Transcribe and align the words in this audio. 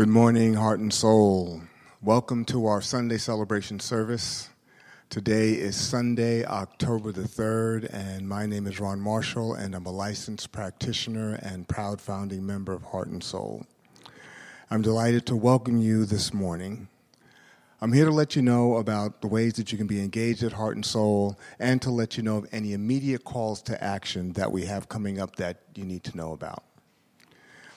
Good 0.00 0.08
morning, 0.08 0.54
heart 0.54 0.80
and 0.80 0.90
soul. 0.90 1.60
Welcome 2.00 2.46
to 2.46 2.64
our 2.64 2.80
Sunday 2.80 3.18
celebration 3.18 3.80
service. 3.80 4.48
Today 5.10 5.50
is 5.50 5.76
Sunday, 5.76 6.42
October 6.42 7.12
the 7.12 7.28
3rd, 7.28 7.92
and 7.92 8.26
my 8.26 8.46
name 8.46 8.66
is 8.66 8.80
Ron 8.80 8.98
Marshall, 8.98 9.52
and 9.52 9.74
I'm 9.74 9.84
a 9.84 9.92
licensed 9.92 10.52
practitioner 10.52 11.34
and 11.42 11.68
proud 11.68 12.00
founding 12.00 12.46
member 12.46 12.72
of 12.72 12.82
Heart 12.82 13.08
and 13.08 13.22
Soul. 13.22 13.66
I'm 14.70 14.80
delighted 14.80 15.26
to 15.26 15.36
welcome 15.36 15.76
you 15.76 16.06
this 16.06 16.32
morning. 16.32 16.88
I'm 17.82 17.92
here 17.92 18.06
to 18.06 18.10
let 18.10 18.34
you 18.34 18.40
know 18.40 18.78
about 18.78 19.20
the 19.20 19.28
ways 19.28 19.52
that 19.56 19.70
you 19.70 19.76
can 19.76 19.86
be 19.86 20.00
engaged 20.00 20.42
at 20.42 20.52
Heart 20.52 20.76
and 20.76 20.86
Soul 20.86 21.38
and 21.58 21.82
to 21.82 21.90
let 21.90 22.16
you 22.16 22.22
know 22.22 22.38
of 22.38 22.48
any 22.52 22.72
immediate 22.72 23.24
calls 23.24 23.60
to 23.64 23.84
action 23.84 24.32
that 24.32 24.50
we 24.50 24.64
have 24.64 24.88
coming 24.88 25.20
up 25.20 25.36
that 25.36 25.58
you 25.74 25.84
need 25.84 26.04
to 26.04 26.16
know 26.16 26.32
about. 26.32 26.64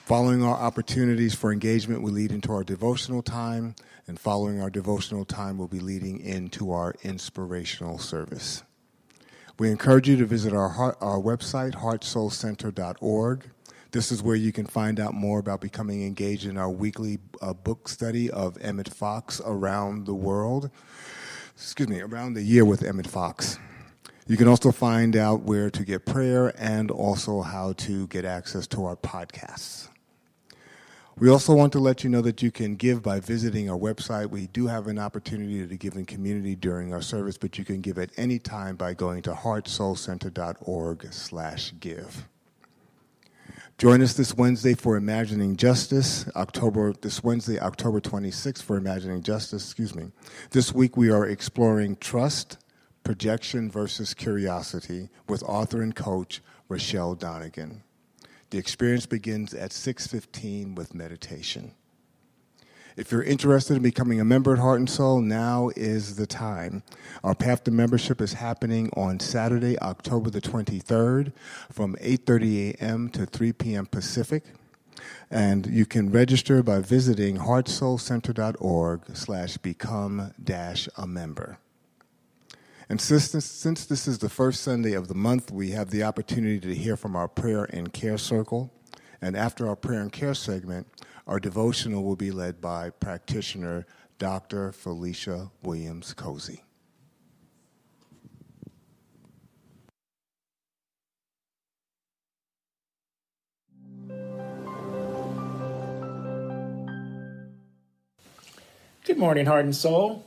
Following 0.04 0.42
our 0.42 0.54
opportunities 0.54 1.34
for 1.34 1.50
engagement, 1.50 2.02
we 2.02 2.10
lead 2.10 2.30
into 2.30 2.52
our 2.52 2.62
devotional 2.62 3.22
time, 3.22 3.74
and 4.06 4.20
following 4.20 4.60
our 4.60 4.68
devotional 4.68 5.24
time, 5.24 5.56
we'll 5.56 5.66
be 5.66 5.80
leading 5.80 6.20
into 6.20 6.72
our 6.72 6.94
inspirational 7.04 7.98
service. 7.98 8.62
We 9.58 9.70
encourage 9.70 10.06
you 10.06 10.18
to 10.18 10.26
visit 10.26 10.52
our, 10.52 10.68
heart, 10.68 10.98
our 11.00 11.18
website, 11.18 11.76
heartsoulcenter.org. 11.76 13.48
This 13.92 14.12
is 14.12 14.22
where 14.22 14.36
you 14.36 14.52
can 14.52 14.66
find 14.66 15.00
out 15.00 15.14
more 15.14 15.38
about 15.38 15.62
becoming 15.62 16.04
engaged 16.04 16.44
in 16.44 16.58
our 16.58 16.68
weekly 16.70 17.18
uh, 17.40 17.54
book 17.54 17.88
study 17.88 18.30
of 18.30 18.58
Emmett 18.60 18.92
Fox 18.92 19.40
around 19.42 20.04
the 20.04 20.14
world. 20.14 20.70
Excuse 21.54 21.88
me, 21.88 22.02
around 22.02 22.34
the 22.34 22.42
year 22.42 22.66
with 22.66 22.82
Emmett 22.82 23.06
Fox. 23.06 23.58
You 24.26 24.36
can 24.36 24.48
also 24.48 24.70
find 24.70 25.16
out 25.16 25.44
where 25.44 25.70
to 25.70 25.82
get 25.82 26.04
prayer 26.04 26.52
and 26.58 26.90
also 26.90 27.40
how 27.40 27.72
to 27.72 28.06
get 28.08 28.26
access 28.26 28.66
to 28.66 28.84
our 28.84 28.96
podcasts. 28.96 29.88
We 31.16 31.30
also 31.30 31.54
want 31.54 31.72
to 31.74 31.78
let 31.78 32.02
you 32.02 32.10
know 32.10 32.22
that 32.22 32.42
you 32.42 32.50
can 32.50 32.74
give 32.74 33.00
by 33.00 33.20
visiting 33.20 33.70
our 33.70 33.78
website. 33.78 34.30
We 34.30 34.48
do 34.48 34.66
have 34.66 34.88
an 34.88 34.98
opportunity 34.98 35.64
to 35.64 35.76
give 35.76 35.94
in 35.94 36.06
community 36.06 36.56
during 36.56 36.92
our 36.92 37.02
service, 37.02 37.38
but 37.38 37.56
you 37.56 37.64
can 37.64 37.80
give 37.80 37.98
at 37.98 38.10
any 38.16 38.40
time 38.40 38.74
by 38.74 38.94
going 38.94 39.22
to 39.22 39.32
heartsoulcenter.org 39.32 41.12
slash 41.12 41.72
give. 41.78 42.28
Join 43.78 44.02
us 44.02 44.14
this 44.14 44.34
Wednesday 44.34 44.74
for 44.74 44.96
Imagining 44.96 45.56
Justice, 45.56 46.28
October 46.34 46.92
this 46.92 47.22
Wednesday, 47.22 47.60
October 47.60 48.00
26th 48.00 48.62
for 48.62 48.76
Imagining 48.76 49.22
Justice, 49.22 49.64
excuse 49.64 49.94
me. 49.94 50.10
This 50.50 50.72
week 50.72 50.96
we 50.96 51.10
are 51.10 51.26
exploring 51.26 51.96
trust, 51.96 52.58
projection 53.04 53.70
versus 53.70 54.14
curiosity 54.14 55.10
with 55.28 55.44
author 55.44 55.80
and 55.80 55.94
coach 55.94 56.42
Rochelle 56.68 57.14
Donegan. 57.14 57.82
The 58.50 58.58
experience 58.58 59.06
begins 59.06 59.54
at 59.54 59.72
6:15 59.72 60.74
with 60.74 60.94
meditation. 60.94 61.72
If 62.96 63.10
you're 63.10 63.24
interested 63.24 63.76
in 63.76 63.82
becoming 63.82 64.20
a 64.20 64.24
member 64.24 64.52
at 64.52 64.60
Heart 64.60 64.78
and 64.78 64.90
Soul, 64.90 65.20
now 65.20 65.70
is 65.74 66.14
the 66.14 66.28
time. 66.28 66.84
Our 67.24 67.34
path 67.34 67.64
to 67.64 67.72
membership 67.72 68.20
is 68.20 68.34
happening 68.34 68.88
on 68.96 69.18
Saturday, 69.18 69.76
October 69.80 70.30
the 70.30 70.40
23rd 70.40 71.32
from 71.72 71.96
8:30 71.96 72.74
a.m. 72.74 73.08
to 73.10 73.26
3 73.26 73.52
p.m. 73.52 73.86
Pacific. 73.86 74.44
And 75.28 75.66
you 75.66 75.86
can 75.86 76.12
register 76.12 76.62
by 76.62 76.78
visiting 76.78 77.38
heartsoulcenter.org 77.38 79.16
slash 79.16 79.56
become 79.56 80.32
dash 80.42 80.88
a 80.96 81.06
member. 81.06 81.58
And 82.88 83.00
since 83.00 83.32
this, 83.32 83.46
since 83.46 83.86
this 83.86 84.06
is 84.06 84.18
the 84.18 84.28
first 84.28 84.62
Sunday 84.62 84.92
of 84.92 85.08
the 85.08 85.14
month, 85.14 85.50
we 85.50 85.70
have 85.70 85.90
the 85.90 86.02
opportunity 86.02 86.60
to 86.60 86.74
hear 86.74 86.96
from 86.96 87.16
our 87.16 87.28
prayer 87.28 87.64
and 87.64 87.92
care 87.92 88.18
circle. 88.18 88.72
And 89.22 89.36
after 89.36 89.66
our 89.66 89.76
prayer 89.76 90.02
and 90.02 90.12
care 90.12 90.34
segment, 90.34 90.86
our 91.26 91.40
devotional 91.40 92.04
will 92.04 92.16
be 92.16 92.30
led 92.30 92.60
by 92.60 92.90
practitioner 92.90 93.86
Dr. 94.18 94.72
Felicia 94.72 95.50
Williams 95.62 96.12
Cozy. 96.12 96.62
Good 109.04 109.18
morning, 109.18 109.46
heart 109.46 109.64
and 109.64 109.74
soul. 109.74 110.24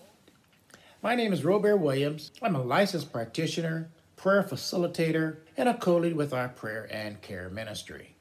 My 1.04 1.14
name 1.14 1.32
is 1.32 1.46
Robert 1.46 1.78
Williams. 1.78 2.32
I'm 2.42 2.56
a 2.56 2.64
licensed 2.64 3.12
practitioner, 3.12 3.92
prayer 4.16 4.42
facilitator, 4.42 5.38
and 5.56 5.70
a 5.70 5.76
co 5.76 5.98
lead 5.98 6.16
with 6.16 6.34
our 6.34 6.50
prayer 6.50 6.88
and 6.90 7.22
care 7.22 7.50
ministry. 7.50 8.16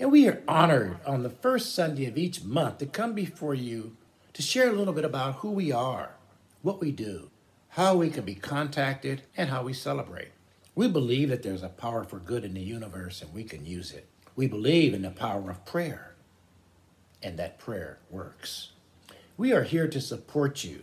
And 0.00 0.10
we 0.10 0.26
are 0.26 0.42
honored 0.48 0.98
on 1.06 1.22
the 1.22 1.30
first 1.30 1.76
Sunday 1.76 2.06
of 2.06 2.18
each 2.18 2.42
month 2.42 2.78
to 2.78 2.86
come 2.86 3.14
before 3.14 3.54
you 3.54 3.96
to 4.32 4.42
share 4.42 4.70
a 4.70 4.72
little 4.72 4.92
bit 4.92 5.04
about 5.04 5.36
who 5.36 5.52
we 5.52 5.70
are, 5.70 6.16
what 6.62 6.80
we 6.80 6.90
do, 6.90 7.30
how 7.68 7.94
we 7.94 8.10
can 8.10 8.24
be 8.24 8.34
contacted, 8.34 9.22
and 9.36 9.48
how 9.48 9.62
we 9.62 9.72
celebrate. 9.72 10.32
We 10.74 10.88
believe 10.88 11.28
that 11.28 11.44
there's 11.44 11.62
a 11.62 11.68
power 11.68 12.02
for 12.02 12.18
good 12.18 12.44
in 12.44 12.54
the 12.54 12.60
universe 12.60 13.22
and 13.22 13.32
we 13.32 13.44
can 13.44 13.64
use 13.64 13.92
it. 13.92 14.08
We 14.34 14.48
believe 14.48 14.94
in 14.94 15.02
the 15.02 15.10
power 15.10 15.48
of 15.48 15.64
prayer 15.64 16.16
and 17.22 17.38
that 17.38 17.60
prayer 17.60 18.00
works. 18.10 18.72
We 19.36 19.52
are 19.52 19.62
here 19.62 19.86
to 19.86 20.00
support 20.00 20.64
you 20.64 20.82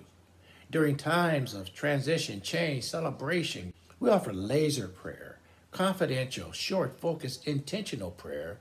during 0.72 0.98
times 0.98 1.54
of 1.54 1.74
transition, 1.74 2.42
change, 2.42 2.84
celebration, 2.84 3.74
we 4.00 4.10
offer 4.10 4.34
laser 4.34 4.88
prayer, 4.88 5.38
confidential, 5.72 6.52
short, 6.52 7.00
focused, 7.00 7.48
intentional 7.48 8.12
prayer 8.12 8.58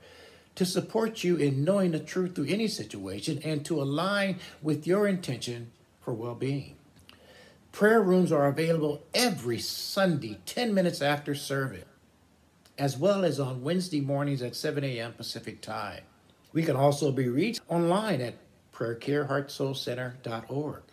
to 0.55 0.65
support 0.65 1.23
you 1.23 1.35
in 1.35 1.63
knowing 1.63 1.91
the 1.91 1.99
truth 1.99 2.33
through 2.35 2.47
any 2.47 2.67
situation 2.67 3.39
and 3.43 3.63
to 3.65 3.79
align 3.81 4.39
with 4.61 4.87
your 4.87 5.07
intention 5.07 5.71
for 6.01 6.13
well 6.13 6.35
being. 6.35 6.75
Prayer 7.71 8.01
rooms 8.01 8.31
are 8.31 8.47
available 8.47 9.03
every 9.13 9.59
Sunday, 9.59 10.39
10 10.45 10.73
minutes 10.73 11.01
after 11.01 11.35
service, 11.35 11.83
as 12.77 12.97
well 12.97 13.25
as 13.25 13.37
on 13.39 13.63
Wednesday 13.63 13.99
mornings 13.99 14.41
at 14.41 14.55
7 14.55 14.83
a.m. 14.85 15.11
Pacific 15.11 15.61
Time. 15.61 16.03
We 16.53 16.63
can 16.63 16.77
also 16.77 17.11
be 17.11 17.27
reached 17.27 17.59
online 17.67 18.21
at 18.21 18.35
prayercareheartsoulcenter.org 18.73 20.84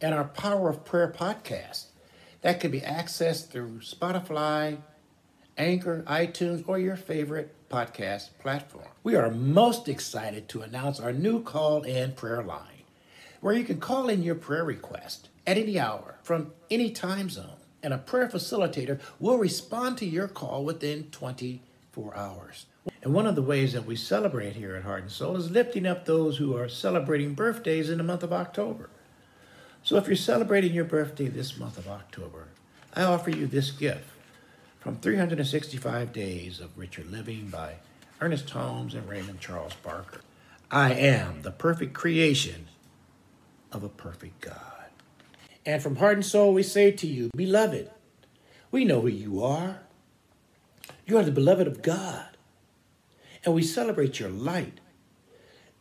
and 0.00 0.14
our 0.14 0.24
Power 0.24 0.70
of 0.70 0.84
Prayer 0.84 1.12
podcast. 1.16 1.86
That 2.42 2.60
can 2.60 2.70
be 2.70 2.80
accessed 2.80 3.48
through 3.48 3.80
Spotify, 3.80 4.78
Anchor, 5.58 6.02
iTunes, 6.06 6.64
or 6.66 6.78
your 6.78 6.96
favorite 6.96 7.54
podcast 7.68 8.30
platform. 8.38 8.86
We 9.02 9.14
are 9.14 9.30
most 9.30 9.88
excited 9.88 10.48
to 10.48 10.62
announce 10.62 11.00
our 11.00 11.12
new 11.12 11.42
call 11.42 11.82
in 11.82 12.12
prayer 12.12 12.42
line, 12.42 12.84
where 13.40 13.54
you 13.54 13.64
can 13.64 13.78
call 13.78 14.08
in 14.08 14.22
your 14.22 14.34
prayer 14.34 14.64
request 14.64 15.28
at 15.46 15.58
any 15.58 15.78
hour 15.78 16.16
from 16.22 16.52
any 16.70 16.90
time 16.90 17.28
zone, 17.28 17.58
and 17.82 17.92
a 17.92 17.98
prayer 17.98 18.28
facilitator 18.28 19.00
will 19.18 19.36
respond 19.36 19.98
to 19.98 20.06
your 20.06 20.28
call 20.28 20.64
within 20.64 21.04
24 21.10 22.16
hours. 22.16 22.66
And 23.02 23.12
one 23.12 23.26
of 23.26 23.34
the 23.34 23.42
ways 23.42 23.74
that 23.74 23.84
we 23.84 23.96
celebrate 23.96 24.56
here 24.56 24.76
at 24.76 24.84
Heart 24.84 25.02
and 25.02 25.12
Soul 25.12 25.36
is 25.36 25.50
lifting 25.50 25.86
up 25.86 26.04
those 26.06 26.38
who 26.38 26.56
are 26.56 26.68
celebrating 26.68 27.34
birthdays 27.34 27.90
in 27.90 27.98
the 27.98 28.04
month 28.04 28.22
of 28.22 28.32
October. 28.32 28.88
So 29.82 29.96
if 29.96 30.06
you're 30.06 30.16
celebrating 30.16 30.72
your 30.72 30.84
birthday 30.84 31.28
this 31.28 31.58
month 31.58 31.78
of 31.78 31.88
October, 31.88 32.48
I 32.94 33.02
offer 33.02 33.30
you 33.30 33.46
this 33.46 33.70
gift 33.70 34.04
from 34.78 34.96
365 34.96 36.12
Days 36.12 36.60
of 36.60 36.76
Richer 36.76 37.02
Living 37.04 37.48
by 37.48 37.76
Ernest 38.20 38.50
Holmes 38.50 38.94
and 38.94 39.08
Raymond 39.08 39.40
Charles 39.40 39.74
Barker. 39.82 40.20
I 40.70 40.92
am 40.92 41.42
the 41.42 41.50
perfect 41.50 41.94
creation 41.94 42.68
of 43.72 43.82
a 43.82 43.88
perfect 43.88 44.40
God. 44.42 44.56
And 45.64 45.82
from 45.82 45.96
heart 45.96 46.14
and 46.14 46.26
soul, 46.26 46.52
we 46.52 46.62
say 46.62 46.90
to 46.92 47.06
you, 47.06 47.30
Beloved, 47.34 47.90
we 48.70 48.84
know 48.84 49.00
who 49.00 49.08
you 49.08 49.42
are. 49.42 49.80
You 51.06 51.18
are 51.18 51.24
the 51.24 51.32
beloved 51.32 51.66
of 51.66 51.82
God. 51.82 52.36
And 53.44 53.54
we 53.54 53.62
celebrate 53.62 54.20
your 54.20 54.28
light. 54.28 54.78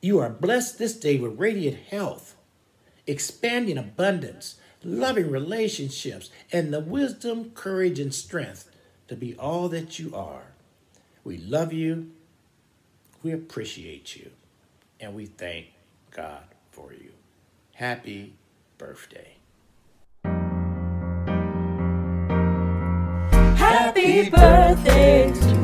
You 0.02 0.20
are 0.20 0.30
blessed 0.30 0.80
this 0.80 0.94
day 0.94 1.18
with 1.18 1.40
radiant 1.40 1.78
health 1.90 2.36
expanding 3.10 3.78
abundance, 3.78 4.56
loving 4.84 5.30
relationships, 5.30 6.30
and 6.52 6.74
the 6.74 6.80
wisdom, 6.80 7.52
courage, 7.52 8.00
and 8.00 8.14
strength 8.14 8.70
to 9.08 9.16
be 9.16 9.36
all 9.36 9.68
that 9.70 10.00
you 10.00 10.16
are. 10.16 10.54
We 11.24 11.38
love 11.38 11.74
you, 11.74 12.12
we 13.24 13.32
appreciate 13.32 14.16
you, 14.16 14.32
and 15.00 15.16
we 15.16 15.26
thank 15.26 15.68
God 16.12 16.44
for 16.72 16.94
you. 16.94 17.12
Happy 17.74 18.34
birthday. 18.78 19.36
Happy 23.56 24.30
birthday 24.30 25.59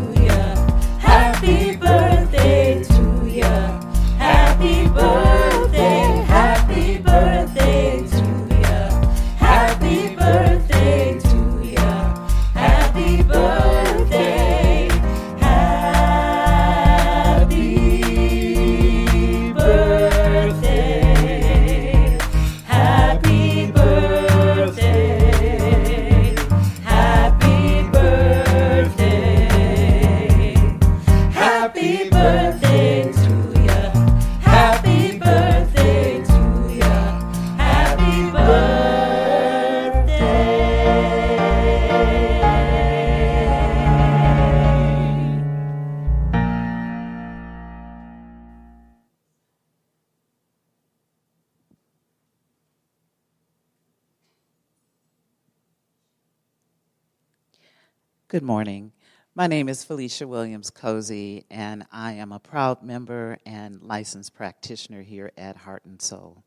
Good 58.35 58.43
morning. 58.43 58.91
My 59.33 59.47
name 59.47 59.69
is 59.69 59.85
Felicia 59.85 60.27
Williams 60.27 60.69
Cozy, 60.69 61.45
and 61.49 61.85
I 61.89 62.11
am 62.11 62.33
a 62.33 62.39
proud 62.39 62.83
member 62.83 63.37
and 63.45 63.81
licensed 63.81 64.35
practitioner 64.35 65.03
here 65.03 65.31
at 65.37 65.55
Heart 65.55 65.85
and 65.85 66.01
Soul. 66.01 66.43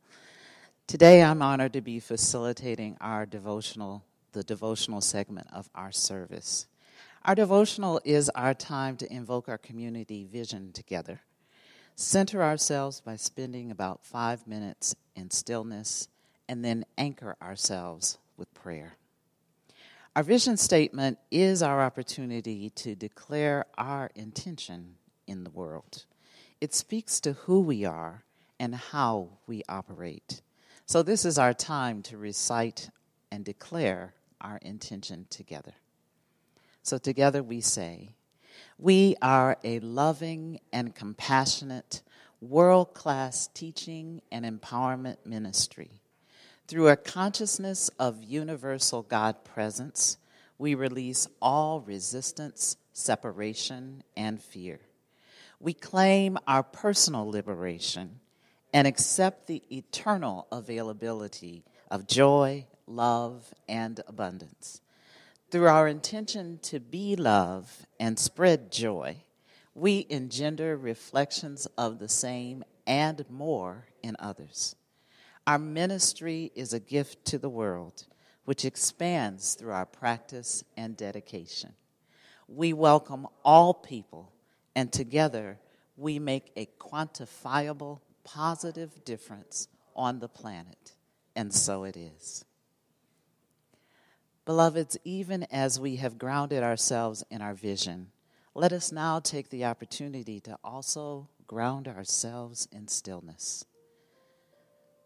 Today, 0.87 1.23
I'm 1.23 1.41
honored 1.41 1.73
to 1.73 1.81
be 1.81 1.99
facilitating 1.99 2.99
our 3.01 3.25
devotional, 3.25 4.05
the 4.33 4.45
devotional 4.45 5.01
segment 5.01 5.47
of 5.51 5.71
our 5.75 5.91
service. 5.91 6.67
Our 7.25 7.35
devotional 7.35 8.03
is 8.05 8.29
our 8.35 8.53
time 8.53 8.99
to 8.99 9.11
invoke 9.11 9.49
our 9.49 9.57
community 9.57 10.25
vision 10.25 10.73
together. 10.73 11.23
Center 11.97 12.43
ourselves 12.43 13.01
by 13.01 13.17
spending 13.17 13.71
about 13.71 14.05
five 14.05 14.47
minutes 14.47 14.95
in 15.17 15.31
stillness 15.31 16.09
and 16.51 16.63
then 16.63 16.85
anchor 16.99 17.35
ourselves 17.41 18.19
with 18.37 18.53
prayer. 18.53 18.99
Our 20.17 20.23
vision 20.23 20.57
statement 20.57 21.19
is 21.31 21.63
our 21.63 21.83
opportunity 21.83 22.71
to 22.71 22.95
declare 22.95 23.67
our 23.77 24.11
intention 24.15 24.97
in 25.27 25.45
the 25.45 25.51
world. 25.51 26.05
It 26.61 26.75
speaks 26.75 27.21
to 27.21 27.35
who 27.35 27.61
we 27.61 27.85
are 27.85 28.25
and 28.59 28.75
how 28.75 29.29
we 29.47 29.63
operate. 29.69 30.43
So, 30.87 31.03
this 31.03 31.25
is 31.25 31.39
our 31.39 31.55
time 31.55 32.03
to 32.05 32.17
recite 32.17 32.91
and 33.31 33.45
declare 33.45 34.15
our 34.41 34.59
intention 34.63 35.27
together. 35.31 35.75
So, 36.83 36.99
together 36.99 37.43
we 37.43 37.61
say, 37.61 38.15
We 38.79 39.15
are 39.23 39.59
a 39.63 39.79
loving 39.81 40.61
and 40.73 40.95
compassionate, 40.95 42.03
world 42.41 42.95
class 42.95 43.49
teaching 43.49 44.23
and 44.33 44.45
empowerment 44.45 45.19
ministry. 45.25 46.01
Through 46.69 46.89
a 46.89 46.97
consciousness 46.97 47.89
of 47.99 48.23
universal 48.23 49.01
God 49.01 49.43
presence, 49.43 50.19
we 50.59 50.75
release 50.75 51.27
all 51.41 51.81
resistance, 51.81 52.77
separation, 52.93 54.03
and 54.15 54.39
fear. 54.39 54.79
We 55.61 55.73
claim 55.73 56.37
our 56.47 56.63
personal 56.63 57.27
liberation 57.31 58.21
and 58.75 58.87
accept 58.87 59.47
the 59.47 59.63
eternal 59.75 60.47
availability 60.53 61.65
of 61.91 62.07
joy, 62.07 62.67
love, 62.87 63.55
and 63.67 64.03
abundance. 64.07 64.83
Through 65.51 65.69
our 65.69 65.89
intention 65.89 66.59
to 66.65 66.81
be 66.81 67.17
love 67.17 67.87
and 67.99 68.19
spread 68.19 68.71
joy, 68.71 69.25
we 69.75 70.07
engender 70.11 70.77
reflections 70.77 71.67
of 71.79 71.99
the 71.99 72.11
same 72.11 72.63
and 72.87 73.25
more 73.31 73.87
in 74.03 74.17
others. 74.19 74.77
Our 75.49 75.59
ministry 75.59 76.53
is 76.55 76.75
a 76.75 76.79
gift 76.79 77.25
to 77.29 77.39
the 77.39 77.49
world, 77.49 78.05
which 78.45 78.67
expands 78.67 79.55
through 79.55 79.73
our 79.73 79.87
practice 79.87 80.63
and 80.77 80.95
dedication. 80.95 81.73
We 82.47 82.75
welcome 82.75 83.27
all 83.47 83.73
people, 83.73 84.31
and 84.77 84.93
together 84.93 85.59
we 85.97 86.19
make 86.19 86.53
a 86.55 86.69
quantifiable 86.79 88.01
positive 88.25 89.03
difference 89.07 89.69
on 89.97 90.19
the 90.19 90.29
planet. 90.29 90.93
And 91.35 91.51
so 91.55 91.85
it 91.85 91.97
is. 91.97 92.45
Beloveds, 94.45 94.99
even 95.03 95.45
as 95.45 95.81
we 95.81 95.97
have 95.97 96.19
grounded 96.19 96.63
ourselves 96.63 97.25
in 97.31 97.41
our 97.41 97.55
vision, 97.55 98.09
let 98.55 98.75
us 98.75 98.93
now 98.93 99.19
take 99.19 99.49
the 99.49 99.65
opportunity 99.65 100.41
to 100.41 100.59
also 100.63 101.27
ground 101.47 101.89
ourselves 101.89 102.69
in 102.71 102.87
stillness. 102.87 103.65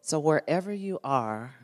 So, 0.05 0.19
wherever 0.19 0.73
you 0.73 0.99
are, 1.05 1.55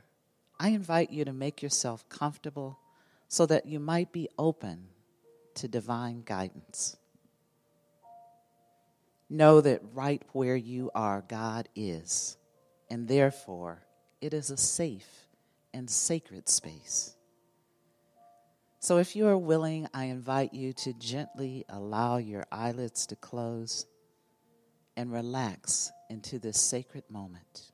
I 0.61 0.69
invite 0.69 1.11
you 1.11 1.25
to 1.25 1.33
make 1.33 1.61
yourself 1.61 2.09
comfortable 2.09 2.79
so 3.27 3.47
that 3.47 3.67
you 3.67 3.81
might 3.81 4.13
be 4.13 4.29
open 4.39 4.87
to 5.57 5.67
divine 5.67 6.23
guidance. 6.25 6.97
Know 9.29 9.61
that 9.61 9.83
right 9.93 10.23
where 10.33 10.55
you 10.55 10.93
are, 10.95 11.25
God 11.27 11.69
is, 11.75 12.37
and 12.89 13.09
therefore 13.09 13.83
it 14.21 14.33
is 14.33 14.51
a 14.51 14.57
safe 14.57 15.27
and 15.75 15.91
sacred 15.91 16.49
space. 16.49 17.17
So, 18.79 18.99
if 18.99 19.17
you 19.17 19.27
are 19.27 19.37
willing, 19.37 19.89
I 19.93 20.05
invite 20.05 20.55
you 20.55 20.73
to 20.75 20.93
gently 20.93 21.65
allow 21.69 22.19
your 22.19 22.47
eyelids 22.53 23.05
to 23.07 23.17
close 23.17 23.85
and 24.97 25.13
relax 25.13 25.91
into 26.09 26.39
this 26.39 26.61
sacred 26.61 27.03
moment. 27.11 27.73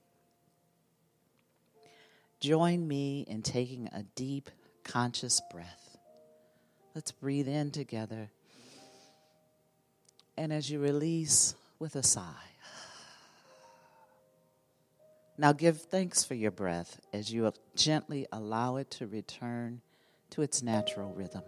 Join 2.41 2.87
me 2.87 3.25
in 3.29 3.43
taking 3.43 3.89
a 3.89 4.03
deep, 4.15 4.51
conscious 4.85 5.41
breath. 5.51 5.97
Let's 6.95 7.11
breathe 7.13 7.49
in 7.49 7.71
together 7.71 8.31
and 10.37 10.53
as 10.53 10.71
you 10.71 10.81
release 10.81 11.55
with 11.79 11.97
a 11.97 12.03
sigh. 12.03 12.23
Now 15.37 15.53
give 15.53 15.81
thanks 15.81 16.25
for 16.25 16.35
your 16.35 16.53
breath 16.53 17.01
as 17.13 17.33
you 17.33 17.53
gently 17.75 18.27
allow 18.31 18.77
it 18.77 18.91
to 18.93 19.07
return 19.07 19.81
to 20.31 20.43
its 20.43 20.63
natural 20.63 21.13
rhythm. 21.13 21.43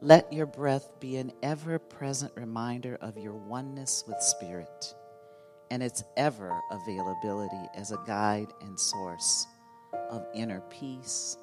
Let 0.00 0.32
your 0.32 0.46
breath 0.46 0.88
be 1.00 1.16
an 1.16 1.32
ever 1.42 1.78
present 1.78 2.32
reminder 2.34 2.96
of 3.00 3.18
your 3.18 3.34
oneness 3.34 4.04
with 4.06 4.20
Spirit 4.22 4.94
and 5.70 5.82
its 5.82 6.04
ever 6.16 6.60
availability 6.70 7.68
as 7.74 7.92
a 7.92 8.02
guide 8.06 8.52
and 8.60 8.78
source 8.78 9.46
of 10.10 10.26
inner 10.34 10.60
peace, 10.70 11.36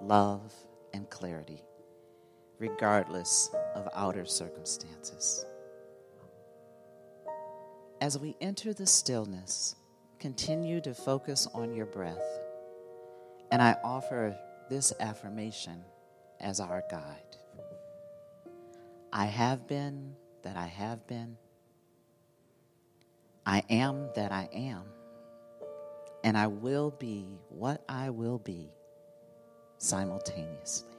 love, 0.00 0.52
and 0.92 1.08
clarity 1.10 1.62
regardless 2.62 3.50
of 3.74 3.88
outer 3.92 4.24
circumstances. 4.24 5.44
As 8.00 8.16
we 8.16 8.36
enter 8.40 8.72
the 8.72 8.86
stillness, 8.86 9.74
continue 10.20 10.80
to 10.82 10.94
focus 10.94 11.48
on 11.54 11.74
your 11.74 11.86
breath. 11.86 12.22
And 13.50 13.60
I 13.60 13.76
offer 13.82 14.36
this 14.70 14.92
affirmation 15.00 15.82
as 16.38 16.60
our 16.60 16.84
guide. 16.88 17.36
I 19.12 19.24
have 19.26 19.66
been 19.66 20.14
that 20.42 20.56
I 20.56 20.66
have 20.66 21.04
been. 21.08 21.36
I 23.46 23.62
am 23.68 24.08
that 24.14 24.32
I 24.32 24.48
am. 24.52 24.82
And 26.24 26.36
I 26.38 26.46
will 26.46 26.90
be 26.90 27.26
what 27.48 27.82
I 27.88 28.10
will 28.10 28.38
be 28.38 28.70
simultaneously. 29.78 30.91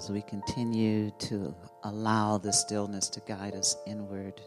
As 0.00 0.08
we 0.08 0.22
continue 0.22 1.10
to 1.18 1.54
allow 1.82 2.38
the 2.38 2.50
stillness 2.50 3.10
to 3.10 3.20
guide 3.28 3.54
us 3.54 3.76
inward, 3.86 4.40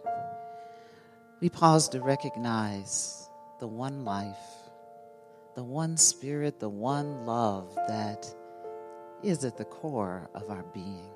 we 1.41 1.47
pause 1.47 1.87
to 1.87 2.01
recognize 2.01 3.29
the 3.59 3.67
one 3.67 4.03
life, 4.03 4.35
the 5.53 5.63
one 5.63 5.95
spirit, 5.95 6.59
the 6.59 6.67
one 6.67 7.27
love 7.27 7.71
that 7.87 8.25
is 9.21 9.45
at 9.45 9.55
the 9.55 9.65
core 9.65 10.27
of 10.33 10.49
our 10.49 10.63
being, 10.73 11.11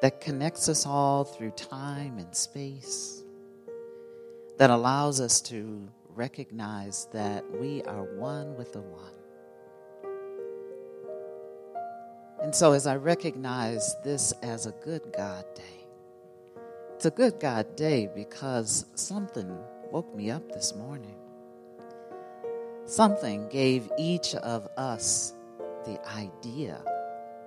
that 0.00 0.22
connects 0.22 0.66
us 0.70 0.86
all 0.86 1.24
through 1.24 1.50
time 1.50 2.16
and 2.16 2.34
space, 2.34 3.22
that 4.56 4.70
allows 4.70 5.20
us 5.20 5.42
to 5.42 5.86
recognize 6.14 7.06
that 7.12 7.44
we 7.60 7.82
are 7.82 8.04
one 8.16 8.56
with 8.56 8.72
the 8.72 8.80
one. 8.80 9.17
And 12.48 12.54
so, 12.54 12.72
as 12.72 12.86
I 12.86 12.96
recognize 12.96 13.94
this 14.02 14.32
as 14.42 14.64
a 14.64 14.72
good 14.82 15.02
God 15.14 15.44
day, 15.54 15.86
it's 16.94 17.04
a 17.04 17.10
good 17.10 17.38
God 17.38 17.76
day 17.76 18.08
because 18.14 18.86
something 18.94 19.54
woke 19.92 20.16
me 20.16 20.30
up 20.30 20.50
this 20.52 20.74
morning. 20.74 21.14
Something 22.86 23.50
gave 23.50 23.92
each 23.98 24.34
of 24.34 24.66
us 24.78 25.34
the 25.84 26.00
idea 26.08 26.82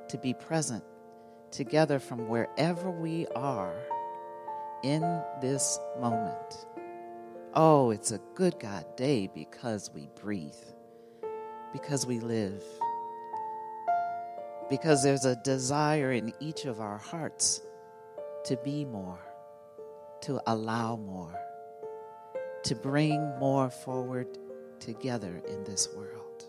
to 0.07 0.19
be 0.19 0.35
present 0.35 0.83
together 1.49 1.97
from 1.97 2.27
wherever 2.27 2.91
we 2.91 3.25
are 3.35 3.73
in 4.83 5.01
this 5.41 5.79
moment. 5.99 6.67
Oh, 7.55 7.89
it's 7.89 8.11
a 8.11 8.21
good 8.35 8.59
God 8.59 8.85
day 8.95 9.31
because 9.33 9.89
we 9.95 10.07
breathe, 10.21 10.53
because 11.73 12.05
we 12.05 12.19
live 12.19 12.63
because 14.71 15.03
there's 15.03 15.25
a 15.25 15.35
desire 15.35 16.13
in 16.13 16.33
each 16.39 16.63
of 16.63 16.79
our 16.79 16.97
hearts 16.97 17.61
to 18.45 18.55
be 18.63 18.85
more, 18.85 19.19
to 20.21 20.41
allow 20.47 20.95
more, 20.95 21.37
to 22.63 22.73
bring 22.73 23.19
more 23.37 23.69
forward 23.69 24.27
together 24.79 25.43
in 25.49 25.65
this 25.65 25.89
world. 25.93 26.45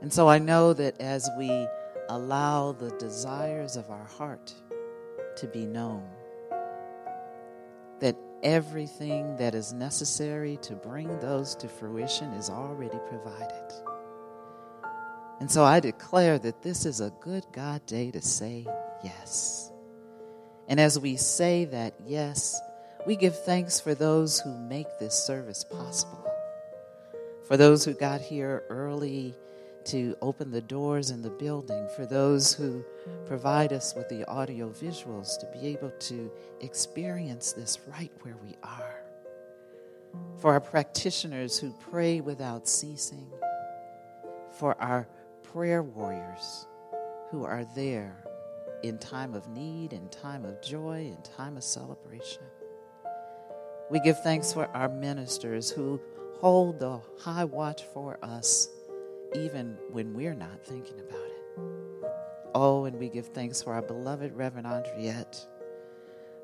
And 0.00 0.10
so 0.10 0.28
I 0.28 0.38
know 0.38 0.72
that 0.72 0.98
as 0.98 1.28
we 1.36 1.68
allow 2.08 2.72
the 2.72 2.90
desires 2.92 3.76
of 3.76 3.90
our 3.90 4.06
heart 4.06 4.54
to 5.36 5.46
be 5.46 5.66
known, 5.66 6.08
that 8.00 8.16
everything 8.42 9.36
that 9.36 9.54
is 9.54 9.74
necessary 9.74 10.56
to 10.62 10.74
bring 10.74 11.18
those 11.20 11.54
to 11.56 11.68
fruition 11.68 12.32
is 12.32 12.48
already 12.48 12.98
provided. 13.10 13.87
And 15.40 15.50
so 15.50 15.64
I 15.64 15.80
declare 15.80 16.38
that 16.38 16.62
this 16.62 16.84
is 16.84 17.00
a 17.00 17.12
good 17.20 17.44
God 17.52 17.84
day 17.86 18.10
to 18.10 18.20
say 18.20 18.66
yes. 19.04 19.70
And 20.68 20.80
as 20.80 20.98
we 20.98 21.16
say 21.16 21.64
that 21.66 21.94
yes, 22.06 22.60
we 23.06 23.16
give 23.16 23.38
thanks 23.44 23.80
for 23.80 23.94
those 23.94 24.40
who 24.40 24.56
make 24.58 24.86
this 24.98 25.14
service 25.14 25.64
possible. 25.64 26.30
For 27.46 27.56
those 27.56 27.84
who 27.84 27.94
got 27.94 28.20
here 28.20 28.64
early 28.68 29.34
to 29.86 30.16
open 30.20 30.50
the 30.50 30.60
doors 30.60 31.10
in 31.10 31.22
the 31.22 31.30
building, 31.30 31.88
for 31.96 32.04
those 32.04 32.52
who 32.52 32.84
provide 33.26 33.72
us 33.72 33.94
with 33.94 34.08
the 34.10 34.28
audio 34.28 34.68
visuals 34.68 35.38
to 35.38 35.46
be 35.58 35.68
able 35.68 35.90
to 36.00 36.30
experience 36.60 37.52
this 37.52 37.78
right 37.86 38.12
where 38.20 38.36
we 38.44 38.54
are. 38.62 39.00
For 40.38 40.52
our 40.52 40.60
practitioners 40.60 41.58
who 41.58 41.72
pray 41.90 42.20
without 42.20 42.68
ceasing. 42.68 43.26
For 44.58 44.78
our 44.82 45.08
prayer 45.52 45.82
warriors 45.82 46.66
who 47.30 47.44
are 47.44 47.64
there 47.74 48.16
in 48.82 48.98
time 48.98 49.34
of 49.34 49.48
need, 49.48 49.92
in 49.92 50.08
time 50.08 50.44
of 50.44 50.60
joy, 50.62 51.10
in 51.12 51.22
time 51.22 51.56
of 51.56 51.64
celebration. 51.64 52.42
We 53.90 54.00
give 54.00 54.22
thanks 54.22 54.52
for 54.52 54.66
our 54.68 54.88
ministers 54.88 55.70
who 55.70 56.00
hold 56.40 56.80
the 56.80 57.00
high 57.18 57.44
watch 57.44 57.82
for 57.94 58.18
us 58.22 58.68
even 59.34 59.76
when 59.90 60.14
we're 60.14 60.34
not 60.34 60.62
thinking 60.64 61.00
about 61.00 61.26
it. 61.26 62.10
Oh, 62.54 62.84
and 62.84 62.98
we 62.98 63.08
give 63.08 63.28
thanks 63.28 63.62
for 63.62 63.72
our 63.72 63.82
beloved 63.82 64.34
Reverend 64.34 64.66
Andriette 64.66 65.46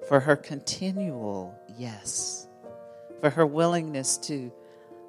for 0.09 0.21
her 0.21 0.37
continual 0.37 1.55
yes, 1.79 2.47
for 3.21 3.31
her 3.31 3.47
willingness 3.47 4.17
to 4.19 4.51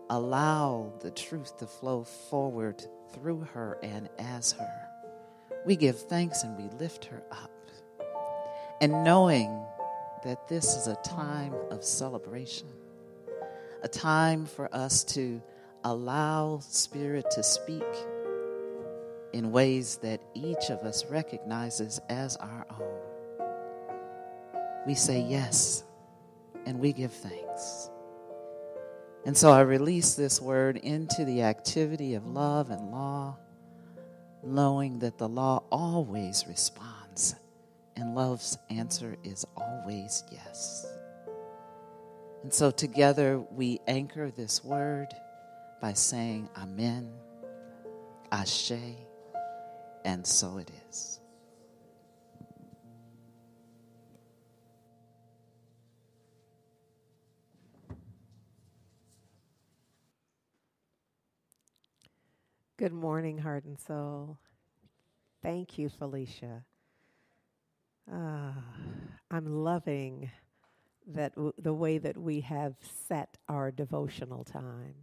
allow 0.10 0.93
the 1.01 1.12
truth 1.12 1.58
to 1.58 1.65
flow 1.65 2.03
forward 2.03 2.86
through 3.15 3.47
her 3.54 3.80
and 3.82 4.10
as 4.19 4.51
her. 4.54 4.89
We 5.65 5.75
give 5.75 5.99
thanks 5.99 6.43
and 6.43 6.56
we 6.58 6.69
lift 6.78 7.06
her 7.06 7.23
up. 7.32 7.51
And 8.82 9.04
knowing 9.04 9.65
that 10.23 10.47
this 10.47 10.75
is 10.75 10.88
a 10.88 10.95
time 10.97 11.56
of 11.71 11.84
celebration, 11.84 12.67
a 13.82 13.88
time 13.88 14.45
for 14.45 14.73
us 14.75 15.04
to 15.04 15.41
allow 15.84 16.60
Spirit 16.62 17.25
to 17.32 17.43
speak 17.43 17.84
in 19.34 19.51
ways 19.51 19.97
that 19.97 20.21
each 20.34 20.69
of 20.69 20.80
us 20.80 21.06
recognizes 21.08 21.99
as 22.10 22.36
our 22.38 22.65
own. 22.80 23.47
We 24.88 24.93
say 24.95 25.21
yes 25.21 25.84
and 26.65 26.80
we 26.80 26.93
give 26.93 27.12
thanks. 27.12 27.89
And 29.25 29.35
so 29.35 29.51
I 29.51 29.61
release 29.61 30.13
this 30.13 30.39
word 30.39 30.77
into 30.77 31.25
the 31.25 31.41
activity 31.41 32.13
of 32.13 32.27
love 32.27 32.69
and 32.69 32.91
law, 32.91 33.38
knowing 34.43 34.99
that 34.99 35.17
the 35.17 35.27
law 35.27 35.63
always 35.71 36.45
responds 36.47 37.35
and 37.95 38.13
love's 38.13 38.57
answer 38.69 39.17
is 39.23 39.45
always 39.57 40.23
yes. 40.31 40.85
And 42.43 42.53
so 42.53 42.69
together 42.69 43.39
we 43.39 43.79
anchor 43.88 44.29
this 44.29 44.63
word 44.63 45.07
by 45.81 45.93
saying 45.93 46.49
Amen, 46.57 47.11
Ashe, 48.31 48.73
and 50.03 50.25
so 50.25 50.57
it 50.57 50.69
is. 50.89 51.14
Good 62.77 62.91
morning, 62.91 63.38
Heart 63.38 63.63
and 63.63 63.79
Soul. 63.79 64.38
Thank 65.41 65.77
you, 65.77 65.89
Felicia. 65.89 66.65
Ah, 68.11 68.55
I'm 69.31 69.63
loving 69.63 70.29
that 71.07 71.35
w- 71.35 71.53
the 71.57 71.73
way 71.73 71.97
that 71.99 72.17
we 72.17 72.41
have 72.41 72.75
set 72.81 73.38
our 73.47 73.71
devotional 73.71 74.43
time 74.43 74.95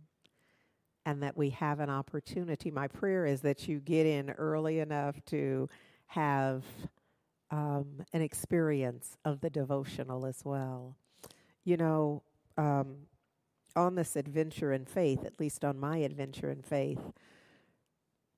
and 1.07 1.23
that 1.23 1.37
we 1.37 1.51
have 1.51 1.81
an 1.81 1.91
opportunity. 1.91 2.71
My 2.71 2.89
prayer 2.89 3.27
is 3.27 3.41
that 3.43 3.69
you 3.69 3.81
get 3.81 4.07
in 4.07 4.31
early 4.31 4.81
enough 4.81 5.25
to 5.27 5.69
have 6.09 6.65
um, 7.51 8.05
an 8.13 8.23
experience 8.23 9.17
of 9.25 9.41
the 9.41 9.51
devotional 9.51 10.27
as 10.27 10.43
well. 10.45 10.97
You 11.65 11.79
know, 11.79 12.23
um, 12.59 12.97
on 13.77 13.95
this 13.95 14.17
adventure 14.17 14.73
in 14.73 14.85
faith, 14.85 15.25
at 15.25 15.41
least 15.41 15.65
on 15.65 15.79
my 15.79 15.99
adventure 15.99 16.51
in 16.51 16.63
faith, 16.63 17.01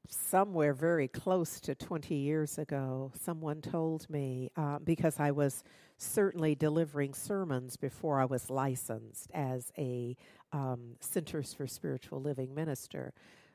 somewhere 0.08 0.74
very 0.74 1.08
close 1.08 1.60
to 1.60 1.74
20 1.74 2.14
years 2.14 2.58
ago, 2.58 3.12
someone 3.18 3.60
told 3.60 4.08
me, 4.10 4.50
uh, 4.56 4.78
because 4.78 5.18
I 5.18 5.30
was 5.30 5.64
certainly 5.96 6.54
delivering 6.54 7.14
sermons 7.14 7.76
before 7.76 8.20
I 8.20 8.24
was 8.24 8.50
licensed 8.50 9.30
as 9.32 9.72
a 9.78 10.16
um, 10.52 10.96
Centers 11.00 11.54
for 11.54 11.66
Spiritual 11.66 12.20
Living 12.20 12.54
minister. 12.54 13.12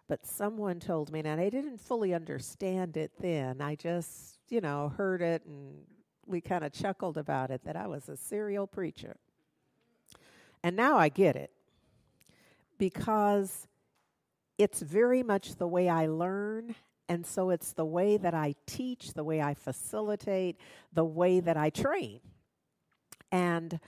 But 0.08 0.26
someone 0.26 0.80
told 0.80 1.12
me, 1.12 1.20
and 1.20 1.40
I 1.40 1.50
didn't 1.50 1.80
fully 1.80 2.14
understand 2.14 2.98
it 2.98 3.12
then. 3.20 3.62
I 3.62 3.76
just, 3.76 4.40
you 4.50 4.60
know, 4.60 4.90
heard 4.98 5.22
it 5.22 5.46
and 5.46 5.84
we 6.26 6.42
kind 6.42 6.64
of 6.64 6.72
chuckled 6.72 7.18
about 7.18 7.52
it 7.52 7.64
that 7.66 7.76
I 7.76 7.88
was 7.88 8.08
a 8.08 8.16
serial 8.16 8.68
preacher. 8.68 9.18
And 10.64 10.76
now 10.76 10.98
I 10.98 11.10
get 11.10 11.36
it 11.36 11.52
because 12.78 13.68
it's 14.60 14.82
very 14.82 15.24
much 15.24 15.56
the 15.56 15.68
way 15.68 15.90
I 15.90 16.06
learn. 16.06 16.76
And 17.08 17.26
so 17.26 17.50
it's 17.50 17.74
the 17.74 17.86
way 17.86 18.18
that 18.18 18.36
I 18.36 18.54
teach, 18.68 19.14
the 19.14 19.24
way 19.24 19.42
I 19.42 19.56
facilitate, 19.56 20.60
the 20.94 21.06
way 21.06 21.40
that 21.40 21.58
I 21.58 21.72
train. 21.72 22.20
And 23.32 23.80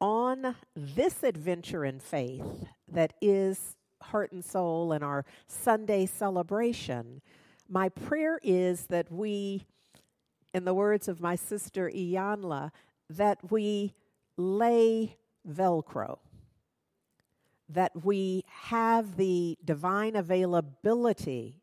on 0.00 0.56
this 0.74 1.22
adventure 1.22 1.84
in 1.84 2.00
faith 2.00 2.64
that 2.90 3.12
is 3.20 3.76
Heart 4.00 4.32
and 4.32 4.44
Soul 4.44 4.92
and 4.92 5.04
our 5.04 5.24
Sunday 5.48 6.06
celebration, 6.06 7.20
my 7.68 7.88
prayer 7.88 8.38
is 8.42 8.86
that 8.86 9.10
we, 9.12 9.66
in 10.54 10.64
the 10.64 10.74
words 10.74 11.08
of 11.08 11.20
my 11.20 11.36
sister 11.36 11.90
Iyanla, 11.94 12.70
that 13.10 13.50
we 13.50 13.92
lay 14.36 15.16
Velcro 15.46 16.18
that 17.74 18.04
we 18.04 18.44
have 18.46 19.16
the 19.16 19.58
divine 19.64 20.16
availability 20.16 21.56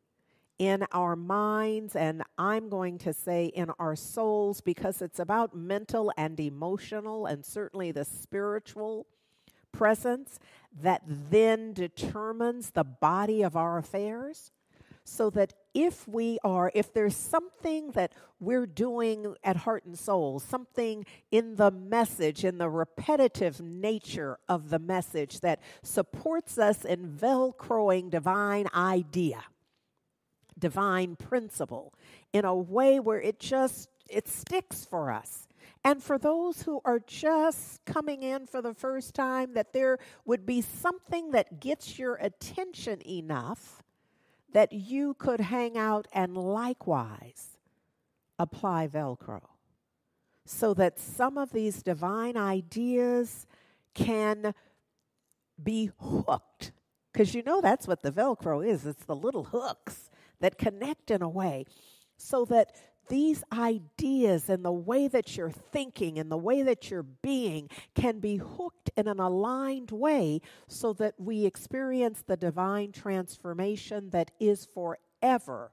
in 0.58 0.86
our 0.92 1.16
minds, 1.16 1.96
and 1.96 2.22
I'm 2.38 2.68
going 2.68 2.98
to 3.00 3.14
say 3.14 3.46
in 3.46 3.72
our 3.80 3.96
souls, 3.96 4.60
because 4.60 5.02
it's 5.02 5.20
about 5.20 5.56
mental 5.56 6.12
and 6.18 6.38
emotional, 6.40 7.26
and 7.26 7.46
certainly 7.46 7.92
the 7.92 8.04
spiritual 8.04 9.08
presence 9.72 10.40
that 10.82 11.02
then 11.08 11.74
determines 11.74 12.72
the 12.72 12.84
body 12.84 13.42
of 13.42 13.56
our 13.56 13.78
affairs 13.78 14.52
so 15.10 15.30
that 15.32 15.54
if 15.74 16.08
we 16.08 16.40
are, 16.44 16.72
if 16.74 16.94
there's 16.94 17.16
something 17.16 17.92
that 17.92 18.14
we're 18.40 18.66
doing 18.66 19.36
at 19.44 19.58
Heart 19.58 19.86
and 19.86 19.98
Soul, 19.98 20.40
something 20.40 21.06
in 21.32 21.56
the 21.56 21.72
message, 21.72 22.46
in 22.46 22.58
the 22.58 22.70
repetitive 22.70 23.60
nature 23.60 24.38
of 24.48 24.70
the 24.70 24.80
message 24.80 25.42
that 25.42 25.60
supports 25.82 26.58
us 26.58 26.86
in 26.86 27.08
velcroing 27.08 28.10
divine 28.10 28.68
idea, 28.74 29.44
divine 30.58 31.16
principle, 31.16 31.94
in 32.34 32.46
a 32.46 32.56
way 32.56 33.00
where 33.00 33.22
it 33.22 33.40
just, 33.40 33.90
it 34.10 34.28
sticks 34.28 34.86
for 34.86 35.12
us. 35.12 35.48
And 35.84 36.04
for 36.04 36.18
those 36.18 36.64
who 36.64 36.82
are 36.84 37.00
just 37.00 37.86
coming 37.86 38.24
in 38.24 38.48
for 38.48 38.62
the 38.62 38.74
first 38.74 39.14
time, 39.14 39.54
that 39.54 39.72
there 39.72 39.98
would 40.26 40.46
be 40.46 40.62
something 40.62 41.32
that 41.32 41.62
gets 41.62 41.98
your 41.98 42.16
attention 42.16 43.02
enough 43.08 43.82
that 44.54 44.74
you 44.74 45.14
could 45.16 45.40
hang 45.40 45.78
out 45.78 46.08
and 46.14 46.36
likewise 46.36 47.58
apply 48.38 48.88
Velcro 48.88 49.42
so 50.46 50.74
that 50.74 51.00
some 51.00 51.38
of 51.38 51.52
these 51.52 51.84
divine 51.84 52.36
ideas 52.36 53.46
can 53.94 54.54
be 55.62 55.92
hooked. 56.00 56.72
Because 57.12 57.36
you 57.36 57.44
know 57.44 57.62
that's 57.62 57.88
what 57.88 58.02
the 58.02 58.12
Velcro 58.12 58.66
is 58.66 58.86
it's 58.86 59.06
the 59.06 59.16
little 59.16 59.44
hooks 59.46 60.10
that 60.40 60.58
connect 60.58 61.12
in 61.12 61.22
a 61.22 61.30
way 61.30 61.66
so 62.18 62.46
that 62.46 62.72
these 63.10 63.44
ideas 63.52 64.50
and 64.50 64.64
the 64.64 64.72
way 64.72 65.08
that 65.08 65.36
you're 65.36 65.52
thinking 65.52 66.18
and 66.18 66.32
the 66.32 66.38
way 66.38 66.62
that 66.62 66.90
you're 66.90 67.04
being 67.04 67.70
can 67.94 68.20
be 68.20 68.38
hooked 68.38 68.90
in 68.96 69.08
an 69.08 69.20
aligned 69.20 69.92
way 69.92 70.42
so 70.68 70.94
that 70.94 71.16
we 71.18 71.46
experience 71.46 72.24
the 72.26 72.38
divine 72.38 72.92
transformation 72.92 74.10
that 74.12 74.32
is 74.40 74.66
forever 74.66 75.72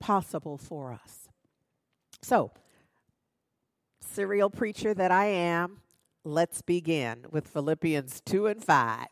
possible 0.00 0.58
for 0.58 0.92
us. 0.92 1.28
So, 2.22 2.50
serial 4.00 4.50
preacher 4.50 4.94
that 4.94 5.10
I 5.10 5.26
am, 5.26 5.80
let's 6.24 6.62
begin 6.62 7.26
with 7.30 7.46
Philippians 7.46 8.22
2 8.22 8.46
and 8.46 8.64
5. 8.64 9.06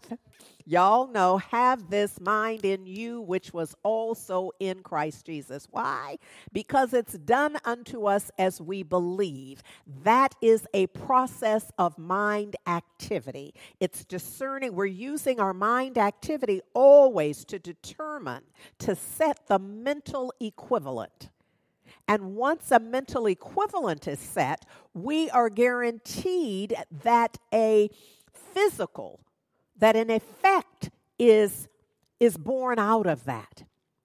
Y'all 0.65 1.09
know, 1.09 1.39
have 1.39 1.91
this 1.91 2.21
mind 2.21 2.65
in 2.65 2.87
you, 2.87 3.21
which 3.21 3.53
was 3.53 3.75
also 3.83 4.51
in 4.61 4.83
Christ 4.83 5.27
Jesus. 5.27 5.67
Why? 5.71 6.19
Because 6.53 6.95
it's 6.95 7.15
done 7.15 7.57
unto 7.65 8.07
us 8.07 8.31
as 8.39 8.61
we 8.61 8.83
believe. 8.83 9.63
That 10.05 10.35
is 10.41 10.67
a 10.73 10.87
process 10.89 11.71
of 11.79 11.99
mind 11.99 12.57
activity. 12.67 13.55
It's 13.81 14.05
discerning. 14.05 14.75
We're 14.75 14.87
using 14.87 15.41
our 15.41 15.53
mind 15.53 15.99
activity 15.99 16.61
always 16.75 17.45
to 17.47 17.59
determine, 17.59 18.45
to 18.79 18.95
set 18.95 19.49
the 19.49 19.59
mental 19.59 20.33
equivalent. 20.41 21.32
And 22.09 22.35
once 22.35 22.71
a 22.71 22.79
mental 22.79 23.27
equivalent 23.27 24.07
is 24.09 24.19
set, 24.19 24.67
we 24.93 25.31
are 25.31 25.49
guaranteed 25.49 26.75
that 27.03 27.39
a 27.53 27.89
physical 28.33 29.21
that 29.83 29.97
an 29.97 30.11
effect 30.11 30.91
is, 31.19 31.69
is 32.21 32.37
born 32.37 32.79
out 32.79 33.07
of 33.07 33.25
that. 33.25 33.65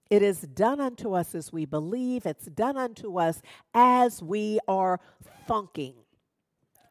It 0.09 0.23
is 0.23 0.41
done 0.41 0.81
unto 0.81 1.13
us 1.13 1.35
as 1.35 1.53
we 1.53 1.65
believe, 1.65 2.25
it's 2.25 2.47
done 2.47 2.77
unto 2.77 3.19
us 3.19 3.41
as 3.75 4.23
we 4.23 4.59
are 4.67 4.99
thunking. 5.47 5.93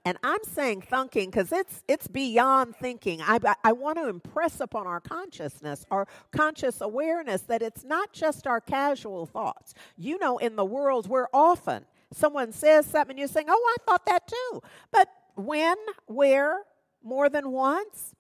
And 0.07 0.19
I'm 0.23 0.45
saying 0.45 0.83
thinking 0.83 1.31
because 1.31 1.51
it's 1.51 1.83
it's 1.89 2.07
beyond 2.07 2.77
thinking. 2.77 3.21
I, 3.21 3.41
I, 3.65 3.73
want 3.73 3.99
to 3.99 4.09
impress 4.09 4.61
upon 4.61 4.87
our 4.87 5.01
consciousness, 5.01 5.85
our 5.91 6.07
conscious 6.31 6.81
awareness, 6.81 7.43
that 7.43 7.61
it's 7.61 7.83
not 7.83 8.13
just 8.13 8.47
our 8.47 8.61
casual 8.61 9.27
thoughts. 9.27 9.75
You 9.99 10.17
know, 10.21 10.39
in 10.39 10.55
the 10.55 10.65
world, 10.65 11.09
we're 11.09 11.27
often 11.35 11.87
someone 12.15 12.53
says 12.53 12.87
something, 12.87 13.19
you're 13.19 13.27
saying, 13.27 13.49
"Oh, 13.49 13.77
I 13.77 13.77
thought 13.85 14.07
that 14.07 14.29
too." 14.29 14.63
But 14.93 15.09
when, 15.35 15.77
where, 16.07 16.63
more 17.03 17.29
than 17.29 17.51
once, 17.51 18.15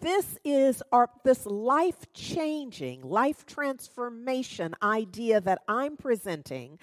this 0.00 0.38
is 0.44 0.82
our 0.92 1.10
this 1.24 1.44
life 1.44 2.10
changing 2.14 3.02
life 3.02 3.46
transformation 3.46 4.74
idea 4.82 5.40
that 5.40 5.60
i'm 5.66 5.96
presenting 5.96 6.78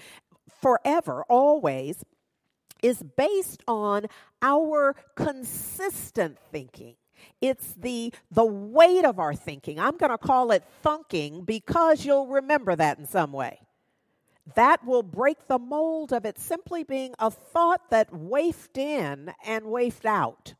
forever 0.60 1.24
always 1.30 2.04
is 2.82 3.04
based 3.18 3.64
on 3.68 4.08
our 4.42 4.96
consistent 5.16 6.38
thinking. 6.52 6.96
It's 7.42 7.74
the 7.74 8.14
the 8.32 8.46
weight 8.46 9.06
of 9.06 9.20
our 9.20 9.34
thinking. 9.34 9.80
I'm 9.80 9.98
going 9.98 10.12
to 10.12 10.18
call 10.18 10.52
it 10.52 10.64
thunking 10.84 11.46
because 11.46 12.06
you'll 12.06 12.28
remember 12.28 12.76
that 12.76 13.00
in 13.00 13.08
some 13.08 13.32
way. 13.32 13.62
That 14.56 14.86
will 14.86 15.04
break 15.04 15.48
the 15.48 15.58
mold 15.58 16.14
of 16.14 16.26
it 16.26 16.38
simply 16.38 16.84
being 16.84 17.16
a 17.18 17.32
thought 17.32 17.90
that 17.90 18.14
wafted 18.14 18.78
in 18.78 19.34
and 19.46 19.66
wafted 19.66 20.06
out 20.06 20.54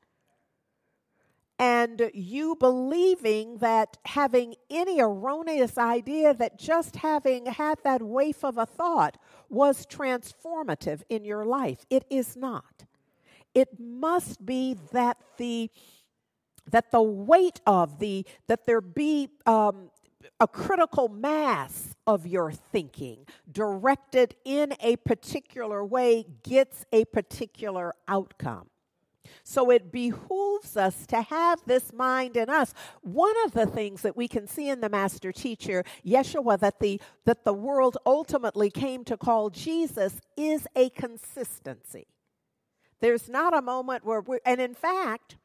and 1.58 2.12
you 2.14 2.56
believing 2.56 3.58
that 3.60 3.98
having 4.06 4.56
any 4.70 5.00
erroneous 5.00 5.78
idea 5.78 6.34
that 6.34 6.60
just 6.60 6.98
having 6.98 7.46
had 7.46 7.80
that 7.84 8.02
waif 8.02 8.44
of 8.44 8.58
a 8.58 8.66
thought 8.66 9.18
was 9.50 9.86
transformative 9.86 11.02
in 11.10 11.24
your 11.24 11.46
life. 11.46 11.86
It 11.90 12.06
is 12.10 12.36
not. 12.36 12.86
It 13.54 13.80
must 13.80 14.46
be 14.46 14.76
that 14.92 15.18
the 15.38 15.70
that 16.72 16.92
the 16.92 17.02
weight 17.02 17.62
of 17.66 18.00
the 18.00 18.26
that 18.48 18.66
there 18.66 18.82
be 18.82 19.30
um, 19.46 19.92
a 20.40 20.48
critical 20.48 21.08
mass 21.08 21.96
of 22.08 22.28
your 22.28 22.52
thinking 22.52 23.26
directed 23.52 24.36
in 24.44 24.74
a 24.82 24.96
particular 24.98 25.86
way 25.86 26.26
gets 26.44 26.86
a 26.92 27.06
particular 27.06 27.94
outcome. 28.08 28.68
So 29.44 29.70
it 29.70 29.92
behooves 29.92 30.78
us 30.78 31.06
to 31.08 31.22
have 31.22 31.62
this 31.66 31.94
mind 31.94 32.38
in 32.38 32.50
us. 32.50 32.74
One 33.02 33.36
of 33.46 33.52
the 33.52 33.66
things 33.66 34.02
that 34.02 34.18
we 34.18 34.28
can 34.28 34.48
see 34.48 34.70
in 34.70 34.82
the 34.82 34.90
master 34.90 35.32
teacher, 35.32 35.84
Yeshua, 36.06 36.60
that 36.60 36.80
the, 36.80 37.02
that 37.26 37.44
the 37.44 37.54
world 37.54 37.98
ultimately 38.06 38.70
came 38.70 39.04
to 39.06 39.18
call 39.18 39.50
Jesus 39.50 40.20
is 40.38 40.68
a 40.76 40.90
consistency. 40.92 42.08
There's 43.02 43.30
not 43.30 43.56
a 43.56 43.62
moment 43.62 44.06
where 44.06 44.22
we 44.22 44.40
and 44.46 44.62
in 44.62 44.74
fact, 44.74 45.38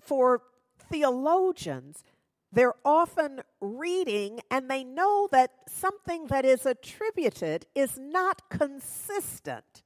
for 0.00 0.42
theologians, 0.90 2.04
they're 2.52 2.74
often 2.84 3.40
reading 3.60 4.40
and 4.50 4.70
they 4.70 4.84
know 4.84 5.28
that 5.32 5.50
something 5.68 6.26
that 6.26 6.44
is 6.44 6.66
attributed 6.66 7.66
is 7.74 7.98
not 7.98 8.48
consistent 8.50 9.82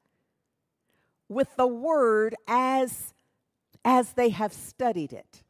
with 1.28 1.54
the 1.56 1.66
word 1.66 2.34
as 2.46 3.14
as 3.84 4.14
they 4.14 4.30
have 4.30 4.52
studied 4.52 5.12
it. 5.12 5.42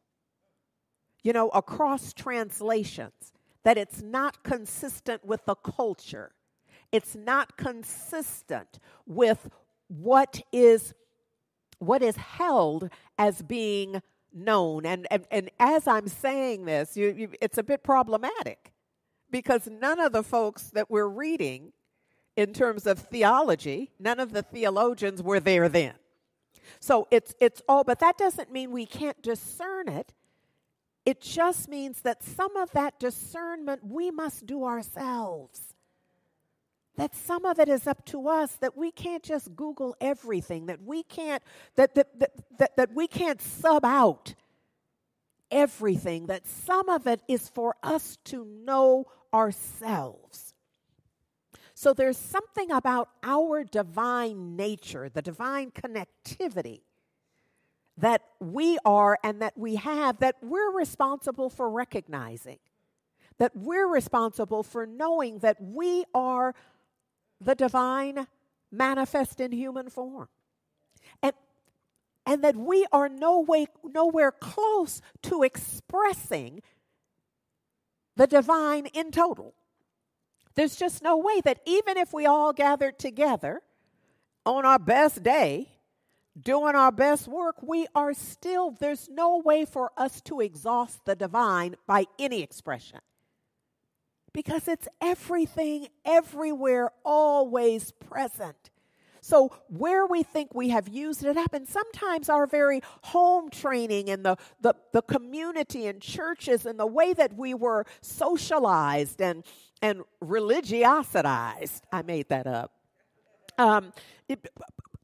You 1.23 1.33
know 1.33 1.49
across 1.49 2.13
translations 2.13 3.33
that 3.63 3.77
it's 3.77 4.01
not 4.01 4.43
consistent 4.43 5.25
with 5.25 5.45
the 5.45 5.55
culture. 5.55 6.31
It's 6.91 7.15
not 7.15 7.57
consistent 7.57 8.79
with 9.05 9.49
what 9.87 10.41
is 10.51 10.93
what 11.79 12.01
is 12.01 12.15
held 12.15 12.89
as 13.17 13.41
being 13.41 14.01
known. 14.33 14.85
And 14.85 15.07
and, 15.11 15.25
and 15.31 15.49
as 15.59 15.87
i'm 15.87 16.07
saying 16.07 16.65
this 16.65 16.95
you, 16.95 17.13
you, 17.17 17.29
it's 17.41 17.57
a 17.57 17.63
bit 17.63 17.83
problematic 17.83 18.71
because 19.31 19.67
none 19.67 19.99
of 19.99 20.13
the 20.13 20.23
folks 20.23 20.69
that 20.71 20.89
we're 20.89 21.07
reading 21.07 21.73
in 22.37 22.53
terms 22.53 22.85
of 22.87 22.99
theology. 22.99 23.91
None 23.99 24.21
of 24.21 24.31
the 24.31 24.43
theologians 24.43 25.21
were 25.21 25.41
there 25.41 25.67
then. 25.67 25.95
So 26.79 27.07
it's 27.11 27.33
it's 27.41 27.61
all 27.67 27.83
but 27.83 27.99
that 27.99 28.17
doesn't 28.17 28.51
mean 28.51 28.71
we 28.71 28.85
can't 28.85 29.21
discern 29.21 29.89
it. 29.89 30.13
It 31.05 31.21
just 31.21 31.67
means 31.67 32.01
that 32.01 32.23
some 32.23 32.55
of 32.55 32.71
that 32.71 32.99
discernment 32.99 33.81
we 33.83 34.11
must 34.11 34.45
do 34.45 34.63
ourselves. 34.63 35.73
That 36.97 37.15
some 37.15 37.45
of 37.45 37.59
it 37.59 37.69
is 37.69 37.85
up 37.85 38.05
to 38.07 38.27
us, 38.27 38.53
that 38.55 38.75
we 38.75 38.91
can't 38.91 39.23
just 39.23 39.55
Google 39.55 39.95
everything, 40.01 40.65
that 40.65 40.81
we 40.81 41.03
can't, 41.03 41.43
that, 41.75 41.93
that, 41.93 42.19
that, 42.19 42.31
that, 42.57 42.75
that 42.75 42.93
we 42.93 43.07
can't 43.07 43.39
sub 43.39 43.85
out 43.85 44.33
everything, 45.51 46.25
that 46.25 46.47
some 46.47 46.89
of 46.89 47.05
it 47.05 47.21
is 47.27 47.49
for 47.49 47.75
us 47.83 48.17
to 48.25 48.43
know 48.65 49.05
ourselves. 49.31 50.46
So 51.77 51.93
there's 51.93 52.17
something 52.17 52.71
about 52.71 53.09
our 53.21 53.63
divine 53.63 54.55
nature, 54.55 55.09
the 55.09 55.21
divine 55.21 55.69
connectivity 55.69 56.81
that 57.99 58.23
we 58.39 58.79
are 58.83 59.19
and 59.23 59.43
that 59.43 59.55
we 59.55 59.75
have 59.75 60.17
that 60.17 60.37
we're 60.41 60.71
responsible 60.71 61.51
for 61.51 61.69
recognizing, 61.69 62.57
that 63.37 63.55
we're 63.55 63.87
responsible 63.87 64.63
for 64.63 64.87
knowing 64.87 65.37
that 65.39 65.61
we 65.61 66.03
are 66.15 66.55
the 67.39 67.53
divine 67.53 68.25
manifest 68.71 69.39
in 69.39 69.51
human 69.51 69.91
form. 69.91 70.29
And 71.21 71.33
and 72.25 72.43
that 72.43 72.55
we 72.55 72.87
are 72.91 73.07
no 73.07 73.39
way, 73.41 73.67
nowhere 73.83 74.31
close 74.31 74.99
to 75.21 75.43
expressing 75.43 76.63
the 78.15 78.25
divine 78.25 78.87
in 78.87 79.11
total. 79.11 79.53
There's 80.57 80.75
just 80.75 81.03
no 81.03 81.17
way 81.17 81.39
that 81.45 81.59
even 81.67 81.97
if 81.97 82.11
we 82.11 82.25
all 82.25 82.51
gathered 82.51 82.97
together 82.97 83.61
on 84.43 84.65
our 84.65 84.79
best 84.79 85.21
day, 85.21 85.69
doing 86.37 86.73
our 86.75 86.91
best 86.91 87.27
work, 87.27 87.61
we 87.61 87.85
are 87.93 88.15
still, 88.15 88.71
there's 88.71 89.07
no 89.07 89.37
way 89.37 89.65
for 89.65 89.91
us 89.95 90.19
to 90.21 90.41
exhaust 90.41 91.05
the 91.05 91.15
divine 91.15 91.75
by 91.85 92.05
any 92.17 92.41
expression. 92.41 93.01
Because 94.33 94.67
it's 94.67 94.87
everything, 94.99 95.89
everywhere, 96.03 96.89
always 97.05 97.91
present. 97.91 98.71
So, 99.21 99.51
where 99.67 100.07
we 100.07 100.23
think 100.23 100.55
we 100.55 100.69
have 100.69 100.87
used 100.87 101.23
it 101.23 101.37
up, 101.37 101.53
and 101.53 101.67
sometimes 101.67 102.29
our 102.29 102.47
very 102.47 102.81
home 103.03 103.49
training 103.49 104.09
and 104.09 104.25
the, 104.25 104.37
the, 104.61 104.73
the 104.91 105.01
community 105.03 105.85
and 105.85 106.01
churches 106.01 106.65
and 106.65 106.79
the 106.79 106.87
way 106.87 107.13
that 107.13 107.35
we 107.35 107.53
were 107.53 107.85
socialized 108.01 109.21
and 109.21 109.43
and 109.81 110.03
religiositized. 110.23 111.81
I 111.91 112.01
made 112.01 112.29
that 112.29 112.47
up. 112.47 112.71
Um, 113.57 113.91
it, 114.27 114.47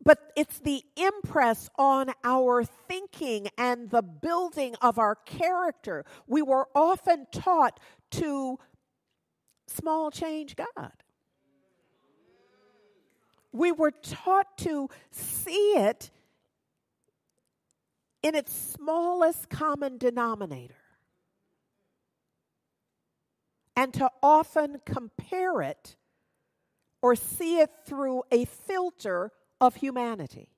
but 0.03 0.31
it's 0.35 0.59
the 0.59 0.83
impress 0.95 1.69
on 1.77 2.11
our 2.23 2.63
thinking 2.63 3.47
and 3.57 3.89
the 3.89 4.01
building 4.01 4.75
of 4.81 4.99
our 4.99 5.15
character. 5.15 6.05
We 6.27 6.41
were 6.41 6.67
often 6.75 7.27
taught 7.31 7.79
to 8.11 8.59
small 9.67 10.11
change 10.11 10.55
God. 10.55 10.91
We 13.51 13.71
were 13.71 13.91
taught 13.91 14.57
to 14.59 14.89
see 15.11 15.73
it 15.75 16.09
in 18.21 18.35
its 18.35 18.51
smallest 18.51 19.49
common 19.49 19.97
denominator 19.97 20.82
and 23.75 23.93
to 23.93 24.09
often 24.21 24.81
compare 24.85 25.61
it 25.61 25.95
or 27.01 27.15
see 27.15 27.59
it 27.59 27.69
through 27.85 28.23
a 28.31 28.45
filter 28.45 29.31
of 29.59 29.75
humanity. 29.75 30.49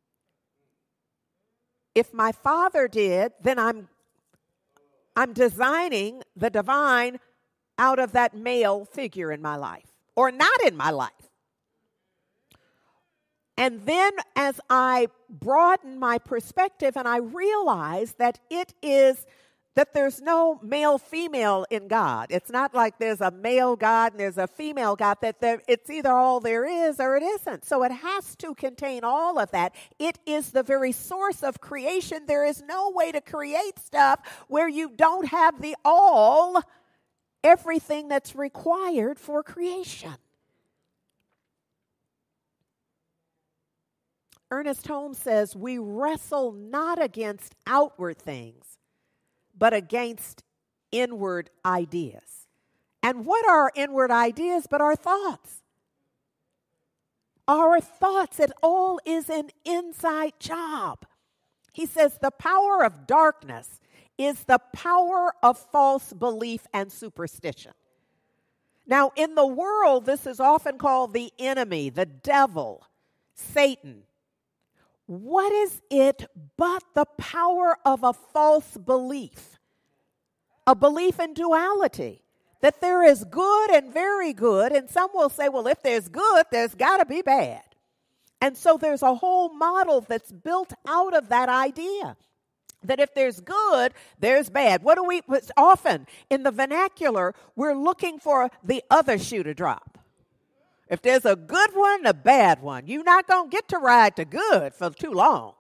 If 1.94 2.14
my 2.14 2.32
father 2.32 2.88
did, 2.88 3.34
then 3.42 3.58
I'm 3.58 3.88
I'm 5.16 5.32
designing 5.32 6.24
the 6.36 6.50
divine 6.50 7.20
out 7.78 8.00
of 8.00 8.12
that 8.12 8.36
male 8.36 8.84
figure 8.84 9.32
in 9.32 9.42
my 9.42 9.56
life 9.56 9.88
or 10.16 10.30
not 10.30 10.62
in 10.66 10.76
my 10.76 10.92
life. 10.92 11.12
And 13.58 13.86
then 13.86 14.12
as 14.36 14.60
I 14.70 15.08
broaden 15.30 15.98
my 15.98 16.18
perspective 16.18 16.98
and 16.98 17.08
I 17.08 17.18
realize 17.18 18.14
that 18.14 18.40
it 18.50 18.74
is 18.82 19.26
that 19.76 19.94
there's 19.94 20.22
no 20.22 20.58
male 20.64 20.98
female 20.98 21.66
in 21.70 21.90
God. 21.90 22.28
It's 22.30 22.50
not 22.50 22.74
like 22.74 22.98
there's 22.98 23.20
a 23.20 23.30
male 23.30 23.76
God 23.76 24.14
and 24.14 24.20
there's 24.20 24.38
a 24.38 24.48
female 24.48 24.96
God, 24.96 25.18
that 25.22 25.42
there, 25.42 25.62
it's 25.68 25.90
either 25.90 26.12
all 26.12 26.40
there 26.40 26.66
is 26.66 27.00
or 27.00 27.18
it 27.18 27.24
isn't. 27.24 27.66
So 27.66 27.84
it 27.84 27.92
has 27.92 28.38
to 28.38 28.56
contain 28.56 29.04
all 29.04 29.38
of 29.38 29.52
that. 29.52 29.76
It 30.00 30.18
is 30.26 30.52
the 30.52 30.64
very 30.64 30.94
source 30.94 31.44
of 31.44 31.60
creation. 31.60 32.24
There 32.26 32.46
is 32.46 32.62
no 32.62 32.90
way 32.92 33.12
to 33.12 33.20
create 33.20 33.78
stuff 33.78 34.22
where 34.48 34.70
you 34.70 34.92
don't 34.96 35.28
have 35.28 35.62
the 35.62 35.76
all, 35.84 36.62
everything 37.44 38.08
that's 38.08 38.34
required 38.34 39.20
for 39.20 39.44
creation. 39.44 40.16
Ernest 44.50 44.88
Holmes 44.88 45.18
says, 45.18 45.54
We 45.54 45.80
wrestle 45.80 46.54
not 46.54 47.04
against 47.04 47.56
outward 47.68 48.18
things 48.18 48.75
but 49.58 49.74
against 49.74 50.44
inward 50.92 51.50
ideas. 51.66 52.48
And 53.02 53.26
what 53.26 53.48
are 53.48 53.72
inward 53.76 54.12
ideas 54.12 54.68
but 54.70 54.82
our 54.82 54.96
thoughts? 54.96 55.62
Our 57.48 57.80
thoughts, 57.80 58.40
it 58.40 58.52
all 58.64 59.00
is 59.06 59.30
an 59.30 59.50
inside 59.64 60.34
job. 60.40 61.06
He 61.72 61.86
says 61.86 62.18
the 62.20 62.32
power 62.32 62.84
of 62.84 63.06
darkness 63.06 63.80
is 64.18 64.46
the 64.46 64.60
power 64.74 65.34
of 65.44 65.58
false 65.58 66.14
belief 66.14 66.66
and 66.74 66.92
superstition. 66.92 67.74
Now, 68.88 69.12
in 69.16 69.36
the 69.36 69.46
world, 69.46 70.06
this 70.06 70.26
is 70.26 70.40
often 70.40 70.78
called 70.78 71.14
the 71.14 71.32
enemy, 71.38 71.90
the 71.90 72.06
devil, 72.06 72.88
Satan. 73.34 74.04
What 75.08 75.52
is 75.52 75.82
it 75.90 76.26
but 76.58 76.84
the 76.96 77.06
power 77.18 77.78
of 77.86 78.04
a 78.04 78.14
false 78.14 78.78
belief? 78.78 79.60
A 80.66 80.76
belief 80.76 81.20
in 81.20 81.34
duality. 81.34 82.22
That 82.62 82.82
there 82.82 83.04
is 83.04 83.24
good 83.26 83.70
and 83.70 83.94
very 83.94 84.34
good, 84.34 84.72
and 84.72 84.90
some 84.90 85.10
will 85.14 85.30
say, 85.30 85.50
well, 85.50 85.68
if 85.68 85.84
there's 85.84 86.08
good, 86.08 86.46
there's 86.52 86.74
got 86.74 86.98
to 86.98 87.06
be 87.06 87.22
bad. 87.22 87.62
And 88.42 88.58
so 88.58 88.78
there's 88.78 89.04
a 89.04 89.14
whole 89.14 89.50
model 89.54 90.02
that's 90.02 90.32
built 90.32 90.74
out 90.88 91.16
of 91.16 91.30
that 91.30 91.50
idea 91.50 92.18
that 92.84 93.00
if 93.00 93.14
there's 93.14 93.40
good, 93.40 93.94
there's 94.20 94.50
bad. 94.50 94.84
What 94.84 94.96
do 94.96 95.04
we 95.04 95.22
often 95.58 96.08
in 96.30 96.44
the 96.44 96.52
vernacular, 96.52 97.34
we're 97.56 97.76
looking 97.76 98.20
for 98.20 98.50
the 98.64 98.84
other 98.90 99.18
shoe 99.18 99.44
to 99.44 99.54
drop. 99.54 99.98
If 100.90 101.02
there's 101.02 101.26
a 101.26 101.36
good 101.36 101.72
one, 101.74 102.06
a 102.06 102.14
bad 102.14 102.62
one, 102.62 102.88
you're 102.88 103.04
not 103.04 103.28
going 103.28 103.50
to 103.50 103.56
get 103.56 103.68
to 103.70 103.80
ride 103.80 104.16
the 104.16 104.26
good 104.26 104.74
for 104.74 104.92
too 104.92 105.12
long. 105.12 105.54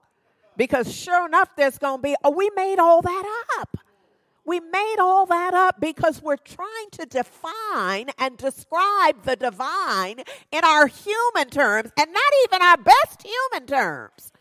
Because 0.57 0.93
sure 0.93 1.25
enough, 1.25 1.49
there's 1.57 1.77
going 1.77 1.97
to 1.97 2.01
be, 2.01 2.15
oh, 2.23 2.31
we 2.31 2.49
made 2.55 2.79
all 2.79 3.01
that 3.01 3.45
up. 3.59 3.77
We 4.45 4.59
made 4.59 4.97
all 4.99 5.25
that 5.25 5.55
up 5.55 5.81
because 5.81 6.21
we're 6.21 6.37
trying 6.37 6.89
to 6.91 7.07
define 7.07 8.11
and 8.19 8.37
describe 8.37 9.23
the 9.23 9.35
divine 9.35 10.19
in 10.51 10.63
our 10.63 10.85
human 10.85 11.49
terms 11.49 11.91
and 11.99 12.13
not 12.13 12.31
even 12.43 12.61
our 12.61 12.77
best 12.77 13.23
human 13.23 13.67
terms. 13.67 14.31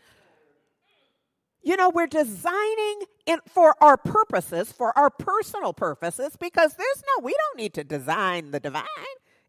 You 1.63 1.75
know, 1.75 1.89
we're 1.89 2.05
designing 2.05 3.01
in, 3.25 3.39
for 3.47 3.75
our 3.81 3.97
purposes, 3.97 4.71
for 4.71 4.95
our 4.95 5.09
personal 5.09 5.73
purposes, 5.73 6.37
because 6.39 6.75
there's 6.75 7.03
no, 7.17 7.23
we 7.23 7.33
don't 7.33 7.57
need 7.57 7.73
to 7.73 7.83
design 7.83 8.51
the 8.51 8.59
divine. 8.59 8.85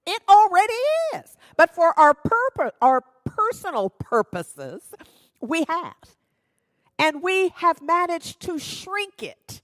It 0.07 0.23
already 0.29 0.75
is. 1.15 1.37
But 1.57 1.75
for 1.75 1.99
our 1.99 2.15
purpose, 2.15 2.73
our 2.81 3.03
personal 3.25 3.91
purposes, 3.91 4.83
we 5.41 5.65
have. 5.69 5.95
And 6.99 7.23
we 7.23 7.49
have 7.57 7.83
managed 7.83 8.41
to 8.43 8.59
shrink 8.59 9.23
it 9.23 9.61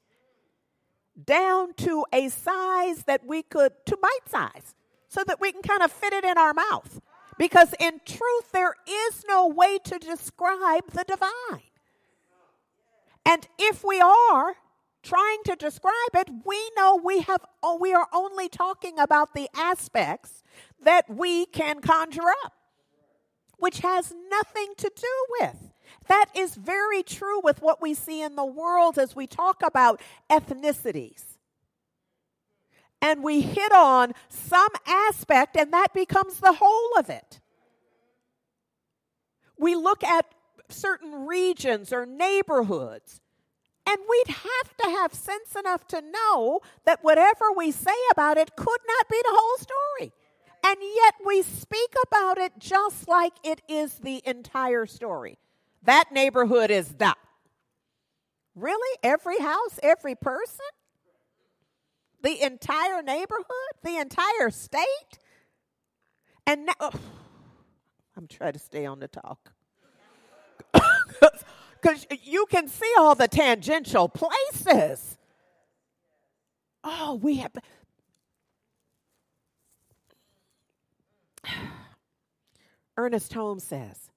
down 1.25 1.75
to 1.75 2.05
a 2.13 2.29
size 2.29 3.05
that 3.05 3.27
we 3.27 3.43
could, 3.43 3.73
to 3.87 3.97
bite 3.97 4.29
size, 4.29 4.75
so 5.09 5.23
that 5.27 5.41
we 5.41 5.53
can 5.53 5.63
kind 5.63 5.83
of 5.83 5.93
fit 5.93 6.13
it 6.13 6.25
in 6.25 6.37
our 6.37 6.53
mouth. 6.55 7.01
Because 7.39 7.75
in 7.81 8.01
truth, 8.05 8.53
there 8.53 8.75
is 8.89 9.25
no 9.29 9.47
way 9.47 9.79
to 9.85 9.99
describe 9.99 10.91
the 10.91 11.05
divine. 11.05 11.63
And 13.25 13.47
if 13.59 13.85
we 13.85 14.01
are 14.01 14.57
trying 15.03 15.43
to 15.45 15.57
describe 15.57 16.15
it, 16.15 16.29
we 16.45 16.71
know 16.77 17.01
we 17.03 17.21
have 17.21 17.41
oh, 17.63 17.77
we 17.77 17.93
are 17.93 18.09
only 18.13 18.49
talking 18.49 18.99
about 18.99 19.35
the 19.35 19.49
aspects 19.55 20.43
that 20.83 21.09
we 21.09 21.47
can 21.47 21.81
conjure 21.81 22.29
up, 22.45 22.53
which 23.59 23.81
has 23.81 24.15
nothing 24.31 24.75
to 24.77 24.91
do 24.95 25.27
with. 25.41 25.73
That 26.09 26.27
is 26.37 26.55
very 26.55 27.03
true 27.03 27.41
with 27.43 27.63
what 27.63 27.81
we 27.81 27.95
see 27.95 28.23
in 28.23 28.37
the 28.37 28.45
world 28.45 28.99
as 28.99 29.15
we 29.15 29.27
talk 29.27 29.63
about 29.63 30.01
ethnicities. 30.31 31.25
And 33.01 33.23
we 33.25 33.41
hit 33.41 33.73
on 33.73 34.13
some 34.29 34.69
aspect, 34.87 35.57
and 35.57 35.73
that 35.73 35.93
becomes 35.93 36.39
the 36.39 36.53
whole 36.53 36.99
of 36.99 37.11
it. 37.11 37.41
We 39.59 39.75
look 39.75 40.05
at 40.05 40.27
certain 40.69 41.27
regions 41.27 41.93
or 41.93 42.07
neighborhoods. 42.07 43.22
And 43.87 43.99
we'd 44.09 44.35
have 44.35 44.77
to 44.79 44.91
have 44.91 45.13
sense 45.13 45.57
enough 45.59 45.87
to 45.89 46.01
know 46.01 46.61
that 46.85 47.03
whatever 47.03 47.53
we 47.57 47.71
say 47.71 47.97
about 48.13 48.39
it 48.39 48.55
could 48.57 48.81
not 48.87 49.09
be 49.09 49.21
the 49.23 49.33
whole 49.33 49.59
story. 49.59 50.13
And 50.65 50.77
yet 50.81 51.15
we 51.27 51.43
speak 51.43 51.95
about 52.07 52.39
it 52.39 52.53
just 52.59 53.09
like 53.09 53.33
it 53.43 53.61
is 53.69 53.95
the 53.95 54.23
entire 54.25 54.87
story. 54.87 55.39
That 55.83 56.13
neighborhood 56.13 56.71
is 56.71 56.89
that. 56.95 57.19
Really? 58.55 58.99
Every 59.03 59.39
house, 59.39 59.81
every 59.83 60.15
person? 60.15 60.67
The 62.23 62.41
entire 62.43 63.03
neighborhood? 63.03 63.73
The 63.83 63.97
entire 63.97 64.51
state? 64.51 65.19
And 66.47 66.67
now, 66.67 66.75
oh, 66.81 66.93
I'm 68.17 68.29
trying 68.29 68.53
to 68.53 68.59
stay 68.59 68.87
on 68.87 69.01
the 69.01 69.09
talk. 69.09 69.53
Because 71.83 72.07
you 72.23 72.47
can 72.47 72.69
see 72.69 72.93
all 72.97 73.15
the 73.17 73.27
tangential 73.29 74.09
places. 74.09 75.19
Oh, 76.85 77.19
we 77.21 77.37
have. 77.37 77.53
Ernest 82.97 83.33
Holmes 83.33 83.65
says, 83.65 84.11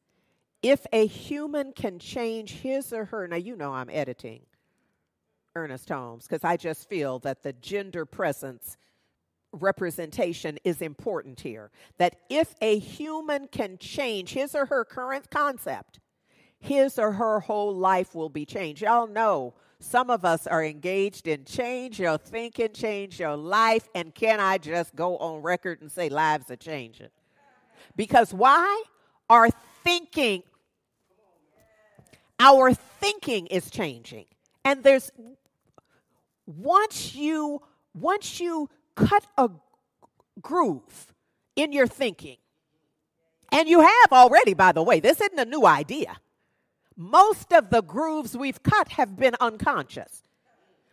if 0.61 0.86
a 0.93 1.07
human 1.07 1.72
can 1.74 1.97
change 1.99 2.51
his 2.51 2.93
or 2.93 3.05
her, 3.05 3.28
now 3.28 3.36
you 3.36 3.55
know 3.55 3.74
I'm 3.74 3.89
editing 3.89 4.41
Ernest 5.55 5.89
Holmes 5.89 6.28
because 6.28 6.43
I 6.43 6.57
just 6.57 6.89
feel 6.89 7.20
that 7.20 7.43
the 7.43 7.53
gender 7.53 8.05
presence 8.05 8.78
representation 9.53 10.57
is 10.63 10.82
important 10.82 11.39
here. 11.39 11.72
That 11.97 12.18
if 12.30 12.55
a 12.61 12.78
human 12.78 13.47
can 13.47 13.78
change 13.78 14.34
his 14.34 14.53
or 14.53 14.66
her 14.66 14.84
current 14.84 15.30
concept, 15.32 15.99
his 16.60 16.97
or 16.97 17.12
her 17.12 17.39
whole 17.39 17.76
life 17.76 18.16
will 18.16 18.30
be 18.30 18.45
changed. 18.45 18.82
Y'all 18.82 19.08
know 19.08 19.53
some 19.80 20.10
of 20.10 20.26
us 20.26 20.47
are 20.47 20.64
engaged 20.64 21.28
in 21.28 21.45
change 21.45 21.99
your 21.99 22.18
thinking, 22.18 22.74
change 22.74 23.20
your 23.20 23.36
life, 23.36 23.88
and 23.93 24.16
can 24.16 24.39
I 24.39 24.58
just 24.58 24.95
go 24.95 25.18
on 25.18 25.41
record 25.41 25.82
and 25.82 25.91
say 25.91 26.10
lives 26.10 26.49
are 26.49 26.56
changing? 26.56 27.10
Because 27.95 28.34
why? 28.34 28.84
Our 29.30 29.49
thinking, 29.84 30.43
our 32.39 32.74
thinking 32.74 33.47
is 33.47 33.70
changing. 33.70 34.26
And 34.64 34.84
there's 34.84 35.12
once 36.45 37.16
you 37.16 37.62
once 37.93 38.39
you 38.39 38.70
cut 38.95 39.26
a 39.38 39.49
groove 40.41 41.14
in 41.56 41.72
your 41.72 41.88
thinking, 41.88 42.38
and 43.51 43.70
you 43.70 43.80
have 43.80 44.12
already, 44.12 44.53
by 44.53 44.72
the 44.72 44.84
way, 44.84 44.99
this 44.99 45.22
isn't 45.22 45.39
a 45.39 45.45
new 45.45 45.66
idea. 45.66 46.18
Most 46.98 47.52
of 47.52 47.70
the 47.70 47.82
grooves 47.82 48.38
we've 48.38 48.64
cut 48.64 48.89
have 48.89 49.18
been 49.18 49.36
unconscious, 49.41 50.24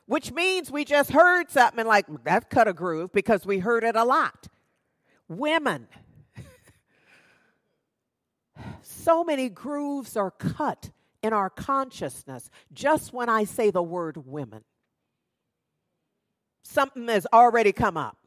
which 0.07 0.32
means 0.32 0.70
we 0.70 0.84
just 0.84 1.12
heard 1.12 1.50
something 1.50 1.86
like, 1.86 2.07
that 2.24 2.50
cut 2.50 2.66
a 2.66 2.72
groove 2.72 3.12
because 3.12 3.46
we 3.46 3.61
heard 3.61 3.84
it 3.84 3.94
a 3.94 4.05
lot. 4.05 4.48
Women, 5.28 5.86
so 8.82 9.22
many 9.22 9.48
grooves 9.48 10.16
are 10.16 10.32
cut 10.32 10.90
in 11.22 11.32
our 11.32 11.48
consciousness 11.48 12.50
just 12.72 13.12
when 13.12 13.28
I 13.28 13.44
say 13.44 13.70
the 13.70 13.82
word 13.82 14.26
women. 14.26 14.64
Something 16.64 17.07
has 17.09 17.26
already 17.32 17.72
come 17.72 17.96
up. 17.96 18.18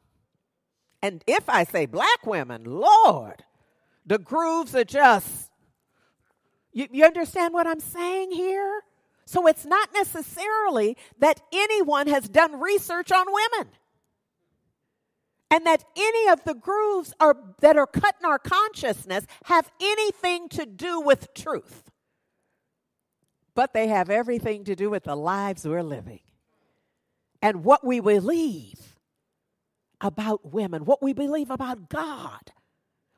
And 1.02 1.24
if 1.28 1.50
I 1.50 1.66
say 1.66 1.86
black 1.86 2.26
women, 2.26 2.64
Lord, 2.64 3.44
the 4.06 4.18
grooves 4.18 4.74
are 4.76 4.86
just 4.86 5.45
you, 6.76 6.88
you 6.92 7.06
understand 7.06 7.54
what 7.54 7.66
I'm 7.66 7.80
saying 7.80 8.32
here? 8.32 8.82
So 9.26 9.48
it's 9.48 9.66
not 9.66 9.90
necessarily 9.94 10.98
that 11.20 11.40
anyone 11.54 12.08
has 12.08 12.28
done 12.28 12.60
research 12.60 13.12
on 13.12 13.26
women. 13.28 13.72
And 15.50 15.66
that 15.66 15.86
any 15.96 16.30
of 16.30 16.44
the 16.44 16.54
grooves 16.54 17.14
are, 17.20 17.38
that 17.62 17.78
are 17.78 17.88
cut 17.88 18.16
in 18.20 18.26
our 18.26 18.40
consciousness 18.40 19.26
have 19.46 19.72
anything 19.80 20.50
to 20.50 20.66
do 20.66 21.00
with 21.00 21.34
truth. 21.34 21.92
But 23.54 23.74
they 23.74 23.88
have 23.88 24.10
everything 24.10 24.66
to 24.66 24.76
do 24.76 24.90
with 24.90 25.06
the 25.06 25.16
lives 25.16 25.66
we're 25.66 25.82
living 25.82 26.20
and 27.42 27.64
what 27.64 27.86
we 27.86 28.02
believe 28.02 28.98
about 30.02 30.52
women, 30.52 30.84
what 30.84 31.02
we 31.02 31.14
believe 31.14 31.52
about 31.52 31.90
God 31.90 32.52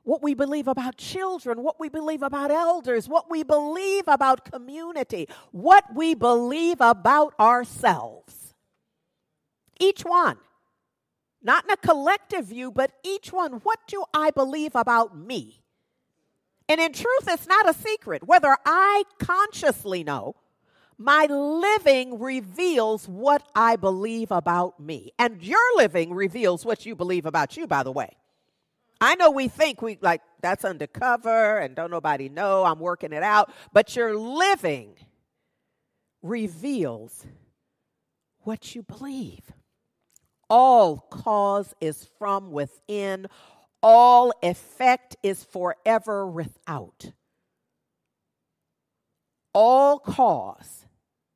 what 0.08 0.24
we 0.24 0.34
believe 0.34 0.70
about 0.70 0.95
children, 0.95 1.62
what 1.62 1.82
we 1.82 1.89
believe 1.89 2.24
about 2.24 2.49
elders, 2.49 3.10
what 3.10 3.30
we 3.30 3.43
believe 3.43 4.08
about 4.08 4.49
community, 4.49 5.28
what 5.51 5.84
we 5.93 6.16
believe 6.16 6.78
about 6.80 7.34
ourselves. 7.38 8.53
Each 9.82 10.03
one. 10.03 10.38
Not 11.43 11.66
in 11.66 11.72
a 11.72 11.78
collective 11.78 12.45
view, 12.45 12.72
but 12.72 12.91
each 13.03 13.34
one. 13.34 13.53
What 13.64 13.80
do 13.86 14.05
I 14.14 14.32
believe 14.32 14.76
about 14.76 15.18
me? 15.18 15.62
And 16.70 16.80
in 16.80 16.93
truth, 16.93 17.28
it's 17.28 17.47
not 17.47 17.70
a 17.70 17.74
secret. 17.74 18.26
Whether 18.26 18.55
I 18.66 19.03
consciously 19.20 20.05
know, 20.05 20.38
my 20.97 21.26
living 21.26 22.18
reveals 22.18 23.10
what 23.10 23.45
I 23.53 23.76
believe 23.76 24.32
about 24.32 24.80
me. 24.80 25.12
And 25.20 25.43
your 25.43 25.76
living 25.76 26.14
reveals 26.14 26.66
what 26.66 26.86
you 26.86 26.95
believe 26.95 27.26
about 27.26 27.58
you, 27.58 27.68
by 27.68 27.84
the 27.84 27.91
way. 27.91 28.16
I 29.00 29.16
know 29.16 29.32
we 29.32 29.48
think 29.48 29.82
we 29.82 29.98
like 30.02 30.22
that's 30.41 30.66
undercover 30.66 31.60
and 31.60 31.76
don't 31.76 31.91
nobody 31.91 32.30
know, 32.30 32.64
I'm 32.64 32.80
working 32.80 33.14
it 33.14 33.24
out, 33.24 33.52
but 33.74 33.95
your 33.95 34.18
living 34.18 34.95
reveals 36.22 37.26
what 38.39 38.76
you 38.76 38.84
believe. 38.84 39.52
All 40.50 41.00
cause 41.10 41.74
is 41.82 42.08
from 42.18 42.52
within, 42.52 43.28
all 43.84 44.32
effect 44.41 45.16
is 45.22 45.43
forever 45.43 46.26
without. 46.26 47.12
All 49.54 50.00
cause 50.00 50.86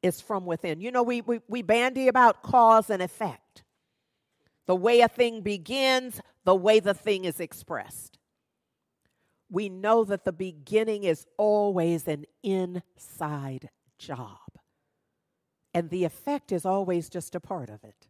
is 0.01 0.21
from 0.21 0.45
within. 0.45 0.79
You 0.79 0.91
know, 0.91 1.03
we, 1.03 1.21
we, 1.21 1.41
we 1.47 1.61
bandy 1.61 2.07
about 2.07 2.41
cause 2.43 2.89
and 2.89 3.01
effect. 3.01 3.40
The 4.71 4.75
way 4.77 5.01
a 5.01 5.09
thing 5.09 5.41
begins, 5.41 6.21
the 6.45 6.55
way 6.55 6.79
the 6.79 6.93
thing 6.93 7.25
is 7.25 7.41
expressed. 7.41 8.19
We 9.49 9.67
know 9.67 10.05
that 10.05 10.23
the 10.23 10.31
beginning 10.31 11.03
is 11.03 11.27
always 11.37 12.07
an 12.07 12.23
inside 12.41 13.69
job, 13.97 14.39
and 15.73 15.89
the 15.89 16.05
effect 16.05 16.53
is 16.53 16.65
always 16.65 17.09
just 17.09 17.35
a 17.35 17.41
part 17.41 17.69
of 17.69 17.83
it. 17.83 18.07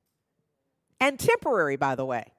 And 1.00 1.20
temporary, 1.20 1.78
by 1.78 1.96
the 1.96 2.06
way, 2.06 2.34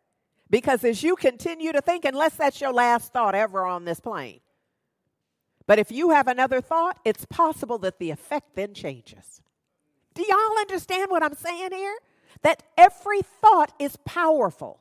because 0.48 0.84
as 0.84 1.02
you 1.02 1.16
continue 1.16 1.72
to 1.72 1.80
think, 1.80 2.04
unless 2.04 2.36
that's 2.36 2.60
your 2.60 2.72
last 2.72 3.12
thought 3.12 3.34
ever 3.34 3.66
on 3.66 3.86
this 3.86 3.98
plane, 3.98 4.38
But 5.66 5.78
if 5.78 5.90
you 5.92 6.10
have 6.10 6.28
another 6.28 6.60
thought, 6.60 6.98
it's 7.04 7.24
possible 7.26 7.78
that 7.78 7.98
the 7.98 8.10
effect 8.10 8.54
then 8.56 8.74
changes. 8.74 9.40
Do 10.14 10.22
y'all 10.28 10.58
understand 10.60 11.10
what 11.10 11.22
I'm 11.22 11.34
saying 11.34 11.72
here? 11.72 11.96
That 12.40 12.62
every 12.76 13.20
thought 13.22 13.72
is 13.78 13.96
powerful, 14.04 14.80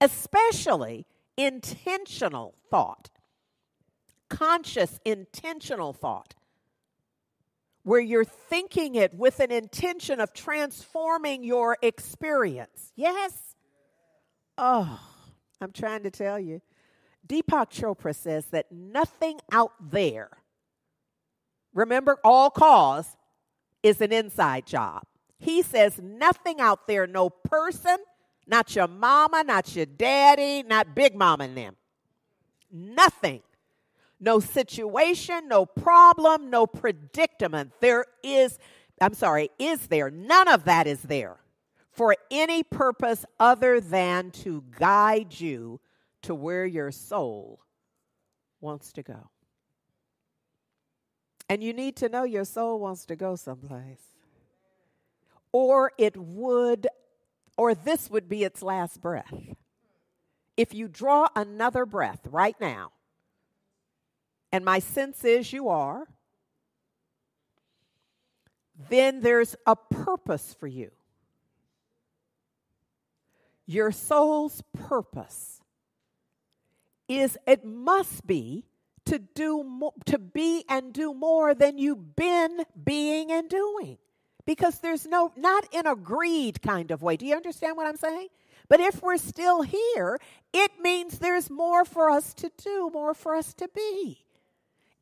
especially 0.00 1.06
intentional 1.36 2.54
thought, 2.70 3.10
conscious, 4.28 5.00
intentional 5.04 5.92
thought, 5.92 6.34
where 7.82 8.00
you're 8.00 8.24
thinking 8.24 8.94
it 8.94 9.14
with 9.14 9.40
an 9.40 9.50
intention 9.50 10.20
of 10.20 10.32
transforming 10.32 11.42
your 11.42 11.76
experience. 11.82 12.92
Yes? 12.96 13.56
Oh, 14.56 15.00
I'm 15.60 15.72
trying 15.72 16.02
to 16.04 16.10
tell 16.10 16.38
you. 16.38 16.60
Deepak 17.26 17.70
Chopra 17.70 18.14
says 18.14 18.46
that 18.46 18.72
nothing 18.72 19.40
out 19.52 19.72
there, 19.80 20.30
remember, 21.74 22.18
all 22.24 22.50
cause 22.50 23.16
is 23.82 24.00
an 24.00 24.12
inside 24.12 24.66
job. 24.66 25.02
He 25.38 25.62
says 25.62 26.00
nothing 26.02 26.60
out 26.60 26.86
there, 26.86 27.06
no 27.06 27.30
person, 27.30 27.96
not 28.46 28.74
your 28.74 28.88
mama, 28.88 29.44
not 29.44 29.74
your 29.76 29.86
daddy, 29.86 30.62
not 30.62 30.94
Big 30.94 31.14
Mama 31.14 31.44
and 31.44 31.56
them. 31.56 31.76
Nothing. 32.72 33.42
No 34.20 34.40
situation, 34.40 35.46
no 35.46 35.64
problem, 35.64 36.50
no 36.50 36.66
predicament. 36.66 37.72
There 37.80 38.04
is, 38.22 38.58
I'm 39.00 39.14
sorry, 39.14 39.50
is 39.58 39.86
there? 39.86 40.10
None 40.10 40.48
of 40.48 40.64
that 40.64 40.86
is 40.88 41.02
there 41.02 41.36
for 41.92 42.16
any 42.30 42.62
purpose 42.62 43.24
other 43.38 43.80
than 43.80 44.30
to 44.30 44.64
guide 44.78 45.38
you 45.38 45.80
to 46.22 46.34
where 46.34 46.66
your 46.66 46.90
soul 46.90 47.60
wants 48.60 48.92
to 48.92 49.02
go. 49.02 49.30
And 51.48 51.62
you 51.62 51.72
need 51.72 51.96
to 51.96 52.08
know 52.08 52.24
your 52.24 52.44
soul 52.44 52.80
wants 52.80 53.04
to 53.06 53.16
go 53.16 53.36
someplace. 53.36 54.17
Or 55.52 55.92
it 55.98 56.16
would, 56.16 56.86
or 57.56 57.74
this 57.74 58.10
would 58.10 58.28
be 58.28 58.44
its 58.44 58.62
last 58.62 59.00
breath. 59.00 59.32
If 60.56 60.74
you 60.74 60.88
draw 60.88 61.28
another 61.34 61.86
breath 61.86 62.20
right 62.30 62.56
now, 62.60 62.92
and 64.50 64.64
my 64.64 64.78
sense 64.78 65.24
is 65.24 65.52
you 65.52 65.68
are, 65.68 66.08
then 68.88 69.20
there's 69.20 69.56
a 69.66 69.76
purpose 69.76 70.54
for 70.58 70.66
you. 70.66 70.90
Your 73.66 73.92
soul's 73.92 74.62
purpose 74.72 75.60
is 77.08 77.36
it 77.46 77.64
must 77.64 78.26
be 78.26 78.64
to 79.06 79.18
do 79.18 79.62
mo- 79.62 79.94
to 80.06 80.18
be 80.18 80.64
and 80.68 80.92
do 80.92 81.12
more 81.14 81.54
than 81.54 81.78
you've 81.78 82.14
been 82.14 82.64
being 82.84 83.32
and 83.32 83.48
doing 83.48 83.98
because 84.48 84.78
there's 84.78 85.06
no 85.06 85.30
not 85.36 85.68
in 85.72 85.86
a 85.86 85.94
greed 85.94 86.62
kind 86.62 86.90
of 86.90 87.02
way. 87.02 87.18
Do 87.18 87.26
you 87.26 87.36
understand 87.36 87.76
what 87.76 87.86
i'm 87.86 87.98
saying? 87.98 88.28
But 88.66 88.80
if 88.80 89.02
we're 89.02 89.18
still 89.18 89.60
here 89.60 90.18
it 90.54 90.70
means 90.80 91.18
there's 91.18 91.50
more 91.50 91.84
for 91.84 92.08
us 92.10 92.32
to 92.34 92.50
do 92.56 92.90
more 92.92 93.12
for 93.12 93.34
us 93.34 93.52
to 93.54 93.68
be. 93.68 94.24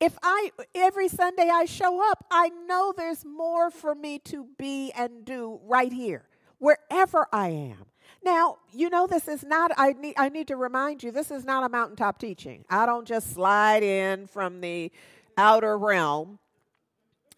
If 0.00 0.18
i 0.20 0.50
every 0.74 1.08
sunday 1.08 1.48
i 1.48 1.64
show 1.64 2.10
up 2.10 2.26
i 2.28 2.50
know 2.66 2.92
there's 2.96 3.24
more 3.24 3.70
for 3.70 3.94
me 3.94 4.18
to 4.30 4.48
be 4.58 4.90
and 4.96 5.24
do 5.24 5.60
right 5.62 5.92
here 5.92 6.24
wherever 6.58 7.28
i 7.32 7.48
am. 7.48 7.86
Now, 8.24 8.56
you 8.72 8.90
know, 8.90 9.06
this 9.06 9.28
is 9.28 9.44
not, 9.44 9.70
I 9.76 9.92
need, 9.92 10.14
I 10.16 10.28
need 10.30 10.48
to 10.48 10.56
remind 10.56 11.04
you, 11.04 11.12
this 11.12 11.30
is 11.30 11.44
not 11.44 11.62
a 11.62 11.68
mountaintop 11.68 12.18
teaching. 12.18 12.64
I 12.68 12.84
don't 12.84 13.06
just 13.06 13.32
slide 13.32 13.84
in 13.84 14.26
from 14.26 14.60
the 14.60 14.90
outer 15.38 15.78
realm 15.78 16.40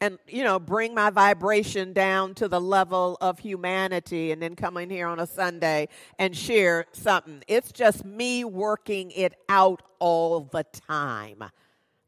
and, 0.00 0.18
you 0.28 0.44
know, 0.44 0.58
bring 0.58 0.94
my 0.94 1.10
vibration 1.10 1.92
down 1.92 2.34
to 2.34 2.48
the 2.48 2.60
level 2.60 3.18
of 3.20 3.38
humanity 3.38 4.30
and 4.30 4.40
then 4.40 4.54
come 4.54 4.76
in 4.76 4.90
here 4.90 5.08
on 5.08 5.18
a 5.18 5.26
Sunday 5.26 5.88
and 6.18 6.36
share 6.36 6.86
something. 6.92 7.42
It's 7.48 7.72
just 7.72 8.04
me 8.04 8.44
working 8.44 9.10
it 9.10 9.34
out 9.48 9.82
all 9.98 10.40
the 10.40 10.64
time. 10.86 11.42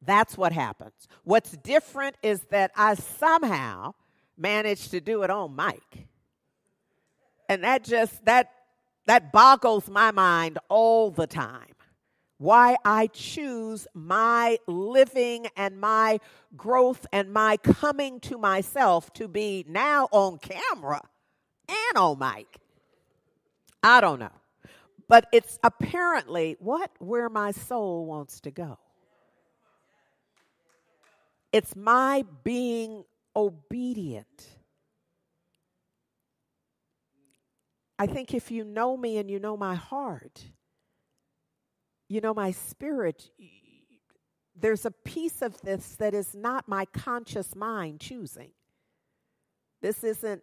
That's 0.03 0.39
what 0.39 0.53
happens. 0.53 1.09
What's 1.25 1.57
different 1.59 2.17
is 2.23 2.43
that 2.51 2.71
I 2.77 2.95
somehow 2.95 3.95
managed 4.39 4.93
to 4.93 5.01
do 5.01 5.23
it 5.23 5.31
on 5.31 5.55
mic. 5.57 6.07
And 7.49 7.65
that 7.65 7.83
just, 7.85 8.25
that 8.25 8.53
that 9.07 9.33
boggles 9.33 9.89
my 9.89 10.13
mind 10.13 10.59
all 10.69 11.11
the 11.11 11.27
time. 11.27 11.75
Why 12.41 12.77
I 12.85 13.09
choose 13.09 13.87
my 13.95 14.59
living 14.67 15.47
and 15.57 15.79
my 15.79 16.21
growth 16.57 17.07
and 17.13 17.33
my 17.33 17.59
coming 17.59 18.19
to 18.21 18.39
myself 18.39 19.13
to 19.15 19.29
be 19.29 19.65
now 19.69 20.09
on 20.11 20.39
camera 20.39 21.03
and 21.69 21.99
on 21.99 22.19
mic. 22.19 22.59
I 23.83 24.01
don't 24.01 24.19
know. 24.19 24.33
But 25.07 25.27
it's 25.33 25.59
apparently 25.63 26.57
what 26.61 26.91
where 26.99 27.29
my 27.29 27.51
soul 27.51 28.07
wants 28.07 28.41
to 28.41 28.51
go. 28.51 28.79
It's 31.53 31.77
my 31.77 32.25
being 32.43 33.05
obedient 33.37 34.61
I 38.01 38.07
think 38.07 38.33
if 38.33 38.51
you 38.51 38.65
know 38.65 38.97
me 38.97 39.19
and 39.19 39.31
you 39.31 39.39
know 39.39 39.59
my 39.59 39.75
heart, 39.75 40.43
you 42.11 42.21
know 42.21 42.35
my 42.35 42.51
spirit, 42.51 43.31
there's 44.57 44.85
a 44.85 44.91
piece 44.91 45.43
of 45.43 45.61
this 45.61 45.95
that 45.97 46.13
is 46.13 46.35
not 46.35 46.67
my 46.67 46.85
conscious 46.87 47.55
mind 47.55 48.01
choosing. 48.01 48.51
This 49.81 50.03
isn't 50.03 50.43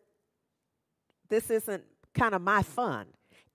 this 1.29 1.49
isn't 1.49 1.83
kind 2.13 2.33
of 2.33 2.41
my 2.41 2.63
fun. 2.63 3.07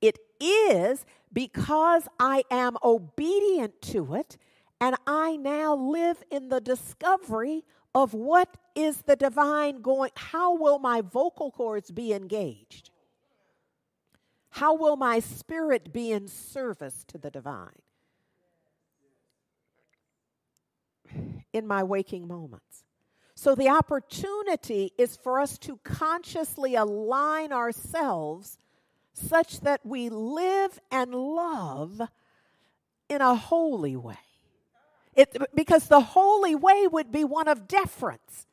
It 0.03 0.19
is 0.39 1.07
because 1.33 2.07
I 2.21 2.43
am 2.51 2.77
obedient 2.85 3.81
to 3.83 4.15
it 4.15 4.37
and 4.79 4.95
I 5.07 5.37
now 5.37 5.75
live 5.75 6.23
in 6.31 6.51
the 6.51 6.61
discovery 6.61 7.65
of 7.95 8.13
what 8.13 8.59
is 8.75 8.99
the 8.99 9.17
divine 9.17 9.81
going 9.81 10.11
how 10.17 10.55
will 10.55 10.79
my 10.79 11.01
vocal 11.01 11.51
cords 11.51 11.91
be 11.91 12.13
engaged? 12.13 12.91
How 14.51 14.75
will 14.75 14.97
my 14.97 15.19
spirit 15.19 15.95
be 15.95 16.13
in 16.13 16.29
service 16.29 17.05
to 17.09 17.17
the 17.17 17.31
divine? 17.31 17.81
In 21.53 21.67
my 21.67 21.83
waking 21.83 22.27
moments. 22.27 22.85
So, 23.35 23.55
the 23.55 23.69
opportunity 23.69 24.93
is 24.97 25.17
for 25.17 25.41
us 25.41 25.59
to 25.59 25.79
consciously 25.85 26.75
align 26.75 27.53
ourselves 27.53 28.59
such 29.13 29.61
that 29.61 29.85
we 29.85 30.09
live 30.09 30.79
and 30.91 31.15
love 31.15 32.01
in 33.09 33.21
a 33.21 33.35
holy 33.35 33.97
way. 33.97 34.19
It, 35.15 35.37
because 35.55 35.89
the 35.89 36.01
holy 36.01 36.55
way 36.55 36.87
would 36.91 37.13
be 37.13 37.25
one 37.25 37.49
of 37.49 37.69
deference. 37.69 38.47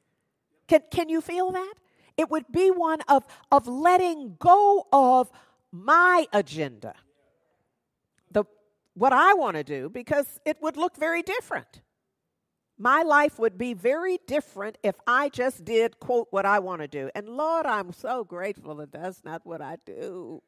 Can, 0.68 0.82
can 0.91 1.10
you 1.10 1.22
feel 1.22 1.52
that? 1.52 1.74
It 2.18 2.30
would 2.30 2.52
be 2.52 2.70
one 2.70 3.00
of, 3.08 3.24
of 3.52 3.68
letting 3.68 4.36
go 4.39 4.88
of 4.91 5.32
my 5.72 6.26
agenda, 6.34 6.95
the, 8.32 8.43
what 8.93 9.14
I 9.14 9.34
want 9.36 9.56
to 9.56 9.64
do, 9.64 9.88
because 9.88 10.39
it 10.45 10.58
would 10.62 10.76
look 10.76 10.97
very 10.97 11.22
different. 11.22 11.82
My 12.80 13.03
life 13.03 13.38
would 13.38 13.57
be 13.57 13.73
very 13.73 14.19
different 14.25 14.77
if 14.82 14.95
I 15.05 15.30
just 15.30 15.65
did, 15.65 15.99
quote, 15.99 16.30
what 16.32 16.45
I 16.45 16.59
want 16.59 16.82
to 16.82 16.88
do. 16.88 17.09
And 17.13 17.27
Lord, 17.30 17.65
I'm 17.65 17.91
so 17.91 18.23
grateful 18.23 18.75
that 18.75 18.91
that's 18.91 19.23
not 19.23 19.45
what 19.45 19.61
I 19.61 19.77
do. 19.86 20.41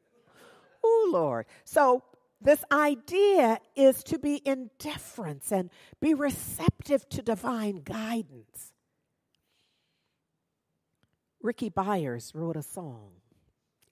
Oh, 0.82 1.10
Lord. 1.12 1.46
So, 1.64 2.02
this 2.40 2.64
idea 2.72 3.60
is 3.76 4.02
to 4.04 4.18
be 4.18 4.36
in 4.36 4.70
deference 4.80 5.52
and 5.52 5.70
be 6.00 6.14
receptive 6.14 7.08
to 7.10 7.22
divine 7.22 7.82
guidance. 7.82 8.72
Rickie 11.40 11.70
Byars 11.70 12.32
wrote 12.34 12.56
a 12.56 12.62
song, 12.62 13.10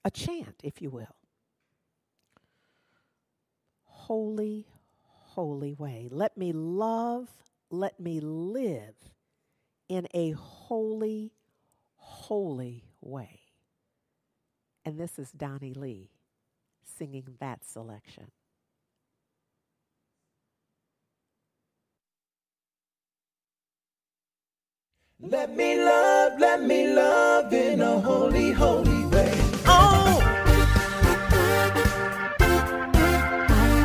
a 0.03 0.11
chant, 0.11 0.55
if 0.63 0.81
you 0.81 0.89
will 0.89 1.15
holy, 4.11 4.67
holy 5.05 5.73
way. 5.73 6.09
Let 6.11 6.35
me 6.35 6.51
love, 6.51 7.29
let 7.71 7.99
me 7.99 8.19
live 8.19 8.95
in 9.87 10.07
a 10.13 10.31
holy, 10.31 11.31
holy 11.95 12.83
way. 12.99 13.39
And 14.83 14.99
this 14.99 15.17
is 15.17 15.31
Donnie 15.31 15.73
Lee 15.73 16.11
singing 16.83 17.35
that 17.39 17.63
selection. 17.63 18.25
Let 25.21 25.55
me 25.55 25.77
love, 25.81 26.39
let 26.39 26.63
me 26.63 26.93
love 26.93 27.53
in 27.53 27.79
a 27.79 27.99
holy, 27.99 28.51
holy 28.51 29.05
way. 29.05 29.31
Oh! 29.67 30.19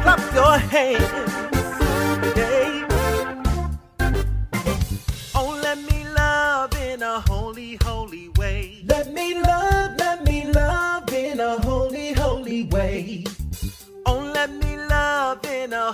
Clap 0.03 0.35
your 0.35 0.59
hands. 0.59 1.56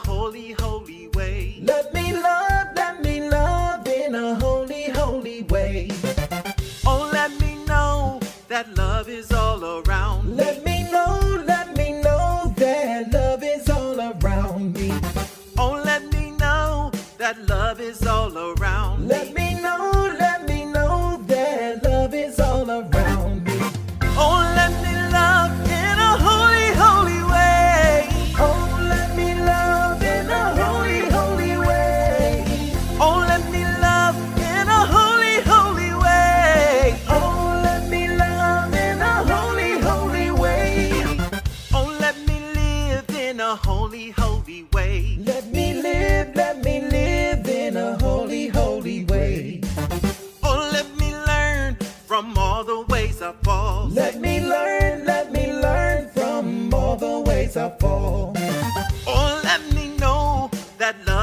holy 0.07 0.53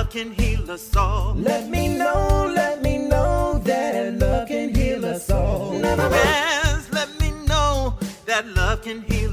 can 0.10 0.32
heal 0.32 0.70
us 0.72 0.96
all. 0.96 1.36
Let 1.36 1.70
me 1.70 1.88
know, 1.96 2.52
let 2.56 2.82
me 2.82 2.98
know 2.98 3.62
that 3.64 4.16
love 4.16 4.48
can 4.48 4.74
heal 4.74 5.06
us 5.06 5.30
all. 5.30 5.72
Never 5.74 6.10
yes, 6.10 6.92
let 6.92 7.10
me 7.20 7.30
know 7.48 7.96
that 8.26 8.48
love 8.48 8.82
can 8.82 9.02
heal 9.04 9.29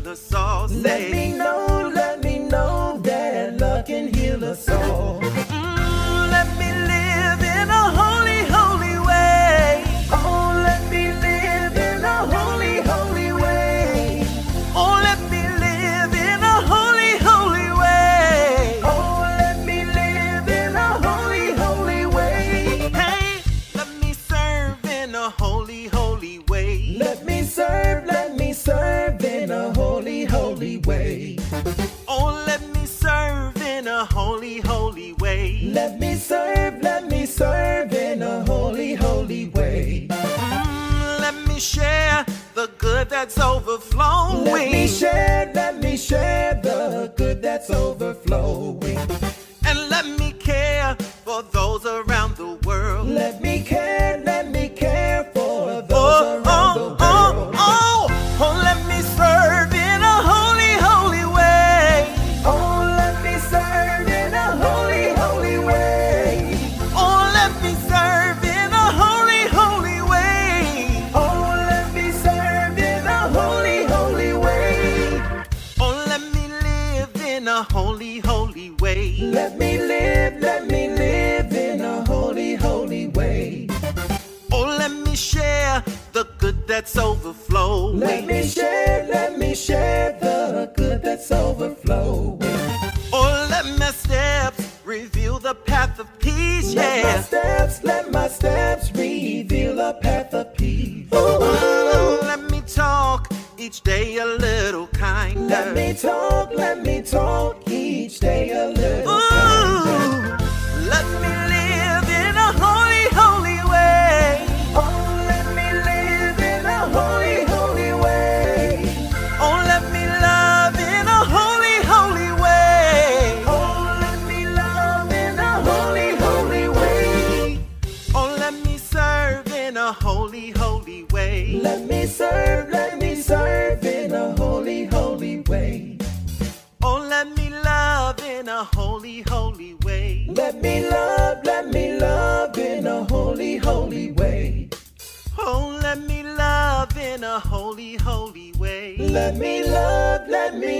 each 103.77 103.83
day 103.83 104.16
a 104.16 104.24
little 104.24 104.87
kinder. 104.87 105.49
Let 105.49 105.74
me 105.74 105.93
talk, 105.93 106.51
let 106.55 106.83
me 106.83 107.03
talk 107.03 107.68
each 107.68 108.20
day 108.20 108.51
a 108.53 108.76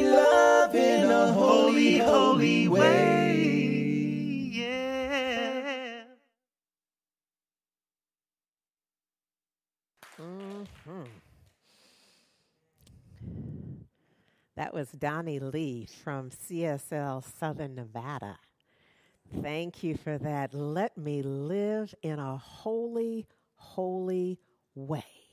love 0.03 0.75
in 0.75 1.11
a 1.11 1.33
holy, 1.33 1.99
holy 1.99 2.69
way. 2.69 3.17
That 14.57 14.73
was 14.73 14.89
Donnie 14.91 15.39
Lee 15.39 15.87
from 16.03 16.31
CSL 16.31 17.23
Southern 17.39 17.75
Nevada. 17.75 18.39
Thank 19.43 19.83
you 19.83 19.97
for 19.97 20.17
that. 20.17 20.55
Let 20.55 20.97
me 20.97 21.21
live 21.23 21.95
in 22.03 22.19
a 22.19 22.39
holy, 22.39 23.27
holy 23.57 24.39
way. 24.75 25.26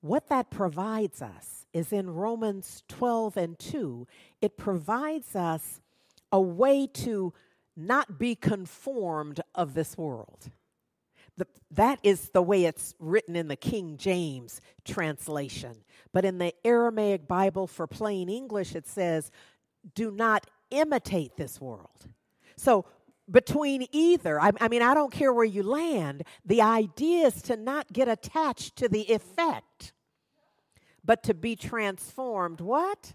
What 0.00 0.28
that 0.28 0.50
provides 0.50 1.20
us 1.22 1.66
is 1.72 1.92
in 1.92 2.10
Romans 2.10 2.82
12 2.88 3.36
and 3.36 3.58
2, 3.58 4.06
it 4.40 4.56
provides 4.56 5.34
us 5.34 5.80
a 6.30 6.40
way 6.40 6.86
to 6.86 7.32
not 7.76 8.18
be 8.18 8.34
conformed 8.34 9.40
of 9.54 9.74
this 9.74 9.96
world. 9.96 10.50
The, 11.36 11.46
that 11.70 12.00
is 12.02 12.30
the 12.30 12.42
way 12.42 12.64
it's 12.64 12.94
written 12.98 13.36
in 13.36 13.48
the 13.48 13.56
King 13.56 13.96
James 13.96 14.60
translation. 14.84 15.76
But 16.12 16.24
in 16.24 16.38
the 16.38 16.52
Aramaic 16.64 17.28
Bible 17.28 17.66
for 17.66 17.86
plain 17.86 18.28
English, 18.28 18.74
it 18.74 18.88
says, 18.88 19.30
do 19.94 20.10
not 20.10 20.46
imitate 20.70 21.36
this 21.36 21.60
world. 21.60 22.08
So 22.56 22.86
between 23.30 23.86
either. 23.92 24.40
I, 24.40 24.52
I, 24.60 24.68
mean, 24.68 24.82
I 24.82 24.94
don't 24.94 25.12
care 25.12 25.32
where 25.32 25.44
you 25.44 25.62
land. 25.62 26.24
The 26.44 26.62
idea 26.62 27.26
is 27.26 27.42
to 27.42 27.56
not 27.56 27.92
get 27.92 28.08
attached 28.08 28.76
to 28.76 28.88
the 28.88 29.02
effect, 29.02 29.92
but 31.04 31.22
to 31.24 31.34
be 31.34 31.56
transformed. 31.56 32.60
What? 32.60 33.14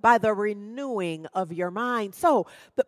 By 0.00 0.18
the 0.18 0.32
renewing 0.32 1.26
of 1.34 1.52
your 1.52 1.70
mind. 1.70 2.14
So 2.14 2.46
the, 2.76 2.84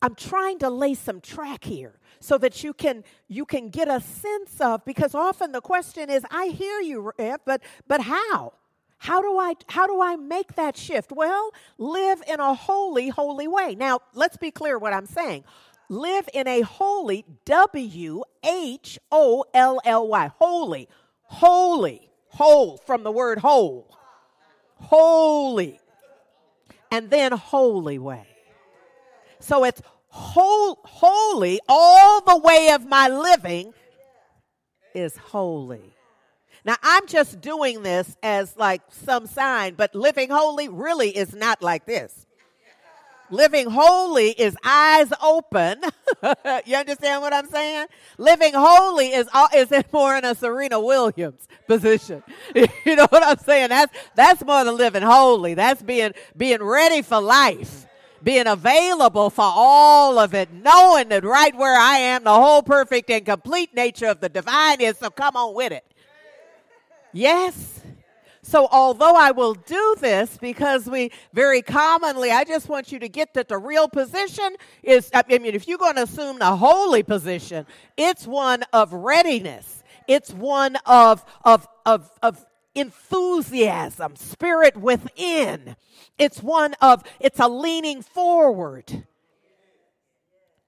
I'm 0.00 0.14
trying 0.14 0.60
to 0.60 0.70
lay 0.70 0.94
some 0.94 1.20
track 1.20 1.64
here 1.64 1.98
so 2.20 2.38
that 2.38 2.62
you 2.62 2.72
can 2.72 3.04
you 3.26 3.44
can 3.44 3.68
get 3.68 3.88
a 3.88 4.00
sense 4.00 4.60
of 4.60 4.84
because 4.84 5.14
often 5.14 5.52
the 5.52 5.60
question 5.60 6.08
is, 6.08 6.24
I 6.30 6.46
hear 6.46 6.80
you, 6.80 7.12
Rev, 7.18 7.40
but 7.44 7.62
but 7.86 8.02
how? 8.02 8.52
How 8.98 9.20
do 9.22 9.38
I 9.38 9.54
how 9.68 9.86
do 9.86 10.00
I 10.00 10.16
make 10.16 10.54
that 10.56 10.76
shift? 10.76 11.12
Well, 11.12 11.50
live 11.78 12.22
in 12.28 12.40
a 12.40 12.54
holy, 12.54 13.08
holy 13.08 13.46
way. 13.46 13.76
Now, 13.76 14.00
let's 14.14 14.36
be 14.36 14.50
clear 14.50 14.78
what 14.78 14.92
I'm 14.92 15.06
saying. 15.06 15.44
Live 15.88 16.28
in 16.34 16.46
a 16.46 16.60
holy 16.60 17.24
W 17.44 18.22
H 18.44 18.98
O 19.10 19.44
L 19.54 19.80
L 19.84 20.08
Y. 20.08 20.30
Holy. 20.38 20.88
Holy. 21.22 22.10
Whole 22.28 22.76
from 22.78 23.02
the 23.02 23.10
word 23.10 23.38
whole. 23.38 23.96
Holy. 24.74 25.80
And 26.90 27.10
then 27.10 27.32
holy 27.32 27.98
way. 27.98 28.26
So 29.40 29.64
it's 29.64 29.80
whole, 30.08 30.78
holy, 30.84 31.60
all 31.68 32.20
the 32.22 32.38
way 32.38 32.70
of 32.72 32.86
my 32.86 33.08
living 33.08 33.72
is 34.94 35.16
holy. 35.16 35.94
Now, 36.64 36.76
I'm 36.82 37.06
just 37.06 37.40
doing 37.40 37.82
this 37.82 38.16
as 38.22 38.56
like 38.56 38.82
some 38.90 39.26
sign, 39.26 39.74
but 39.74 39.94
living 39.94 40.30
holy 40.30 40.68
really 40.68 41.16
is 41.16 41.34
not 41.34 41.62
like 41.62 41.86
this. 41.86 42.26
Living 43.30 43.70
holy 43.70 44.30
is 44.30 44.56
eyes 44.64 45.12
open. 45.22 45.82
you 46.64 46.76
understand 46.76 47.22
what 47.22 47.34
I'm 47.34 47.46
saying? 47.48 47.86
Living 48.16 48.52
holy 48.54 49.08
is 49.08 49.28
is 49.54 49.70
more 49.92 50.16
in 50.16 50.24
a 50.24 50.34
Serena 50.34 50.80
Williams 50.80 51.46
position. 51.66 52.22
you 52.54 52.96
know 52.96 53.06
what 53.10 53.22
I'm 53.22 53.38
saying? 53.38 53.68
That's 53.68 53.92
that's 54.14 54.44
more 54.44 54.64
than 54.64 54.76
living 54.76 55.02
holy. 55.02 55.54
That's 55.54 55.82
being 55.82 56.12
being 56.36 56.62
ready 56.62 57.02
for 57.02 57.20
life 57.20 57.86
being 58.22 58.46
available 58.46 59.30
for 59.30 59.44
all 59.44 60.18
of 60.18 60.34
it, 60.34 60.52
knowing 60.52 61.08
that 61.08 61.24
right 61.24 61.54
where 61.56 61.78
I 61.78 61.98
am, 61.98 62.24
the 62.24 62.34
whole 62.34 62.62
perfect 62.62 63.10
and 63.10 63.24
complete 63.24 63.74
nature 63.74 64.06
of 64.06 64.20
the 64.20 64.28
divine 64.28 64.80
is. 64.80 64.98
So 64.98 65.10
come 65.10 65.36
on 65.36 65.54
with 65.54 65.72
it. 65.72 65.84
Yes. 67.12 67.80
So, 68.48 68.66
although 68.72 69.14
I 69.14 69.32
will 69.32 69.52
do 69.52 69.96
this 70.00 70.38
because 70.38 70.86
we 70.86 71.10
very 71.34 71.60
commonly, 71.60 72.30
I 72.30 72.44
just 72.44 72.66
want 72.66 72.90
you 72.90 72.98
to 73.00 73.06
get 73.06 73.34
that 73.34 73.46
the 73.46 73.58
real 73.58 73.88
position 73.88 74.56
is, 74.82 75.10
I 75.12 75.22
mean, 75.28 75.44
if 75.44 75.68
you're 75.68 75.76
going 75.76 75.96
to 75.96 76.04
assume 76.04 76.38
the 76.38 76.56
holy 76.56 77.02
position, 77.02 77.66
it's 77.98 78.26
one 78.26 78.62
of 78.72 78.94
readiness, 78.94 79.84
it's 80.06 80.32
one 80.32 80.76
of, 80.86 81.26
of, 81.44 81.68
of, 81.84 82.10
of 82.22 82.46
enthusiasm, 82.74 84.16
spirit 84.16 84.78
within. 84.78 85.76
It's 86.16 86.42
one 86.42 86.72
of, 86.80 87.04
it's 87.20 87.40
a 87.40 87.48
leaning 87.48 88.00
forward, 88.00 89.06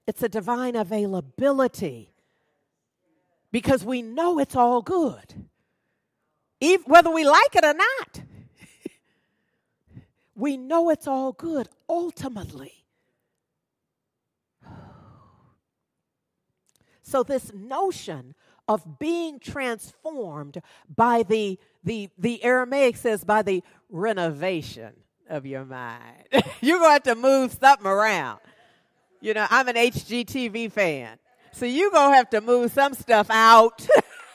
it's 0.05 0.21
a 0.21 0.29
divine 0.29 0.75
availability. 0.75 2.13
Because 3.51 3.83
we 3.83 4.03
know 4.03 4.37
it's 4.37 4.55
all 4.55 4.83
good 4.83 5.49
even, 6.61 6.85
whether 6.85 7.11
we 7.11 7.25
like 7.25 7.55
it 7.55 7.65
or 7.65 7.73
not. 7.73 8.21
we 10.35 10.55
know 10.55 10.89
it's 10.89 11.07
all 11.07 11.33
good 11.33 11.67
ultimately. 11.89 12.85
So, 17.01 17.23
this 17.23 17.51
notion 17.53 18.35
of 18.69 18.97
being 18.97 19.39
transformed 19.39 20.61
by 20.95 21.23
the, 21.23 21.59
the, 21.83 22.09
the 22.17 22.41
Aramaic 22.41 22.95
says, 22.95 23.25
by 23.25 23.41
the 23.41 23.63
renovation 23.89 24.93
of 25.29 25.45
your 25.45 25.65
mind. 25.65 26.27
You're 26.61 26.79
going 26.79 26.89
to 26.89 26.93
have 26.93 27.03
to 27.03 27.15
move 27.15 27.51
something 27.51 27.85
around. 27.85 28.39
You 29.19 29.33
know, 29.33 29.45
I'm 29.49 29.67
an 29.67 29.75
HGTV 29.75 30.71
fan. 30.71 31.17
So 31.53 31.65
you're 31.65 31.91
going 31.91 32.11
to 32.11 32.15
have 32.15 32.29
to 32.31 32.41
move 32.41 32.71
some 32.71 32.93
stuff 32.93 33.27
out 33.29 33.85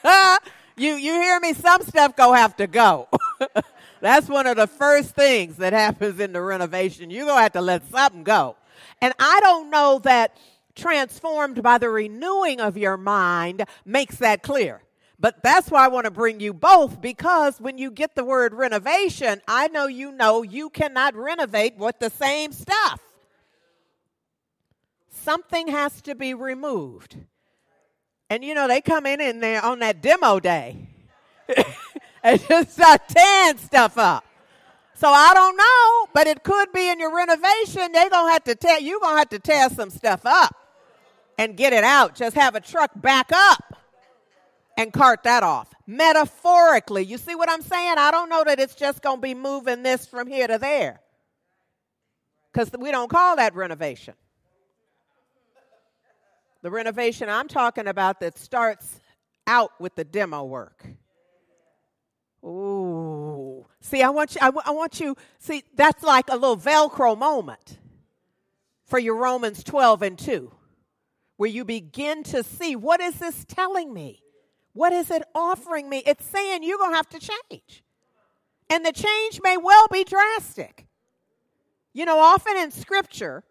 You, 0.78 0.94
you 0.94 1.12
hear 1.12 1.40
me? 1.40 1.54
Some 1.54 1.82
stuff 1.82 2.16
gonna 2.16 2.36
have 2.36 2.56
to 2.56 2.66
go. 2.66 3.08
That's 4.00 4.28
one 4.28 4.46
of 4.46 4.56
the 4.56 4.66
first 4.66 5.14
things 5.14 5.56
that 5.56 5.72
happens 5.72 6.20
in 6.20 6.34
the 6.34 6.42
renovation. 6.42 7.10
You're 7.10 7.26
gonna 7.26 7.40
have 7.40 7.52
to 7.52 7.62
let 7.62 7.88
something 7.90 8.24
go. 8.24 8.56
And 9.00 9.14
I 9.18 9.40
don't 9.42 9.70
know 9.70 10.00
that 10.00 10.36
transformed 10.74 11.62
by 11.62 11.78
the 11.78 11.88
renewing 11.88 12.60
of 12.60 12.76
your 12.76 12.98
mind 12.98 13.64
makes 13.86 14.16
that 14.16 14.42
clear. 14.42 14.82
But 15.18 15.42
that's 15.42 15.70
why 15.70 15.86
I 15.86 15.88
want 15.88 16.04
to 16.04 16.10
bring 16.10 16.40
you 16.40 16.52
both 16.52 17.00
because 17.00 17.58
when 17.58 17.78
you 17.78 17.90
get 17.90 18.14
the 18.14 18.24
word 18.24 18.52
renovation, 18.52 19.40
I 19.48 19.68
know 19.68 19.86
you 19.86 20.12
know 20.12 20.42
you 20.42 20.68
cannot 20.68 21.14
renovate 21.14 21.78
with 21.78 21.98
the 21.98 22.10
same 22.10 22.52
stuff. 22.52 23.00
Something 25.08 25.68
has 25.68 26.02
to 26.02 26.14
be 26.14 26.34
removed. 26.34 27.16
And 28.28 28.44
you 28.44 28.54
know, 28.54 28.66
they 28.66 28.80
come 28.80 29.06
in 29.06 29.20
in 29.20 29.40
there 29.40 29.64
on 29.64 29.78
that 29.80 30.02
demo 30.02 30.40
day 30.40 30.88
and 32.22 32.40
just 32.48 32.72
start 32.72 33.02
tearing 33.08 33.58
stuff 33.58 33.96
up. 33.98 34.24
So 34.94 35.08
I 35.08 35.34
don't 35.34 35.56
know, 35.56 36.10
but 36.14 36.26
it 36.26 36.42
could 36.42 36.72
be 36.72 36.88
in 36.88 36.98
your 36.98 37.14
renovation. 37.14 37.92
They're 37.92 38.10
gonna 38.10 38.32
have 38.32 38.44
to 38.44 38.54
tear 38.54 38.80
you're 38.80 39.00
gonna 39.00 39.18
have 39.18 39.28
to 39.28 39.38
tear 39.38 39.68
some 39.68 39.90
stuff 39.90 40.22
up 40.24 40.56
and 41.38 41.56
get 41.56 41.72
it 41.72 41.84
out. 41.84 42.14
Just 42.14 42.34
have 42.34 42.54
a 42.54 42.60
truck 42.60 42.90
back 42.96 43.30
up 43.32 43.76
and 44.76 44.92
cart 44.92 45.22
that 45.24 45.42
off. 45.42 45.68
Metaphorically, 45.86 47.04
you 47.04 47.18
see 47.18 47.34
what 47.34 47.50
I'm 47.50 47.62
saying? 47.62 47.96
I 47.98 48.10
don't 48.10 48.28
know 48.28 48.42
that 48.44 48.58
it's 48.58 48.74
just 48.74 49.02
gonna 49.02 49.20
be 49.20 49.34
moving 49.34 49.82
this 49.82 50.06
from 50.06 50.26
here 50.26 50.46
to 50.46 50.58
there. 50.58 51.00
Because 52.52 52.70
we 52.78 52.90
don't 52.90 53.10
call 53.10 53.36
that 53.36 53.54
renovation. 53.54 54.14
The 56.62 56.70
renovation 56.70 57.28
I'm 57.28 57.48
talking 57.48 57.86
about 57.86 58.20
that 58.20 58.38
starts 58.38 59.00
out 59.46 59.72
with 59.80 59.94
the 59.94 60.04
demo 60.04 60.44
work. 60.44 60.84
Ooh. 62.44 63.66
See, 63.80 64.02
I 64.02 64.10
want 64.10 64.34
you, 64.34 64.40
I, 64.42 64.50
I 64.66 64.70
want 64.70 65.00
you, 65.00 65.16
see, 65.38 65.64
that's 65.74 66.02
like 66.02 66.28
a 66.28 66.36
little 66.36 66.56
Velcro 66.56 67.16
moment 67.16 67.78
for 68.84 68.98
your 68.98 69.16
Romans 69.16 69.64
12 69.64 70.02
and 70.02 70.18
2, 70.18 70.52
where 71.36 71.50
you 71.50 71.64
begin 71.64 72.22
to 72.24 72.42
see 72.42 72.76
what 72.76 73.00
is 73.00 73.18
this 73.18 73.44
telling 73.48 73.92
me? 73.92 74.22
What 74.72 74.92
is 74.92 75.10
it 75.10 75.22
offering 75.34 75.88
me? 75.88 76.02
It's 76.06 76.24
saying 76.24 76.62
you're 76.62 76.78
going 76.78 76.92
to 76.92 76.96
have 76.96 77.08
to 77.10 77.18
change. 77.18 77.82
And 78.68 78.84
the 78.84 78.92
change 78.92 79.40
may 79.42 79.56
well 79.56 79.86
be 79.90 80.04
drastic. 80.04 80.86
You 81.92 82.04
know, 82.04 82.18
often 82.18 82.56
in 82.56 82.70
scripture, 82.70 83.42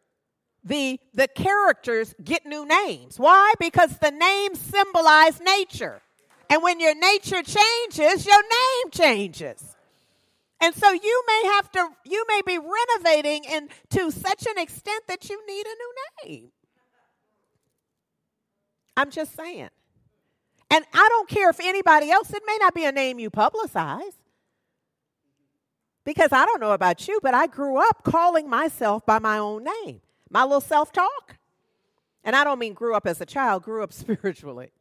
the, 0.65 0.99
the 1.13 1.27
characters 1.27 2.15
get 2.23 2.45
new 2.45 2.65
names. 2.65 3.19
Why? 3.19 3.53
Because 3.59 3.97
the 3.99 4.09
names 4.09 4.59
symbolize 4.59 5.39
nature. 5.39 6.01
And 6.49 6.63
when 6.63 6.79
your 6.79 6.95
nature 6.95 7.43
changes, 7.43 8.25
your 8.25 8.41
name 8.41 8.91
changes. 8.91 9.75
And 10.59 10.73
so 10.73 10.91
you 10.91 11.23
may 11.27 11.49
have 11.53 11.71
to, 11.73 11.89
you 12.05 12.25
may 12.27 12.41
be 12.45 12.57
renovating 12.57 13.45
and 13.47 13.69
to 13.91 14.09
such 14.09 14.47
an 14.47 14.57
extent 14.57 15.03
that 15.07 15.29
you 15.29 15.45
need 15.47 15.65
a 15.65 15.75
new 15.75 16.33
name. 16.33 16.51
I'm 18.97 19.11
just 19.11 19.35
saying. 19.35 19.69
And 20.71 20.85
I 20.93 21.07
don't 21.09 21.29
care 21.29 21.49
if 21.51 21.59
anybody 21.59 22.09
else, 22.09 22.33
it 22.33 22.41
may 22.47 22.57
not 22.59 22.73
be 22.73 22.85
a 22.85 22.91
name 22.91 23.19
you 23.19 23.29
publicize. 23.29 24.13
Because 26.03 26.31
I 26.31 26.45
don't 26.45 26.61
know 26.61 26.71
about 26.71 27.07
you, 27.07 27.19
but 27.21 27.33
I 27.33 27.47
grew 27.47 27.77
up 27.77 28.03
calling 28.03 28.49
myself 28.49 29.05
by 29.05 29.19
my 29.19 29.37
own 29.37 29.65
name 29.83 30.01
my 30.35 30.43
little 30.43 30.59
self 30.59 30.91
talk. 30.91 31.37
And 32.25 32.35
I 32.35 32.43
don't 32.43 32.59
mean 32.59 32.73
grew 32.73 32.93
up 32.93 33.07
as 33.07 33.21
a 33.21 33.25
child, 33.25 33.63
grew 33.63 33.81
up 33.81 33.93
spiritually 34.03 34.73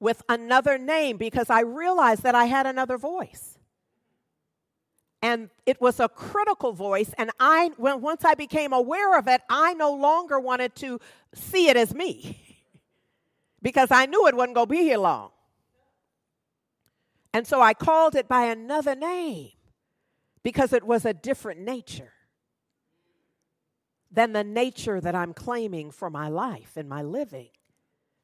with 0.00 0.22
another 0.28 0.76
name 0.76 1.16
because 1.18 1.48
I 1.50 1.60
realized 1.60 2.24
that 2.24 2.34
I 2.34 2.46
had 2.46 2.66
another 2.66 2.98
voice. 2.98 3.58
And 5.22 5.50
it 5.66 5.80
was 5.80 6.00
a 6.00 6.08
critical 6.08 6.72
voice. 6.72 7.12
And 7.16 7.30
I, 7.38 7.70
when, 7.76 8.00
once 8.00 8.24
I 8.24 8.34
became 8.34 8.72
aware 8.72 9.16
of 9.16 9.28
it, 9.28 9.40
I 9.48 9.74
no 9.74 9.92
longer 9.92 10.40
wanted 10.40 10.74
to 10.76 10.98
see 11.34 11.68
it 11.68 11.76
as 11.76 11.94
me 11.94 12.40
because 13.62 13.92
I 13.92 14.06
knew 14.06 14.26
it 14.26 14.34
wasn't 14.34 14.56
going 14.56 14.66
to 14.66 14.70
be 14.70 14.82
here 14.82 14.98
long. 14.98 15.30
And 17.32 17.46
so 17.46 17.60
I 17.60 17.72
called 17.72 18.16
it 18.16 18.26
by 18.26 18.46
another 18.46 18.96
name 18.96 19.50
because 20.42 20.72
it 20.72 20.82
was 20.82 21.04
a 21.04 21.14
different 21.14 21.60
nature 21.60 22.12
than 24.10 24.32
the 24.32 24.44
nature 24.44 25.00
that 25.00 25.14
I'm 25.14 25.34
claiming 25.34 25.90
for 25.90 26.10
my 26.10 26.28
life 26.28 26.72
and 26.76 26.88
my 26.88 27.02
living. 27.02 27.48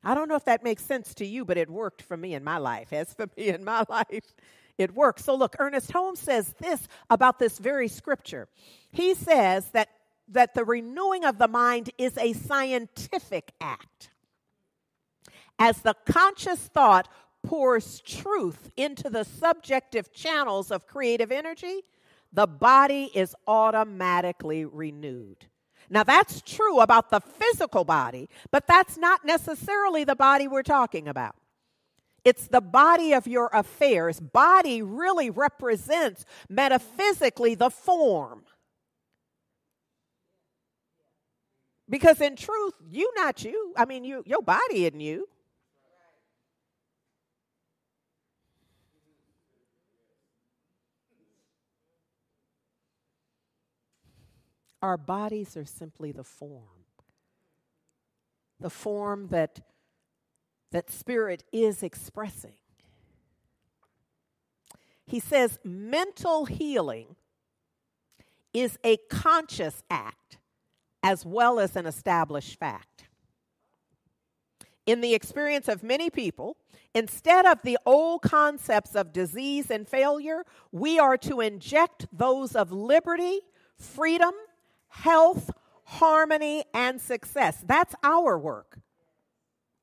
I 0.03 0.15
don't 0.15 0.29
know 0.29 0.37
if 0.37 0.45
that 0.45 0.65
makes 0.65 0.85
sense 0.85 1.15
to 1.15 1.27
you, 1.27 1.45
but 1.45 1.57
it 1.57 1.71
worked 1.71 2.03
for 2.03 2.17
me 2.17 2.35
in 2.35 2.45
my 2.45 2.59
life. 2.59 2.93
As 2.93 3.13
for 3.15 3.27
me 3.37 3.49
in 3.49 3.65
my 3.65 3.85
life, 3.89 4.35
it 4.77 4.95
works. 4.95 5.25
So 5.25 5.35
look, 5.35 5.57
Ernest 5.59 5.93
Holmes 5.93 6.21
says 6.21 6.55
this 6.59 6.87
about 7.11 7.39
this 7.39 7.59
very 7.59 7.89
scripture. 7.89 8.49
He 8.91 9.15
says 9.15 9.71
that 9.71 9.89
that 10.29 10.55
the 10.55 10.65
renewing 10.65 11.25
of 11.25 11.39
the 11.39 11.49
mind 11.49 11.91
is 11.99 12.17
a 12.19 12.33
scientific 12.33 13.53
act. 13.61 14.11
As 15.59 15.83
the 15.83 15.95
conscious 16.07 16.61
thought 16.61 17.09
pours 17.43 18.01
truth 18.01 18.71
into 18.77 19.11
the 19.11 19.25
subjective 19.25 20.13
channels 20.13 20.71
of 20.71 20.87
creative 20.87 21.31
energy, 21.31 21.83
the 22.33 22.47
body 22.47 23.11
is 23.15 23.37
automatically 23.47 24.65
renewed. 24.65 25.47
Now, 25.91 26.03
that's 26.03 26.43
true 26.43 26.81
about 26.81 27.11
the 27.11 27.21
physical 27.21 27.85
body, 27.85 28.29
but 28.51 28.67
that's 28.67 28.97
not 28.97 29.25
necessarily 29.25 30.05
the 30.05 30.17
body 30.17 30.49
we're 30.49 30.63
talking 30.63 31.09
about. 31.09 31.37
It's 32.25 32.49
the 32.49 32.63
body 32.63 33.13
of 33.13 33.27
your 33.27 33.51
affairs. 33.53 34.19
Body 34.19 34.81
really 34.81 35.29
represents 35.29 36.25
metaphysically 36.49 37.55
the 37.55 37.71
form. 37.71 38.45
Because 41.89 42.21
in 42.23 42.35
truth, 42.35 42.75
you 42.91 43.13
not 43.15 43.45
you. 43.45 43.75
I 43.77 43.85
mean, 43.85 44.05
you 44.05 44.23
your 44.27 44.41
body 44.41 44.87
isn't 44.87 45.01
you. 45.01 45.29
Our 54.85 54.99
bodies 54.99 55.57
are 55.57 55.65
simply 55.65 56.13
the 56.13 56.25
form. 56.25 56.85
The 58.61 58.69
form 58.69 59.29
that 59.29 59.63
that 60.73 60.91
spirit 60.91 61.43
is 61.55 61.83
expressing. 61.83 62.57
He 65.07 65.21
says 65.21 65.59
mental 65.65 66.45
healing 66.45 67.17
is 68.53 68.79
a 68.85 68.99
conscious 69.09 69.83
act 69.89 70.37
as 71.03 71.25
well 71.25 71.59
as 71.59 71.77
an 71.77 71.87
established 71.87 72.59
fact. 72.59 73.07
In 74.85 75.01
the 75.01 75.15
experience 75.15 75.67
of 75.67 75.83
many 75.83 76.11
people, 76.11 76.59
instead 76.95 77.47
of 77.47 77.63
the 77.63 77.79
old 77.87 78.21
concepts 78.21 78.95
of 78.95 79.15
disease 79.15 79.71
and 79.71 79.89
failure, 79.89 80.45
we 80.73 80.99
are 80.99 81.17
to 81.17 81.41
inject 81.41 82.07
those 82.13 82.55
of 82.55 82.71
liberty, 82.71 83.41
freedom, 83.79 84.35
health, 84.95 85.51
harmony, 85.85 86.65
and 86.73 87.01
success. 87.01 87.63
That's 87.67 87.95
our 88.03 88.39
work. 88.39 88.79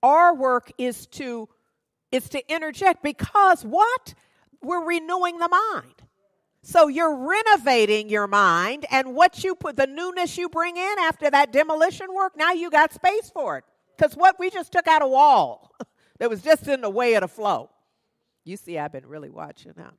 Our 0.01 0.33
work 0.33 0.71
is 0.77 1.05
to 1.07 1.47
is 2.11 2.27
to 2.29 2.53
interject 2.53 3.03
because 3.03 3.63
what? 3.63 4.13
We're 4.61 4.83
renewing 4.83 5.39
the 5.39 5.47
mind. 5.47 5.93
So 6.63 6.87
you're 6.87 7.15
renovating 7.15 8.09
your 8.09 8.27
mind, 8.27 8.85
and 8.91 9.15
what 9.15 9.43
you 9.43 9.55
put, 9.55 9.77
the 9.77 9.87
newness 9.87 10.37
you 10.37 10.49
bring 10.49 10.77
in 10.77 10.95
after 10.99 11.29
that 11.29 11.51
demolition 11.51 12.13
work, 12.13 12.33
now 12.37 12.51
you 12.51 12.69
got 12.69 12.93
space 12.93 13.31
for 13.33 13.57
it. 13.57 13.63
Because 13.97 14.15
what 14.15 14.37
we 14.37 14.49
just 14.51 14.71
took 14.71 14.87
out 14.87 15.01
a 15.01 15.07
wall 15.07 15.71
that 16.19 16.29
was 16.29 16.43
just 16.43 16.67
in 16.67 16.81
the 16.81 16.89
way 16.89 17.15
of 17.15 17.21
the 17.21 17.27
flow. 17.27 17.69
You 18.43 18.57
see, 18.57 18.77
I've 18.77 18.91
been 18.91 19.07
really 19.07 19.29
watching, 19.29 19.73
huh? 19.77 19.91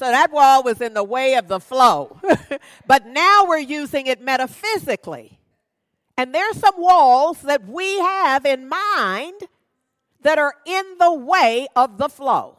So 0.00 0.06
that 0.06 0.32
wall 0.32 0.62
was 0.62 0.80
in 0.80 0.94
the 0.94 1.04
way 1.04 1.34
of 1.34 1.46
the 1.46 1.60
flow. 1.60 2.18
but 2.86 3.04
now 3.04 3.44
we're 3.46 3.58
using 3.58 4.06
it 4.06 4.18
metaphysically. 4.18 5.38
And 6.16 6.34
there's 6.34 6.56
some 6.56 6.80
walls 6.80 7.42
that 7.42 7.68
we 7.68 7.98
have 7.98 8.46
in 8.46 8.66
mind 8.66 9.42
that 10.22 10.38
are 10.38 10.54
in 10.64 10.96
the 10.98 11.12
way 11.12 11.66
of 11.76 11.98
the 11.98 12.08
flow. 12.08 12.56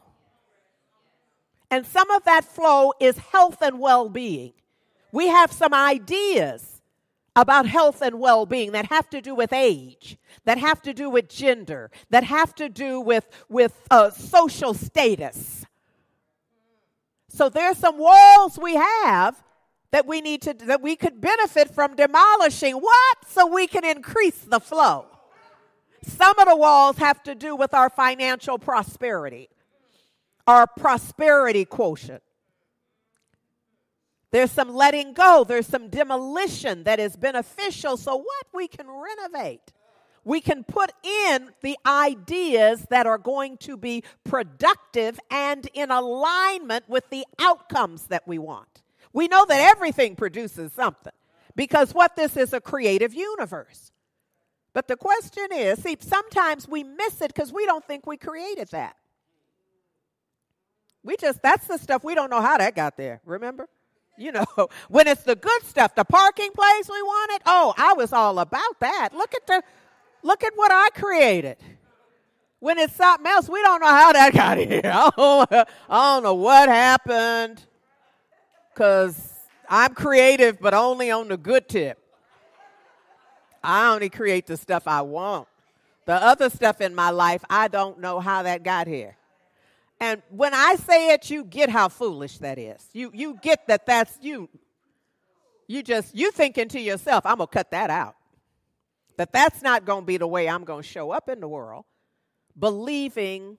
And 1.68 1.84
some 1.84 2.12
of 2.12 2.22
that 2.26 2.44
flow 2.44 2.92
is 3.00 3.18
health 3.18 3.60
and 3.60 3.80
well 3.80 4.08
being. 4.08 4.52
We 5.10 5.26
have 5.26 5.50
some 5.50 5.74
ideas 5.74 6.80
about 7.34 7.66
health 7.66 8.02
and 8.02 8.20
well 8.20 8.46
being 8.46 8.70
that 8.70 8.86
have 8.86 9.10
to 9.10 9.20
do 9.20 9.34
with 9.34 9.52
age, 9.52 10.16
that 10.44 10.58
have 10.58 10.80
to 10.82 10.94
do 10.94 11.10
with 11.10 11.28
gender, 11.28 11.90
that 12.10 12.22
have 12.22 12.54
to 12.54 12.68
do 12.68 13.00
with, 13.00 13.26
with 13.48 13.84
uh, 13.90 14.10
social 14.10 14.74
status. 14.74 15.61
So 17.32 17.48
there's 17.48 17.78
some 17.78 17.98
walls 17.98 18.58
we 18.60 18.74
have 18.74 19.42
that 19.90 20.06
we 20.06 20.20
need 20.20 20.42
to 20.42 20.54
that 20.54 20.82
we 20.82 20.96
could 20.96 21.20
benefit 21.20 21.74
from 21.74 21.96
demolishing. 21.96 22.74
What? 22.74 23.16
So 23.26 23.46
we 23.46 23.66
can 23.66 23.84
increase 23.84 24.38
the 24.38 24.60
flow. 24.60 25.06
Some 26.04 26.38
of 26.38 26.48
the 26.48 26.56
walls 26.56 26.98
have 26.98 27.22
to 27.22 27.34
do 27.34 27.54
with 27.56 27.72
our 27.74 27.88
financial 27.88 28.58
prosperity 28.58 29.48
our 30.46 30.66
prosperity 30.66 31.64
quotient. 31.64 32.22
There's 34.30 34.50
some 34.50 34.74
letting 34.74 35.12
go, 35.12 35.44
there's 35.46 35.66
some 35.66 35.88
demolition 35.88 36.84
that 36.84 36.98
is 36.98 37.16
beneficial. 37.16 37.96
So, 37.96 38.16
what? 38.16 38.46
We 38.54 38.66
can 38.66 38.86
renovate. 38.88 39.72
We 40.24 40.40
can 40.40 40.64
put 40.64 40.92
in 41.02 41.50
the 41.62 41.76
ideas 41.84 42.86
that 42.90 43.06
are 43.06 43.18
going 43.18 43.56
to 43.58 43.76
be 43.76 44.04
productive 44.24 45.18
and 45.30 45.68
in 45.74 45.90
alignment 45.90 46.88
with 46.88 47.08
the 47.10 47.24
outcomes 47.40 48.06
that 48.06 48.26
we 48.26 48.38
want. 48.38 48.82
We 49.12 49.28
know 49.28 49.44
that 49.46 49.60
everything 49.74 50.16
produces 50.16 50.72
something 50.72 51.12
because 51.56 51.92
what 51.92 52.16
this 52.16 52.36
is 52.36 52.52
a 52.52 52.60
creative 52.60 53.14
universe. 53.14 53.90
But 54.72 54.88
the 54.88 54.96
question 54.96 55.48
is 55.52 55.82
see, 55.82 55.96
sometimes 56.00 56.66
we 56.68 56.82
miss 56.82 57.20
it 57.20 57.34
because 57.34 57.52
we 57.52 57.66
don't 57.66 57.84
think 57.84 58.06
we 58.06 58.16
created 58.16 58.68
that. 58.68 58.96
We 61.04 61.16
just, 61.16 61.42
that's 61.42 61.66
the 61.66 61.78
stuff 61.78 62.04
we 62.04 62.14
don't 62.14 62.30
know 62.30 62.40
how 62.40 62.58
that 62.58 62.76
got 62.76 62.96
there, 62.96 63.20
remember? 63.24 63.68
You 64.16 64.32
know, 64.32 64.46
when 64.88 65.08
it's 65.08 65.24
the 65.24 65.34
good 65.34 65.62
stuff, 65.64 65.94
the 65.94 66.04
parking 66.04 66.52
place 66.52 66.88
we 66.88 67.02
wanted, 67.02 67.42
oh, 67.46 67.74
I 67.76 67.94
was 67.94 68.12
all 68.12 68.38
about 68.38 68.80
that. 68.80 69.10
Look 69.12 69.34
at 69.34 69.46
the, 69.46 69.62
look 70.22 70.42
at 70.44 70.52
what 70.56 70.70
I 70.72 70.88
created. 70.94 71.56
When 72.60 72.78
it's 72.78 72.94
something 72.94 73.26
else, 73.26 73.48
we 73.48 73.60
don't 73.62 73.80
know 73.80 73.88
how 73.88 74.12
that 74.12 74.32
got 74.32 74.58
here. 74.58 74.82
I 74.84 75.10
don't, 75.16 75.52
I 75.52 76.14
don't 76.14 76.22
know 76.22 76.34
what 76.34 76.68
happened 76.68 77.64
because 78.72 79.32
I'm 79.68 79.94
creative, 79.94 80.60
but 80.60 80.72
only 80.72 81.10
on 81.10 81.28
the 81.28 81.36
good 81.36 81.68
tip. 81.68 81.98
I 83.64 83.92
only 83.92 84.08
create 84.10 84.46
the 84.46 84.56
stuff 84.56 84.86
I 84.86 85.02
want. 85.02 85.48
The 86.04 86.14
other 86.14 86.50
stuff 86.50 86.80
in 86.80 86.94
my 86.94 87.10
life, 87.10 87.44
I 87.48 87.68
don't 87.68 88.00
know 88.00 88.20
how 88.20 88.42
that 88.42 88.64
got 88.64 88.86
here. 88.86 89.16
And 90.00 90.20
when 90.30 90.52
I 90.52 90.74
say 90.74 91.10
it, 91.14 91.30
you 91.30 91.44
get 91.44 91.68
how 91.68 91.88
foolish 91.88 92.38
that 92.38 92.58
is. 92.58 92.84
You, 92.92 93.12
you 93.14 93.38
get 93.40 93.68
that 93.68 93.86
that's 93.86 94.18
you. 94.20 94.48
You 95.68 95.82
just, 95.82 96.14
you 96.14 96.32
thinking 96.32 96.68
to 96.70 96.80
yourself, 96.80 97.24
I'm 97.24 97.36
going 97.36 97.46
to 97.46 97.52
cut 97.52 97.70
that 97.70 97.88
out. 97.88 98.16
That 99.16 99.32
that's 99.32 99.62
not 99.62 99.84
going 99.84 100.02
to 100.02 100.06
be 100.06 100.16
the 100.16 100.26
way 100.26 100.48
I'm 100.48 100.64
going 100.64 100.82
to 100.82 100.88
show 100.88 101.10
up 101.10 101.28
in 101.28 101.40
the 101.40 101.48
world. 101.48 101.84
Believing 102.58 103.58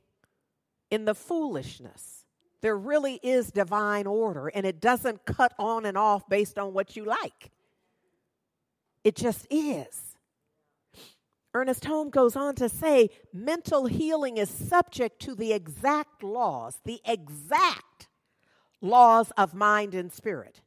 in 0.94 1.06
the 1.06 1.16
foolishness. 1.16 2.26
There 2.62 2.78
really 2.78 3.20
is 3.24 3.52
divine 3.52 4.08
order, 4.08 4.48
and 4.48 4.66
it 4.66 4.80
doesn't 4.80 5.26
cut 5.26 5.54
on 5.58 5.86
and 5.86 5.98
off 5.98 6.30
based 6.30 6.58
on 6.60 6.74
what 6.74 6.96
you 6.96 7.04
like. 7.04 7.52
It 9.04 9.16
just 9.16 9.48
is. 9.50 10.16
Ernest 11.56 11.86
Holmes 11.86 12.12
goes 12.12 12.36
on 12.36 12.56
to 12.56 12.70
say 12.70 13.10
mental 13.34 13.86
healing 13.88 14.38
is 14.38 14.50
subject 14.50 15.20
to 15.24 15.36
the 15.36 15.52
exact 15.52 16.24
laws, 16.24 16.80
the 16.86 17.02
exact 17.06 18.08
laws 18.82 19.32
of 19.38 19.54
mind 19.54 19.94
and 19.94 20.12
spirit, 20.12 20.62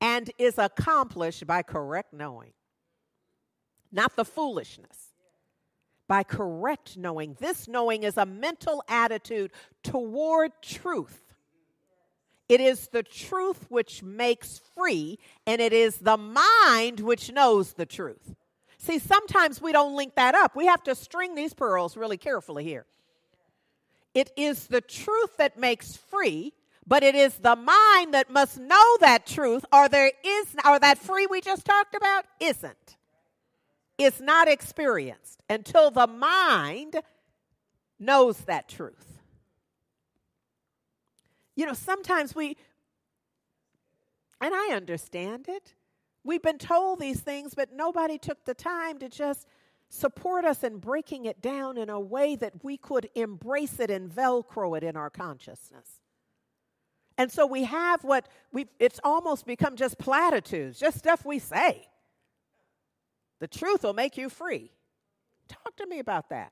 and 0.00 0.30
is 0.38 0.58
accomplished 0.58 1.46
by 1.46 1.62
correct 1.62 2.12
knowing, 2.12 2.52
not 3.94 4.16
the 4.16 4.24
foolishness. 4.24 5.12
By 6.06 6.22
correct 6.22 6.98
knowing. 6.98 7.36
This 7.40 7.66
knowing 7.66 8.02
is 8.02 8.18
a 8.18 8.26
mental 8.26 8.84
attitude 8.88 9.52
toward 9.82 10.52
truth. 10.60 11.20
It 12.48 12.60
is 12.60 12.88
the 12.88 13.02
truth 13.02 13.66
which 13.70 14.02
makes 14.02 14.60
free, 14.76 15.18
and 15.46 15.62
it 15.62 15.72
is 15.72 15.96
the 15.96 16.18
mind 16.18 17.00
which 17.00 17.32
knows 17.32 17.72
the 17.72 17.86
truth. 17.86 18.34
See, 18.76 18.98
sometimes 18.98 19.62
we 19.62 19.72
don't 19.72 19.96
link 19.96 20.14
that 20.16 20.34
up. 20.34 20.54
We 20.54 20.66
have 20.66 20.82
to 20.84 20.94
string 20.94 21.34
these 21.34 21.54
pearls 21.54 21.96
really 21.96 22.18
carefully 22.18 22.64
here. 22.64 22.84
It 24.12 24.30
is 24.36 24.66
the 24.66 24.82
truth 24.82 25.38
that 25.38 25.58
makes 25.58 25.96
free, 25.96 26.52
but 26.86 27.02
it 27.02 27.14
is 27.14 27.36
the 27.36 27.56
mind 27.56 28.12
that 28.12 28.28
must 28.28 28.58
know 28.58 28.96
that 29.00 29.26
truth, 29.26 29.64
or 29.72 29.88
there 29.88 30.12
is, 30.22 30.54
or 30.66 30.78
that 30.78 30.98
free 30.98 31.26
we 31.26 31.40
just 31.40 31.64
talked 31.64 31.94
about 31.94 32.26
isn't. 32.40 32.96
It's 33.98 34.20
not 34.20 34.48
experienced 34.48 35.42
until 35.48 35.90
the 35.90 36.06
mind 36.06 36.96
knows 37.98 38.38
that 38.40 38.68
truth. 38.68 39.20
You 41.56 41.66
know, 41.66 41.72
sometimes 41.72 42.34
we, 42.34 42.56
and 44.40 44.52
I 44.54 44.74
understand 44.74 45.46
it. 45.48 45.74
We've 46.24 46.42
been 46.42 46.58
told 46.58 46.98
these 46.98 47.20
things, 47.20 47.54
but 47.54 47.72
nobody 47.72 48.18
took 48.18 48.44
the 48.44 48.54
time 48.54 48.98
to 48.98 49.08
just 49.08 49.46
support 49.88 50.44
us 50.44 50.64
in 50.64 50.78
breaking 50.78 51.26
it 51.26 51.40
down 51.40 51.76
in 51.76 51.88
a 51.88 52.00
way 52.00 52.34
that 52.36 52.64
we 52.64 52.76
could 52.76 53.08
embrace 53.14 53.78
it 53.78 53.90
and 53.90 54.10
velcro 54.10 54.76
it 54.76 54.82
in 54.82 54.96
our 54.96 55.10
consciousness. 55.10 56.00
And 57.16 57.30
so 57.30 57.46
we 57.46 57.64
have 57.64 58.02
what 58.02 58.26
we 58.52 58.66
it's 58.80 58.98
almost 59.04 59.46
become 59.46 59.76
just 59.76 59.98
platitudes, 59.98 60.80
just 60.80 60.98
stuff 60.98 61.24
we 61.24 61.38
say. 61.38 61.86
The 63.44 63.58
truth 63.58 63.82
will 63.82 63.92
make 63.92 64.16
you 64.16 64.30
free. 64.30 64.72
Talk 65.48 65.76
to 65.76 65.86
me 65.86 65.98
about 65.98 66.30
that. 66.30 66.50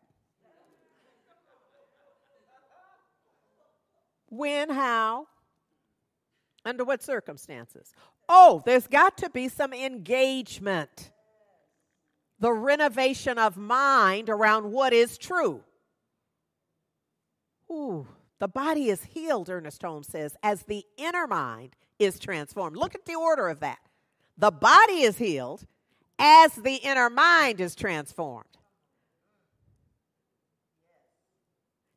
When, 4.29 4.69
how, 4.69 5.27
under 6.67 6.85
what 6.85 7.03
circumstances? 7.03 7.95
Oh, 8.29 8.63
there's 8.67 8.87
got 8.87 9.17
to 9.17 9.31
be 9.31 9.49
some 9.49 9.73
engagement. 9.73 11.13
The 12.39 12.53
renovation 12.53 13.39
of 13.39 13.57
mind 13.57 14.29
around 14.29 14.71
what 14.71 14.93
is 14.93 15.17
true. 15.17 15.63
Ooh, 17.71 18.07
the 18.39 18.49
body 18.49 18.91
is 18.91 19.03
healed, 19.03 19.49
Ernest 19.49 19.81
Holmes 19.81 20.09
says, 20.09 20.37
as 20.43 20.65
the 20.65 20.85
inner 20.99 21.27
mind 21.27 21.75
is 21.99 22.19
transformed. 22.19 22.77
Look 22.77 22.95
at 22.95 23.07
the 23.07 23.15
order 23.15 23.49
of 23.49 23.61
that. 23.61 23.79
The 24.37 24.51
body 24.51 25.05
is 25.05 25.17
healed 25.17 25.67
as 26.23 26.53
the 26.55 26.77
inner 26.77 27.11
mind 27.11 27.61
is 27.61 27.75
transformed. 27.75 28.47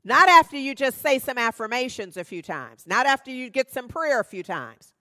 Not 0.04 0.28
after 0.28 0.58
you 0.58 0.74
just 0.76 1.02
say 1.02 1.20
some 1.20 1.38
affirmations 1.38 2.18
a 2.18 2.24
few 2.24 2.42
times, 2.42 2.86
not 2.88 3.06
after 3.06 3.30
you 3.32 3.50
get 3.50 3.72
some 3.72 3.88
prayer 3.88 4.20
a 4.20 4.24
few 4.24 4.44
times. 4.44 4.94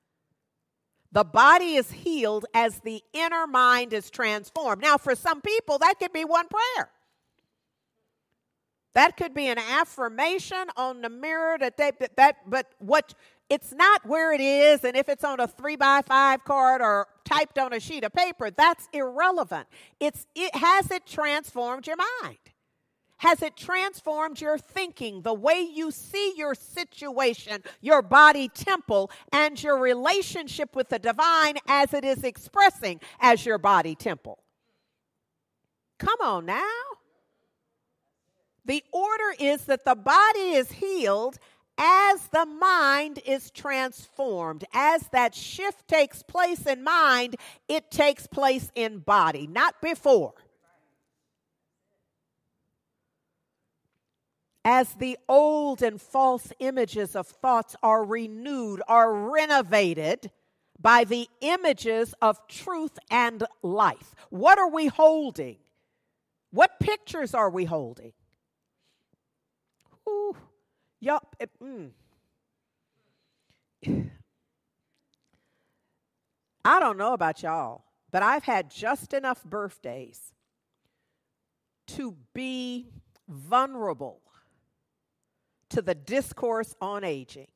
The 1.10 1.24
body 1.24 1.76
is 1.76 1.90
healed 1.90 2.44
as 2.54 2.80
the 2.80 3.02
inner 3.12 3.46
mind 3.46 3.92
is 3.92 4.10
transformed. 4.10 4.82
Now, 4.82 4.98
for 4.98 5.14
some 5.14 5.40
people, 5.40 5.78
that 5.78 5.94
could 5.98 6.12
be 6.12 6.24
one 6.24 6.46
prayer. 6.48 6.90
That 8.94 9.16
could 9.16 9.34
be 9.34 9.48
an 9.48 9.58
affirmation 9.58 10.68
on 10.76 11.02
the 11.02 11.08
mirror 11.08 11.56
that 11.58 11.76
they 11.76 11.92
that, 12.16 12.36
but 12.48 12.66
what 12.78 13.14
it's 13.50 13.72
not 13.72 14.06
where 14.06 14.32
it 14.32 14.40
is, 14.40 14.84
and 14.84 14.96
if 14.96 15.08
it's 15.08 15.24
on 15.24 15.38
a 15.38 15.46
three 15.46 15.76
by 15.76 16.02
five 16.06 16.44
card 16.44 16.80
or 16.80 17.06
typed 17.24 17.58
on 17.58 17.72
a 17.72 17.80
sheet 17.80 18.04
of 18.04 18.12
paper, 18.12 18.50
that's 18.50 18.88
irrelevant. 18.92 19.66
It's 20.00 20.26
it 20.34 20.54
has 20.56 20.90
it 20.90 21.06
transformed 21.06 21.86
your 21.86 21.96
mind. 22.20 22.38
Has 23.18 23.42
it 23.42 23.56
transformed 23.56 24.40
your 24.40 24.58
thinking, 24.58 25.22
the 25.22 25.32
way 25.32 25.60
you 25.60 25.90
see 25.90 26.34
your 26.36 26.54
situation, 26.54 27.62
your 27.80 28.02
body 28.02 28.48
temple, 28.48 29.10
and 29.32 29.62
your 29.62 29.78
relationship 29.78 30.74
with 30.74 30.88
the 30.88 30.98
divine 30.98 31.54
as 31.66 31.94
it 31.94 32.04
is 32.04 32.24
expressing 32.24 33.00
as 33.20 33.46
your 33.46 33.58
body 33.58 33.94
temple? 33.94 34.40
Come 35.98 36.20
on 36.22 36.46
now. 36.46 36.62
The 38.66 38.82
order 38.92 39.34
is 39.38 39.66
that 39.66 39.84
the 39.84 39.94
body 39.94 40.52
is 40.52 40.72
healed 40.72 41.38
as 41.76 42.28
the 42.28 42.46
mind 42.46 43.20
is 43.26 43.50
transformed. 43.50 44.64
As 44.72 45.08
that 45.12 45.34
shift 45.34 45.88
takes 45.88 46.22
place 46.22 46.66
in 46.66 46.84
mind, 46.84 47.36
it 47.68 47.90
takes 47.90 48.26
place 48.26 48.70
in 48.74 48.98
body, 48.98 49.46
not 49.46 49.80
before. 49.82 50.34
As 54.64 54.94
the 54.94 55.18
old 55.28 55.82
and 55.82 56.00
false 56.00 56.52
images 56.58 57.14
of 57.14 57.26
thoughts 57.26 57.76
are 57.82 58.02
renewed, 58.02 58.80
are 58.88 59.12
renovated 59.12 60.30
by 60.80 61.04
the 61.04 61.28
images 61.40 62.14
of 62.22 62.46
truth 62.48 62.98
and 63.10 63.44
life. 63.62 64.14
What 64.30 64.58
are 64.58 64.70
we 64.70 64.86
holding? 64.86 65.56
What 66.50 66.80
pictures 66.80 67.34
are 67.34 67.50
we 67.50 67.64
holding? 67.64 68.12
Ooh, 70.08 70.36
It, 71.38 71.50
mm. 71.62 71.90
I 76.64 76.80
don't 76.80 76.96
know 76.96 77.12
about 77.12 77.42
y'all, 77.42 77.84
but 78.10 78.22
I've 78.22 78.44
had 78.44 78.70
just 78.70 79.12
enough 79.12 79.44
birthdays 79.44 80.32
to 81.88 82.16
be 82.32 82.88
vulnerable 83.28 84.20
to 85.70 85.82
the 85.82 85.94
discourse 85.94 86.74
on 86.80 87.04
aging. 87.04 87.48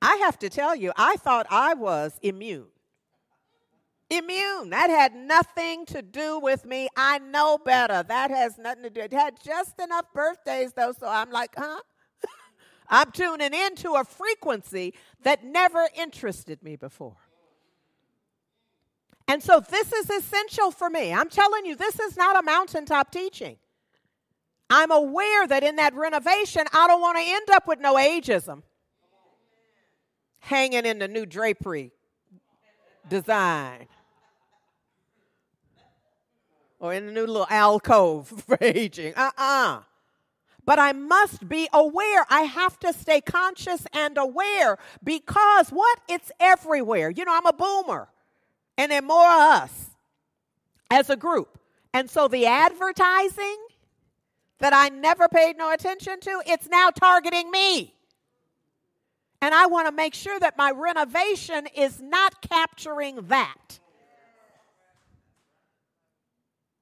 I 0.00 0.16
have 0.16 0.38
to 0.40 0.48
tell 0.48 0.76
you, 0.76 0.92
I 0.96 1.16
thought 1.16 1.46
I 1.50 1.74
was 1.74 2.18
immune. 2.22 2.66
Immune. 4.08 4.70
That 4.70 4.88
had 4.88 5.16
nothing 5.16 5.84
to 5.86 6.02
do 6.02 6.38
with 6.38 6.64
me. 6.64 6.88
I 6.96 7.18
know 7.18 7.58
better. 7.58 8.04
That 8.04 8.30
has 8.30 8.56
nothing 8.56 8.84
to 8.84 8.90
do. 8.90 9.00
It 9.00 9.12
had 9.12 9.34
just 9.42 9.80
enough 9.80 10.04
birthdays, 10.14 10.74
though, 10.74 10.92
so 10.92 11.08
I'm 11.08 11.30
like, 11.30 11.54
huh? 11.56 11.80
I'm 12.88 13.10
tuning 13.10 13.52
into 13.52 13.94
a 13.94 14.04
frequency 14.04 14.94
that 15.22 15.44
never 15.44 15.88
interested 15.96 16.62
me 16.62 16.76
before. 16.76 17.16
And 19.28 19.42
so 19.42 19.60
this 19.60 19.92
is 19.92 20.08
essential 20.08 20.70
for 20.70 20.88
me. 20.88 21.12
I'm 21.12 21.28
telling 21.28 21.66
you, 21.66 21.74
this 21.74 21.98
is 21.98 22.16
not 22.16 22.38
a 22.38 22.42
mountaintop 22.42 23.10
teaching. 23.10 23.56
I'm 24.70 24.90
aware 24.90 25.46
that 25.46 25.62
in 25.62 25.76
that 25.76 25.94
renovation, 25.94 26.64
I 26.72 26.86
don't 26.86 27.00
want 27.00 27.18
to 27.18 27.24
end 27.24 27.50
up 27.50 27.66
with 27.66 27.80
no 27.80 27.94
ageism 27.94 28.62
hanging 30.38 30.86
in 30.86 30.98
the 30.98 31.08
new 31.08 31.26
drapery 31.26 31.92
design 33.08 33.86
or 36.78 36.94
in 36.94 37.06
the 37.06 37.12
new 37.12 37.26
little 37.26 37.46
alcove 37.50 38.28
for 38.46 38.58
aging. 38.60 39.12
Uh 39.16 39.30
uh 39.36 39.80
But 40.66 40.80
I 40.80 40.92
must 40.92 41.48
be 41.48 41.68
aware. 41.72 42.26
I 42.28 42.42
have 42.42 42.78
to 42.80 42.92
stay 42.92 43.20
conscious 43.20 43.86
and 43.92 44.18
aware 44.18 44.76
because 45.02 45.70
what? 45.70 46.00
It's 46.08 46.32
everywhere. 46.40 47.08
You 47.08 47.24
know, 47.24 47.34
I'm 47.34 47.46
a 47.46 47.52
boomer, 47.52 48.08
and 48.76 48.90
there 48.90 48.98
are 48.98 49.02
more 49.02 49.30
of 49.30 49.62
us 49.62 49.90
as 50.90 51.08
a 51.08 51.16
group. 51.16 51.58
And 51.94 52.10
so 52.10 52.28
the 52.28 52.46
advertising 52.46 53.56
that 54.58 54.74
I 54.74 54.88
never 54.88 55.28
paid 55.28 55.56
no 55.56 55.72
attention 55.72 56.18
to, 56.20 56.42
it's 56.46 56.68
now 56.68 56.90
targeting 56.90 57.50
me. 57.50 57.94
And 59.40 59.54
I 59.54 59.66
want 59.66 59.86
to 59.86 59.92
make 59.92 60.14
sure 60.14 60.38
that 60.40 60.58
my 60.58 60.72
renovation 60.72 61.68
is 61.76 62.00
not 62.00 62.42
capturing 62.42 63.16
that. 63.28 63.78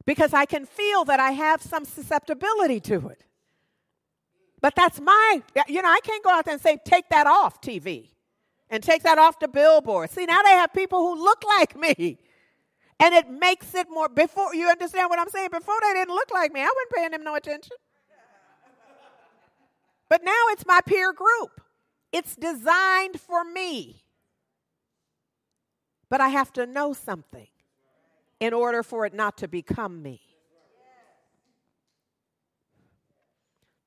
Because 0.06 0.32
I 0.32 0.46
can 0.46 0.64
feel 0.64 1.04
that 1.04 1.20
I 1.20 1.32
have 1.32 1.60
some 1.60 1.84
susceptibility 1.84 2.80
to 2.80 3.08
it. 3.08 3.24
But 4.64 4.74
that's 4.76 4.98
my, 4.98 5.42
you 5.68 5.82
know, 5.82 5.90
I 5.90 6.00
can't 6.02 6.24
go 6.24 6.30
out 6.30 6.46
there 6.46 6.54
and 6.54 6.62
say, 6.62 6.78
take 6.86 7.10
that 7.10 7.26
off 7.26 7.60
TV 7.60 8.08
and 8.70 8.82
take 8.82 9.02
that 9.02 9.18
off 9.18 9.38
the 9.38 9.46
billboard. 9.46 10.08
See, 10.08 10.24
now 10.24 10.40
they 10.40 10.52
have 10.52 10.72
people 10.72 11.00
who 11.00 11.22
look 11.22 11.44
like 11.58 11.78
me. 11.78 12.16
And 12.98 13.14
it 13.14 13.28
makes 13.28 13.74
it 13.74 13.88
more, 13.90 14.08
before, 14.08 14.54
you 14.54 14.66
understand 14.68 15.10
what 15.10 15.18
I'm 15.18 15.28
saying? 15.28 15.50
Before 15.52 15.74
they 15.82 15.92
didn't 15.92 16.14
look 16.14 16.30
like 16.32 16.50
me, 16.50 16.62
I 16.62 16.64
wasn't 16.64 16.90
paying 16.96 17.10
them 17.10 17.24
no 17.24 17.34
attention. 17.34 17.76
But 20.08 20.24
now 20.24 20.42
it's 20.52 20.64
my 20.64 20.80
peer 20.86 21.12
group. 21.12 21.60
It's 22.10 22.34
designed 22.34 23.20
for 23.20 23.44
me. 23.44 24.02
But 26.08 26.22
I 26.22 26.28
have 26.28 26.54
to 26.54 26.64
know 26.64 26.94
something 26.94 27.48
in 28.40 28.54
order 28.54 28.82
for 28.82 29.04
it 29.04 29.12
not 29.12 29.36
to 29.36 29.46
become 29.46 30.02
me. 30.02 30.23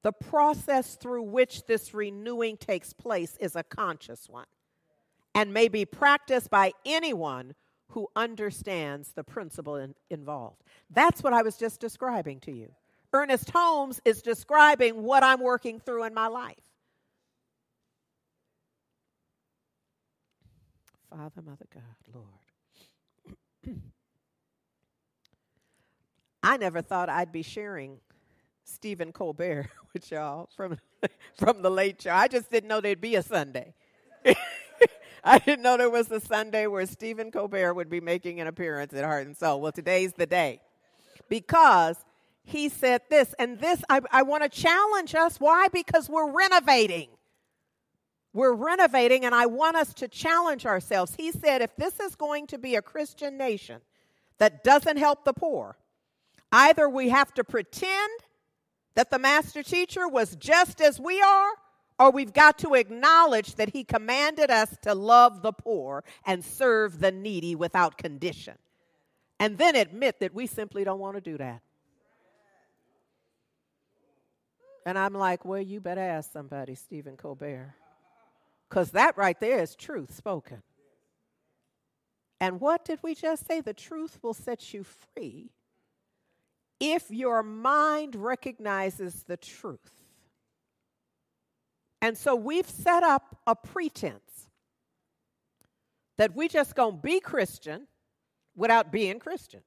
The 0.07 0.13
process 0.13 0.95
through 0.95 1.23
which 1.23 1.65
this 1.65 1.93
renewing 1.93 2.55
takes 2.55 2.93
place 2.93 3.35
is 3.41 3.57
a 3.57 3.63
conscious 3.63 4.29
one 4.29 4.45
and 5.35 5.53
may 5.53 5.67
be 5.67 5.83
practiced 5.83 6.49
by 6.49 6.71
anyone 6.85 7.55
who 7.89 8.07
understands 8.15 9.11
the 9.11 9.25
principle 9.25 9.75
in, 9.75 9.95
involved. 10.09 10.63
That's 10.89 11.21
what 11.21 11.33
I 11.33 11.41
was 11.41 11.57
just 11.57 11.81
describing 11.81 12.39
to 12.39 12.53
you. 12.53 12.71
Ernest 13.11 13.49
Holmes 13.49 13.99
is 14.05 14.21
describing 14.21 15.03
what 15.03 15.23
I'm 15.23 15.41
working 15.41 15.81
through 15.81 16.05
in 16.05 16.13
my 16.13 16.27
life. 16.27 16.55
Father, 21.09 21.41
Mother, 21.41 21.65
God, 21.73 21.83
Lord. 23.65 23.75
I 26.43 26.55
never 26.55 26.81
thought 26.81 27.09
I'd 27.09 27.33
be 27.33 27.43
sharing 27.43 27.99
Stephen 28.67 29.11
Colbert 29.11 29.69
with 29.93 30.11
y'all 30.11 30.49
from, 30.55 30.77
from 31.37 31.61
the 31.61 31.71
late 31.71 32.01
show. 32.01 32.11
I 32.11 32.27
just 32.27 32.51
didn't 32.51 32.67
know 32.67 32.81
there'd 32.81 33.01
be 33.01 33.15
a 33.15 33.23
Sunday. 33.23 33.73
I 35.23 35.39
didn't 35.39 35.63
know 35.63 35.77
there 35.77 35.89
was 35.89 36.11
a 36.11 36.19
Sunday 36.19 36.67
where 36.67 36.85
Stephen 36.85 37.31
Colbert 37.31 37.73
would 37.73 37.89
be 37.89 37.99
making 37.99 38.39
an 38.39 38.47
appearance 38.47 38.93
at 38.93 39.03
Heart 39.03 39.27
and 39.27 39.35
Soul. 39.35 39.61
Well, 39.61 39.71
today's 39.71 40.13
the 40.13 40.25
day. 40.25 40.61
Because 41.27 41.97
he 42.43 42.69
said 42.69 43.01
this, 43.09 43.33
and 43.39 43.59
this 43.59 43.83
I, 43.89 44.01
I 44.11 44.21
want 44.23 44.43
to 44.43 44.49
challenge 44.49 45.15
us. 45.15 45.37
Why? 45.37 45.67
Because 45.69 46.09
we're 46.09 46.31
renovating. 46.31 47.09
We're 48.33 48.53
renovating, 48.53 49.25
and 49.25 49.33
I 49.33 49.47
want 49.47 49.75
us 49.75 49.93
to 49.95 50.07
challenge 50.07 50.65
ourselves. 50.65 51.15
He 51.15 51.31
said, 51.31 51.61
if 51.61 51.75
this 51.75 51.99
is 51.99 52.15
going 52.15 52.47
to 52.47 52.57
be 52.57 52.75
a 52.75 52.81
Christian 52.81 53.37
nation 53.37 53.81
that 54.37 54.63
doesn't 54.63 54.97
help 54.97 55.25
the 55.25 55.33
poor, 55.33 55.77
either 56.51 56.87
we 56.87 57.09
have 57.09 57.33
to 57.33 57.43
pretend 57.43 58.11
that 58.97 59.11
the 59.11 59.19
master 59.19 59.61
teacher 59.61 60.07
was 60.07 60.35
just 60.37 60.81
as 60.81 60.99
we 60.99 61.21
are, 61.21 61.51
or 61.99 62.09
we've 62.09 62.33
got 62.33 62.57
to 62.57 62.73
acknowledge 62.73 63.53
that 63.53 63.69
he 63.69 63.83
commanded 63.83 64.49
us 64.49 64.75
to 64.81 64.95
love 64.95 65.43
the 65.43 65.51
poor 65.51 66.03
and 66.25 66.43
serve 66.43 66.99
the 66.99 67.11
needy 67.11 67.53
without 67.53 67.99
condition. 67.99 68.55
And 69.39 69.59
then 69.59 69.75
admit 69.75 70.19
that 70.21 70.33
we 70.33 70.47
simply 70.47 70.83
don't 70.83 70.97
want 70.97 71.13
to 71.13 71.21
do 71.21 71.37
that. 71.37 71.61
And 74.83 74.97
I'm 74.97 75.13
like, 75.13 75.45
well, 75.45 75.61
you 75.61 75.79
better 75.79 76.01
ask 76.01 76.31
somebody, 76.31 76.73
Stephen 76.73 77.17
Colbert. 77.17 77.75
Because 78.67 78.89
that 78.91 79.15
right 79.15 79.39
there 79.39 79.61
is 79.61 79.75
truth 79.75 80.11
spoken. 80.15 80.63
And 82.39 82.59
what 82.59 82.83
did 82.83 82.97
we 83.03 83.13
just 83.13 83.45
say? 83.45 83.61
The 83.61 83.75
truth 83.75 84.17
will 84.23 84.33
set 84.33 84.73
you 84.73 84.83
free 84.83 85.51
if 86.79 87.09
your 87.09 87.43
mind 87.43 88.15
recognizes 88.15 89.23
the 89.23 89.37
truth 89.37 89.91
And 92.01 92.17
so 92.17 92.35
we've 92.35 92.69
set 92.69 93.03
up 93.03 93.37
a 93.47 93.55
pretense 93.55 94.47
that 96.17 96.35
we 96.35 96.47
just 96.47 96.75
to 96.75 97.01
be 97.01 97.19
Christian 97.19 97.87
without 98.55 98.91
being 98.91 99.19
Christian. 99.19 99.61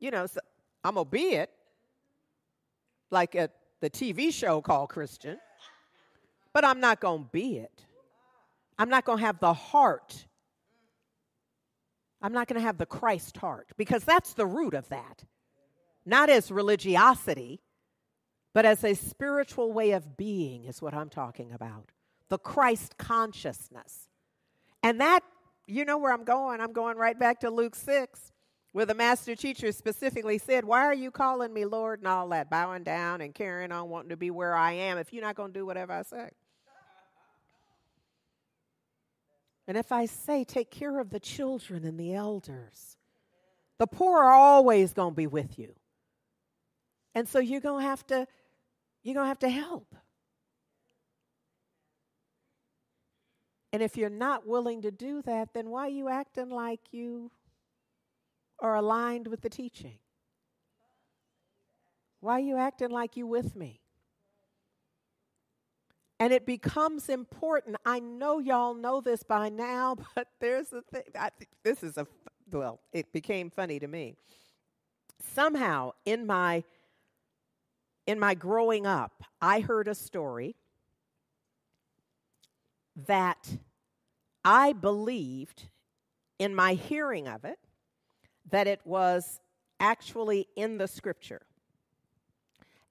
You 0.00 0.10
know, 0.10 0.26
so 0.26 0.40
I'm 0.82 0.94
to 1.06 1.10
be 1.10 1.34
it 1.34 1.50
like 3.10 3.34
at 3.36 3.52
the 3.80 3.90
TV 3.90 4.32
show 4.32 4.60
called 4.60 4.88
Christian, 4.88 5.38
but 6.52 6.64
I'm 6.64 6.80
not 6.80 7.00
to 7.24 7.28
be 7.30 7.58
it. 7.58 7.86
I'm 8.78 8.88
not 8.88 9.04
to 9.18 9.24
have 9.24 9.38
the 9.38 9.54
heart. 9.54 10.26
I'm 12.24 12.32
not 12.32 12.48
going 12.48 12.58
to 12.58 12.66
have 12.66 12.78
the 12.78 12.86
Christ 12.86 13.36
heart 13.36 13.68
because 13.76 14.02
that's 14.02 14.32
the 14.32 14.46
root 14.46 14.72
of 14.72 14.88
that. 14.88 15.24
Not 16.06 16.30
as 16.30 16.50
religiosity, 16.50 17.60
but 18.54 18.64
as 18.64 18.82
a 18.82 18.94
spiritual 18.94 19.74
way 19.74 19.90
of 19.90 20.16
being, 20.16 20.64
is 20.64 20.80
what 20.80 20.94
I'm 20.94 21.10
talking 21.10 21.52
about. 21.52 21.90
The 22.30 22.38
Christ 22.38 22.96
consciousness. 22.96 24.08
And 24.82 25.02
that, 25.02 25.20
you 25.66 25.84
know 25.84 25.98
where 25.98 26.14
I'm 26.14 26.24
going. 26.24 26.62
I'm 26.62 26.72
going 26.72 26.96
right 26.96 27.18
back 27.18 27.40
to 27.40 27.50
Luke 27.50 27.74
6, 27.74 28.32
where 28.72 28.86
the 28.86 28.94
master 28.94 29.36
teacher 29.36 29.70
specifically 29.70 30.38
said, 30.38 30.64
Why 30.64 30.86
are 30.86 30.94
you 30.94 31.10
calling 31.10 31.52
me 31.52 31.66
Lord 31.66 31.98
and 31.98 32.08
all 32.08 32.30
that, 32.30 32.48
bowing 32.48 32.84
down 32.84 33.20
and 33.20 33.34
carrying 33.34 33.70
on, 33.70 33.90
wanting 33.90 34.08
to 34.08 34.16
be 34.16 34.30
where 34.30 34.54
I 34.54 34.72
am 34.72 34.96
if 34.96 35.12
you're 35.12 35.22
not 35.22 35.34
going 35.36 35.52
to 35.52 35.58
do 35.58 35.66
whatever 35.66 35.92
I 35.92 36.02
say? 36.04 36.30
And 39.66 39.76
if 39.76 39.92
I 39.92 40.06
say, 40.06 40.44
Take 40.44 40.70
care 40.70 40.98
of 40.98 41.10
the 41.10 41.20
children 41.20 41.84
and 41.84 41.98
the 41.98 42.14
elders, 42.14 42.96
the 43.78 43.86
poor 43.86 44.18
are 44.18 44.32
always 44.32 44.92
going 44.92 45.12
to 45.12 45.16
be 45.16 45.26
with 45.26 45.58
you. 45.58 45.74
And 47.14 47.28
so 47.28 47.38
you're 47.38 47.60
going 47.60 47.82
to 47.82 47.88
have 47.88 48.06
to 48.08 48.26
you're 49.02 49.14
going 49.14 49.24
to 49.24 49.28
have 49.28 49.38
to 49.40 49.50
help. 49.50 49.94
And 53.72 53.82
if 53.82 53.96
you're 53.96 54.08
not 54.08 54.46
willing 54.46 54.82
to 54.82 54.90
do 54.90 55.20
that, 55.22 55.52
then 55.52 55.68
why 55.68 55.86
are 55.86 55.90
you 55.90 56.08
acting 56.08 56.48
like 56.48 56.80
you 56.92 57.30
are 58.60 58.76
aligned 58.76 59.26
with 59.26 59.42
the 59.42 59.50
teaching? 59.50 59.98
Why 62.20 62.34
are 62.34 62.44
you 62.44 62.56
acting 62.56 62.90
like 62.90 63.16
you 63.16 63.26
with 63.26 63.54
me? 63.54 63.83
And 66.20 66.32
it 66.32 66.46
becomes 66.46 67.08
important. 67.08 67.76
I 67.84 67.98
know 68.00 68.38
y'all 68.38 68.74
know 68.74 69.00
this 69.00 69.22
by 69.22 69.48
now, 69.48 69.96
but 70.14 70.28
there's 70.40 70.72
a 70.72 70.82
thing. 70.82 71.02
I, 71.18 71.30
this 71.62 71.82
is 71.82 71.98
a, 71.98 72.06
well, 72.50 72.80
it 72.92 73.12
became 73.12 73.50
funny 73.50 73.78
to 73.78 73.88
me. 73.88 74.16
Somehow 75.34 75.92
in 76.04 76.26
my 76.26 76.64
in 78.06 78.18
my 78.18 78.34
growing 78.34 78.86
up, 78.86 79.22
I 79.40 79.60
heard 79.60 79.88
a 79.88 79.94
story 79.94 80.56
that 83.06 83.56
I 84.44 84.72
believed 84.74 85.68
in 86.38 86.54
my 86.54 86.74
hearing 86.74 87.28
of 87.28 87.44
it 87.44 87.58
that 88.50 88.66
it 88.66 88.80
was 88.84 89.40
actually 89.80 90.48
in 90.54 90.78
the 90.78 90.86
scripture. 90.86 91.42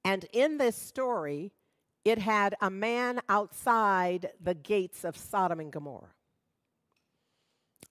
And 0.04 0.26
in 0.34 0.58
this 0.58 0.76
story, 0.76 1.52
it 2.06 2.18
had 2.18 2.56
a 2.62 2.70
man 2.70 3.22
outside 3.30 4.32
the 4.42 4.54
gates 4.54 5.04
of 5.04 5.18
Sodom 5.18 5.60
and 5.60 5.72
Gomorrah. 5.72 6.14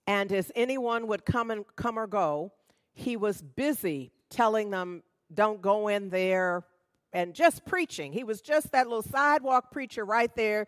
And 0.06 0.32
as 0.32 0.50
anyone 0.54 1.06
would 1.06 1.24
come 1.24 1.50
and 1.50 1.64
come 1.76 1.98
or 1.98 2.06
go, 2.06 2.52
he 2.92 3.16
was 3.16 3.40
busy 3.40 4.12
telling 4.28 4.70
them, 4.70 5.02
don't 5.32 5.62
go 5.62 5.88
in 5.88 6.10
there, 6.10 6.64
and 7.12 7.34
just 7.34 7.64
preaching. 7.64 8.12
He 8.12 8.24
was 8.24 8.40
just 8.40 8.72
that 8.72 8.86
little 8.86 9.02
sidewalk 9.02 9.70
preacher 9.70 10.04
right 10.04 10.34
there 10.34 10.66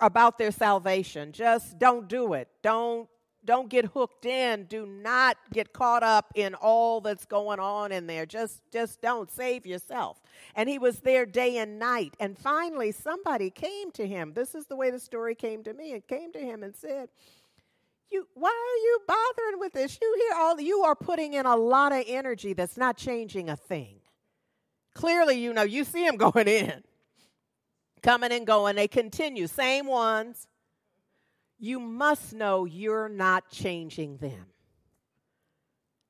about 0.00 0.38
their 0.38 0.50
salvation. 0.50 1.32
Just 1.32 1.78
don't 1.78 2.08
do 2.08 2.32
it. 2.32 2.48
Don't 2.62 3.08
don't 3.44 3.68
get 3.68 3.86
hooked 3.86 4.26
in. 4.26 4.64
Do 4.64 4.86
not 4.86 5.36
get 5.52 5.72
caught 5.72 6.02
up 6.02 6.32
in 6.34 6.54
all 6.54 7.00
that's 7.00 7.24
going 7.26 7.60
on 7.60 7.92
in 7.92 8.06
there. 8.06 8.26
Just 8.26 8.62
just 8.72 9.00
don't 9.00 9.30
save 9.30 9.66
yourself. 9.66 10.20
And 10.54 10.68
he 10.68 10.78
was 10.78 11.00
there 11.00 11.26
day 11.26 11.58
and 11.58 11.78
night. 11.78 12.14
And 12.20 12.38
finally 12.38 12.92
somebody 12.92 13.50
came 13.50 13.90
to 13.92 14.06
him. 14.06 14.32
This 14.34 14.54
is 14.54 14.66
the 14.66 14.76
way 14.76 14.90
the 14.90 15.00
story 15.00 15.34
came 15.34 15.62
to 15.64 15.74
me. 15.74 15.92
It 15.92 16.08
came 16.08 16.32
to 16.32 16.38
him 16.38 16.62
and 16.62 16.74
said, 16.74 17.08
you, 18.10 18.26
why 18.34 18.48
are 18.48 18.82
you 18.84 18.98
bothering 19.06 19.60
with 19.60 19.72
this? 19.72 19.98
You 20.00 20.14
hear 20.28 20.38
all 20.40 20.60
you 20.60 20.82
are 20.82 20.94
putting 20.94 21.34
in 21.34 21.46
a 21.46 21.56
lot 21.56 21.92
of 21.92 22.04
energy 22.06 22.52
that's 22.52 22.76
not 22.76 22.96
changing 22.96 23.48
a 23.50 23.56
thing. 23.56 23.96
Clearly, 24.94 25.38
you 25.38 25.52
know, 25.52 25.62
you 25.62 25.84
see 25.84 26.06
him 26.06 26.16
going 26.18 26.48
in, 26.48 26.84
coming 28.02 28.32
and 28.32 28.46
going. 28.46 28.76
They 28.76 28.88
continue, 28.88 29.46
same 29.46 29.86
ones. 29.86 30.46
You 31.64 31.80
must 31.80 32.34
know 32.34 32.66
you're 32.66 33.08
not 33.08 33.48
changing 33.48 34.18
them. 34.18 34.48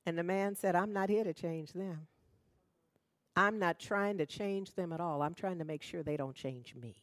And 0.04 0.18
the 0.18 0.24
man 0.24 0.56
said, 0.56 0.74
I'm 0.74 0.92
not 0.92 1.08
here 1.08 1.22
to 1.22 1.32
change 1.32 1.72
them. 1.72 2.08
I'm 3.36 3.60
not 3.60 3.78
trying 3.78 4.18
to 4.18 4.26
change 4.26 4.74
them 4.74 4.92
at 4.92 5.00
all. 5.00 5.22
I'm 5.22 5.34
trying 5.34 5.60
to 5.60 5.64
make 5.64 5.82
sure 5.82 6.02
they 6.02 6.16
don't 6.16 6.34
change 6.34 6.74
me. 6.74 6.96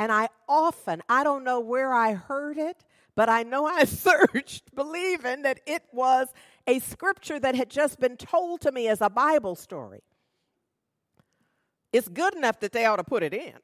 And 0.00 0.10
I 0.10 0.30
often, 0.48 1.00
I 1.08 1.22
don't 1.22 1.44
know 1.44 1.60
where 1.60 1.94
I 1.94 2.14
heard 2.14 2.58
it, 2.58 2.84
but 3.14 3.28
I 3.28 3.44
know 3.44 3.64
I 3.64 3.84
searched 4.08 4.74
believing 4.74 5.42
that 5.42 5.60
it 5.64 5.84
was 5.92 6.26
a 6.66 6.80
scripture 6.80 7.38
that 7.38 7.54
had 7.54 7.70
just 7.70 8.00
been 8.00 8.16
told 8.16 8.62
to 8.62 8.72
me 8.72 8.88
as 8.88 9.00
a 9.00 9.08
Bible 9.08 9.54
story. 9.54 10.02
It's 11.92 12.08
good 12.08 12.34
enough 12.34 12.58
that 12.58 12.72
they 12.72 12.84
ought 12.84 12.96
to 12.96 13.04
put 13.04 13.22
it 13.22 13.32
in. 13.32 13.60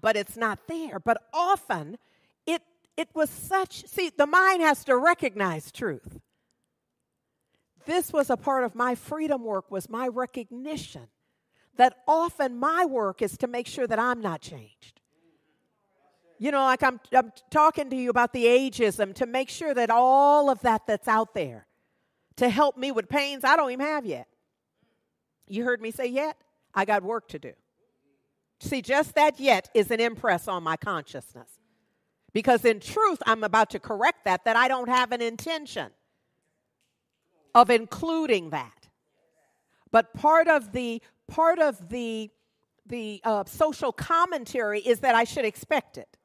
But 0.00 0.16
it's 0.16 0.36
not 0.36 0.66
there. 0.66 0.98
But 0.98 1.22
often 1.32 1.98
it 2.46 2.62
it 2.96 3.08
was 3.14 3.30
such 3.30 3.86
see 3.86 4.10
the 4.16 4.26
mind 4.26 4.62
has 4.62 4.84
to 4.84 4.96
recognize 4.96 5.72
truth. 5.72 6.18
This 7.86 8.12
was 8.12 8.28
a 8.28 8.36
part 8.36 8.64
of 8.64 8.74
my 8.74 8.94
freedom 8.94 9.44
work 9.44 9.70
was 9.70 9.88
my 9.88 10.08
recognition 10.08 11.08
that 11.76 11.94
often 12.06 12.58
my 12.58 12.84
work 12.84 13.22
is 13.22 13.38
to 13.38 13.46
make 13.46 13.66
sure 13.66 13.86
that 13.86 13.98
I'm 13.98 14.20
not 14.20 14.40
changed. 14.42 15.00
You 16.38 16.50
know, 16.50 16.60
like 16.60 16.82
I'm, 16.82 17.00
I'm 17.12 17.32
talking 17.50 17.90
to 17.90 17.96
you 17.96 18.10
about 18.10 18.32
the 18.32 18.44
ageism 18.44 19.14
to 19.14 19.26
make 19.26 19.48
sure 19.48 19.74
that 19.74 19.90
all 19.90 20.50
of 20.50 20.60
that 20.60 20.86
that's 20.86 21.08
out 21.08 21.34
there 21.34 21.66
to 22.36 22.48
help 22.48 22.76
me 22.76 22.92
with 22.92 23.08
pains 23.08 23.42
I 23.44 23.56
don't 23.56 23.70
even 23.72 23.86
have 23.86 24.06
yet. 24.06 24.28
You 25.48 25.64
heard 25.64 25.80
me 25.80 25.90
say 25.90 26.06
yet? 26.06 26.36
I 26.74 26.84
got 26.84 27.02
work 27.02 27.28
to 27.28 27.38
do. 27.38 27.52
See, 28.60 28.82
just 28.82 29.14
that 29.14 29.38
yet 29.38 29.68
is 29.74 29.90
an 29.90 30.00
impress 30.00 30.48
on 30.48 30.62
my 30.62 30.76
consciousness. 30.76 31.48
Because 32.32 32.64
in 32.64 32.80
truth, 32.80 33.22
I'm 33.26 33.44
about 33.44 33.70
to 33.70 33.78
correct 33.78 34.24
that, 34.24 34.44
that 34.44 34.56
I 34.56 34.68
don't 34.68 34.88
have 34.88 35.12
an 35.12 35.22
intention 35.22 35.90
of 37.54 37.70
including 37.70 38.50
that. 38.50 38.88
But 39.90 40.12
part 40.14 40.48
of 40.48 40.72
the 40.72 41.02
part 41.26 41.58
of 41.58 41.88
the 41.88 42.30
the 42.86 43.20
uh, 43.24 43.44
social 43.44 43.92
commentary 43.92 44.80
is 44.80 45.00
that 45.00 45.14
I 45.14 45.24
should 45.24 45.44
expect 45.44 45.98
it. 45.98 46.16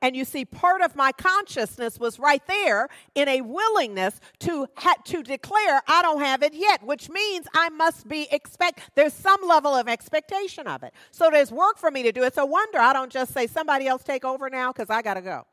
And 0.00 0.14
you 0.14 0.24
see, 0.24 0.44
part 0.44 0.80
of 0.80 0.94
my 0.94 1.10
consciousness 1.10 1.98
was 1.98 2.20
right 2.20 2.42
there 2.46 2.88
in 3.16 3.28
a 3.28 3.40
willingness 3.40 4.20
to 4.40 4.68
ha- 4.76 4.94
to 5.06 5.24
declare 5.24 5.82
I 5.88 6.02
don't 6.02 6.20
have 6.20 6.42
it 6.44 6.54
yet, 6.54 6.84
which 6.84 7.10
means 7.10 7.48
I 7.52 7.68
must 7.70 8.06
be 8.06 8.28
expect. 8.30 8.80
There's 8.94 9.12
some 9.12 9.40
level 9.46 9.74
of 9.74 9.88
expectation 9.88 10.68
of 10.68 10.84
it. 10.84 10.94
So 11.10 11.30
there's 11.32 11.50
work 11.50 11.78
for 11.78 11.90
me 11.90 12.04
to 12.04 12.12
do. 12.12 12.22
It's 12.22 12.38
a 12.38 12.46
wonder 12.46 12.78
I 12.78 12.92
don't 12.92 13.10
just 13.10 13.34
say 13.34 13.48
somebody 13.48 13.88
else 13.88 14.04
take 14.04 14.24
over 14.24 14.48
now 14.48 14.72
because 14.72 14.88
I 14.88 15.02
got 15.02 15.14
to 15.14 15.20
go. 15.20 15.46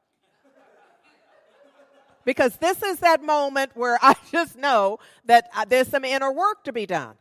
because 2.24 2.58
this 2.58 2.84
is 2.84 3.00
that 3.00 3.24
moment 3.24 3.72
where 3.74 3.98
I 4.02 4.14
just 4.32 4.58
know 4.58 5.00
that 5.26 5.50
uh, 5.56 5.66
there's 5.66 5.88
some 5.88 6.06
inner 6.06 6.32
work 6.32 6.64
to 6.66 6.72
be 6.72 6.86
done. 6.86 7.16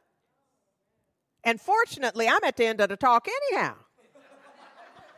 And 1.43 1.59
fortunately, 1.59 2.29
I'm 2.29 2.45
at 2.45 2.57
the 2.57 2.67
end 2.67 2.83
of 2.83 2.91
the 2.91 2.97
talk 2.97 3.29
anyhow 3.51 3.77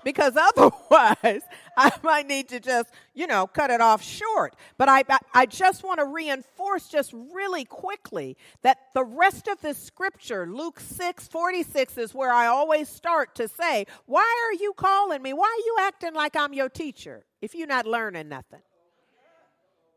because 0.06 0.36
otherwise 0.40 1.42
I 1.76 1.90
might 2.04 2.28
need 2.28 2.48
to 2.50 2.60
just, 2.60 2.90
you 3.12 3.26
know, 3.26 3.48
cut 3.48 3.70
it 3.70 3.80
off 3.80 4.02
short. 4.02 4.54
But 4.78 4.88
I, 4.88 5.02
I 5.34 5.46
just 5.46 5.82
want 5.82 5.98
to 5.98 6.06
reinforce 6.06 6.86
just 6.86 7.12
really 7.12 7.64
quickly 7.64 8.36
that 8.62 8.78
the 8.94 9.02
rest 9.02 9.48
of 9.48 9.60
the 9.60 9.74
scripture, 9.74 10.46
Luke 10.46 10.78
6 10.78 11.26
46, 11.26 11.98
is 11.98 12.14
where 12.14 12.32
I 12.32 12.46
always 12.46 12.88
start 12.88 13.34
to 13.34 13.48
say, 13.48 13.86
Why 14.06 14.48
are 14.48 14.54
you 14.54 14.72
calling 14.74 15.22
me? 15.22 15.32
Why 15.32 15.46
are 15.46 15.66
you 15.66 15.76
acting 15.80 16.14
like 16.14 16.36
I'm 16.36 16.54
your 16.54 16.68
teacher 16.68 17.24
if 17.42 17.56
you're 17.56 17.66
not 17.66 17.84
learning 17.84 18.28
nothing? 18.28 18.62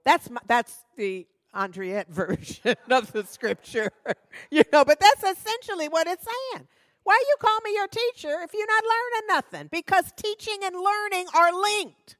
That's, 0.05 0.27
my, 0.27 0.41
that's 0.47 0.85
the 0.97 1.27
Andriette 1.53 2.07
version 2.09 2.75
of 2.89 3.11
the 3.11 3.25
scripture, 3.25 3.91
you 4.49 4.63
know, 4.73 4.83
but 4.83 4.99
that's 4.99 5.37
essentially 5.37 5.87
what 5.87 6.07
it's 6.07 6.25
saying. 6.25 6.67
Why 7.03 7.23
you 7.27 7.35
call 7.39 7.59
me 7.63 7.73
your 7.73 7.87
teacher 7.87 8.41
if 8.43 8.53
you're 8.53 8.67
not 8.67 8.83
learning 8.83 9.27
nothing? 9.27 9.69
Because 9.71 10.11
teaching 10.15 10.59
and 10.63 10.75
learning 10.75 11.27
are 11.33 11.51
linked. 11.53 12.15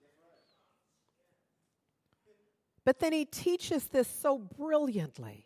But 2.86 3.00
then 3.00 3.14
he 3.14 3.26
teaches 3.26 3.86
this 3.86 4.08
so 4.08 4.38
brilliantly 4.40 5.46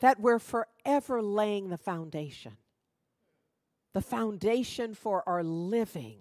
that 0.00 0.20
we're 0.20 0.38
forever 0.38 1.22
laying 1.22 1.70
the 1.70 1.78
foundation. 1.78 2.58
the 3.96 4.02
foundation 4.02 4.92
for 4.92 5.26
our 5.26 5.42
living, 5.42 6.18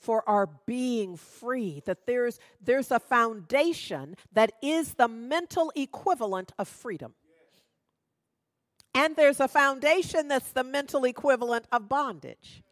for 0.00 0.28
our 0.28 0.48
being 0.66 1.16
free, 1.16 1.80
that 1.86 2.06
there's, 2.08 2.40
there's 2.60 2.90
a 2.90 2.98
foundation 2.98 4.16
that 4.32 4.50
is 4.60 4.94
the 4.94 5.06
mental 5.06 5.70
equivalent 5.76 6.50
of 6.58 6.66
freedom. 6.66 7.14
And 8.96 9.14
there's 9.14 9.40
a 9.40 9.46
foundation 9.46 10.26
that's 10.26 10.52
the 10.52 10.64
mental 10.64 11.04
equivalent 11.04 11.66
of 11.70 11.86
bondage. 11.86 12.62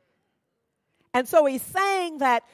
And 1.12 1.28
so 1.28 1.44
he's 1.44 1.60
saying 1.60 2.16
that 2.18 2.44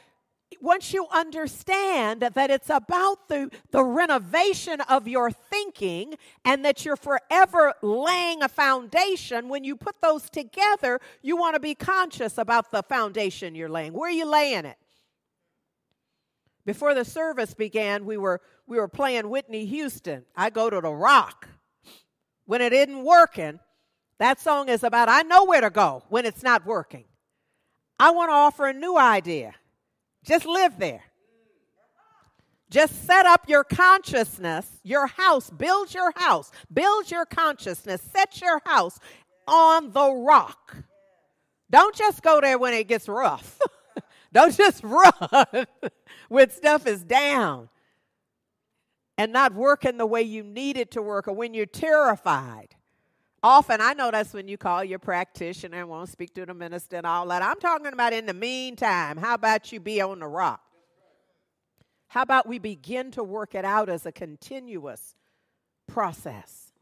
once 0.60 0.92
you 0.92 1.06
understand 1.12 2.22
that 2.22 2.50
it's 2.50 2.68
about 2.68 3.28
the, 3.28 3.48
the 3.70 3.84
renovation 3.84 4.80
of 4.82 5.06
your 5.06 5.30
thinking 5.30 6.14
and 6.44 6.64
that 6.64 6.84
you're 6.84 6.96
forever 6.96 7.72
laying 7.80 8.42
a 8.42 8.48
foundation, 8.48 9.48
when 9.48 9.62
you 9.62 9.76
put 9.76 10.00
those 10.02 10.28
together, 10.28 10.98
you 11.22 11.36
want 11.36 11.54
to 11.54 11.60
be 11.60 11.76
conscious 11.76 12.38
about 12.38 12.72
the 12.72 12.82
foundation 12.82 13.54
you're 13.54 13.68
laying. 13.68 13.92
Where 13.92 14.10
are 14.10 14.12
you 14.12 14.26
laying 14.26 14.64
it? 14.64 14.78
Before 16.66 16.92
the 16.92 17.04
service 17.04 17.54
began, 17.54 18.04
we 18.04 18.16
were, 18.16 18.40
we 18.66 18.78
were 18.78 18.88
playing 18.88 19.30
Whitney 19.30 19.64
Houston. 19.64 20.24
I 20.34 20.50
go 20.50 20.68
to 20.68 20.80
the 20.80 20.92
rock. 20.92 21.46
When 22.50 22.60
it 22.60 22.72
isn't 22.72 23.04
working, 23.04 23.60
that 24.18 24.40
song 24.40 24.68
is 24.68 24.82
about 24.82 25.08
I 25.08 25.22
know 25.22 25.44
where 25.44 25.60
to 25.60 25.70
go 25.70 26.02
when 26.08 26.26
it's 26.26 26.42
not 26.42 26.66
working. 26.66 27.04
I 27.96 28.10
want 28.10 28.30
to 28.30 28.34
offer 28.34 28.66
a 28.66 28.72
new 28.72 28.98
idea. 28.98 29.54
Just 30.24 30.46
live 30.46 30.76
there. 30.76 31.04
Just 32.68 33.06
set 33.06 33.24
up 33.24 33.48
your 33.48 33.62
consciousness, 33.62 34.66
your 34.82 35.06
house, 35.06 35.48
build 35.48 35.94
your 35.94 36.12
house, 36.16 36.50
build 36.72 37.08
your 37.08 37.24
consciousness, 37.24 38.02
set 38.12 38.40
your 38.40 38.60
house 38.66 38.98
on 39.46 39.92
the 39.92 40.10
rock. 40.10 40.76
Don't 41.70 41.94
just 41.94 42.20
go 42.20 42.40
there 42.40 42.58
when 42.58 42.74
it 42.74 42.88
gets 42.88 43.08
rough. 43.08 43.60
Don't 44.32 44.56
just 44.56 44.82
run 44.82 45.66
when 46.28 46.50
stuff 46.50 46.88
is 46.88 47.04
down 47.04 47.68
and 49.20 49.34
not 49.34 49.52
working 49.52 49.98
the 49.98 50.06
way 50.06 50.22
you 50.22 50.42
need 50.42 50.78
it 50.78 50.92
to 50.92 51.02
work 51.02 51.28
or 51.28 51.34
when 51.34 51.52
you're 51.52 51.66
terrified. 51.66 52.68
Often, 53.42 53.82
I 53.82 53.92
know 53.92 54.10
that's 54.10 54.32
when 54.32 54.48
you 54.48 54.56
call 54.56 54.82
your 54.82 54.98
practitioner 54.98 55.80
and 55.80 55.90
won't 55.90 56.08
speak 56.08 56.32
to 56.36 56.46
the 56.46 56.54
minister 56.54 56.96
and 56.96 57.06
all 57.06 57.26
that. 57.28 57.42
I'm 57.42 57.60
talking 57.60 57.92
about 57.92 58.14
in 58.14 58.24
the 58.24 58.32
meantime. 58.32 59.18
How 59.18 59.34
about 59.34 59.72
you 59.72 59.78
be 59.78 60.00
on 60.00 60.20
the 60.20 60.26
rock? 60.26 60.62
How 62.08 62.22
about 62.22 62.46
we 62.46 62.58
begin 62.58 63.10
to 63.10 63.22
work 63.22 63.54
it 63.54 63.62
out 63.62 63.90
as 63.90 64.06
a 64.06 64.12
continuous 64.12 65.14
process? 65.86 66.72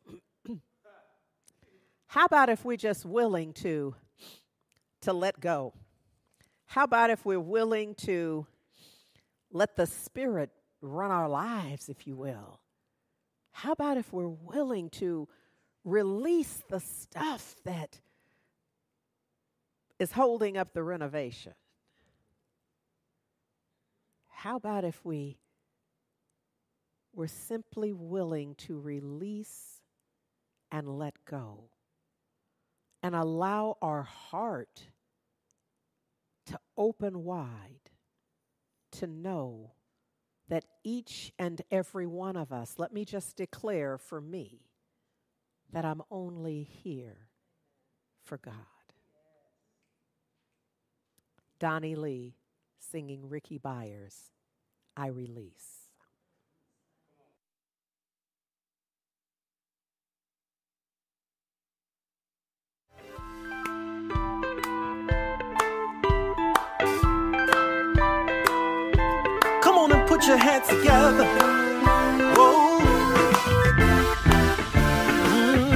How 2.07 2.27
about 2.27 2.51
if 2.51 2.65
we're 2.65 2.77
just 2.77 3.05
willing 3.05 3.53
to, 3.55 3.97
to 5.01 5.13
let 5.13 5.41
go? 5.41 5.75
How 6.67 6.85
about 6.85 7.11
if 7.11 7.27
we're 7.27 7.41
willing 7.41 7.97
to 7.97 8.47
let 9.51 9.75
the 9.75 9.87
Spirit 9.87 10.51
run 10.81 11.11
our 11.11 11.29
lives, 11.29 11.89
if 11.89 12.07
you 12.07 12.17
will? 12.17 12.61
How 13.53 13.73
about 13.73 13.97
if 13.97 14.13
we're 14.13 14.29
willing 14.29 14.91
to 14.91 15.29
release 15.85 16.63
the 16.69 16.81
stuff 16.81 17.57
that 17.65 17.99
is 19.99 20.13
holding 20.13 20.57
up 20.57 20.73
the 20.73 20.83
renovation. 20.83 21.55
How 24.29 24.57
about 24.57 24.85
if 24.85 25.05
we 25.05 25.39
were 27.15 27.29
simply 27.29 27.93
willing 27.93 28.55
to 28.55 28.79
release 28.79 29.81
and 30.71 30.99
let 30.99 31.15
go 31.25 31.65
and 33.03 33.17
allow 33.17 33.77
our 33.83 34.03
heart 34.03 34.83
to 36.47 36.59
open 36.77 37.25
wide 37.25 37.91
to 38.93 39.07
know 39.07 39.73
that 40.49 40.65
each 40.83 41.33
and 41.39 41.61
every 41.71 42.07
one 42.07 42.37
of 42.37 42.53
us, 42.53 42.75
let 42.79 42.93
me 42.93 43.05
just 43.05 43.37
declare 43.37 43.99
for 43.99 44.21
me, 44.21 44.61
that 45.73 45.85
I'm 45.85 46.03
only 46.11 46.63
here 46.63 47.29
for 48.25 48.39
God. 48.39 48.55
Donnie 51.59 51.97
Lee 51.97 52.35
singing 52.79 53.29
Rickie 53.29 53.59
Byars, 53.59 54.31
I 54.97 55.09
Release. 55.09 55.78
Your 70.29 70.37
hands 70.37 70.69
together. 70.69 71.25
Whoa. 72.37 72.81
Mm. 75.33 75.73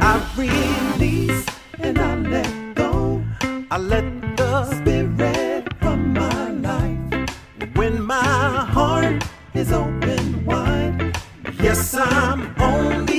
I 0.00 0.12
release 0.34 1.44
and 1.78 1.98
I 1.98 2.14
let 2.16 2.74
go. 2.74 3.22
I 3.70 3.76
let 3.76 4.06
the 4.38 4.64
spirit 4.76 5.68
from 5.80 6.14
my 6.14 6.48
life. 6.52 7.30
When 7.74 8.00
my 8.02 8.64
heart 8.76 9.22
is 9.52 9.70
open 9.70 10.46
wide, 10.46 11.18
yes, 11.60 11.94
I'm 11.94 12.54
only 12.58 13.13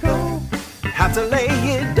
go. 0.00 0.40
Have 0.82 1.12
to 1.14 1.24
lay 1.24 1.48
it 1.48 1.97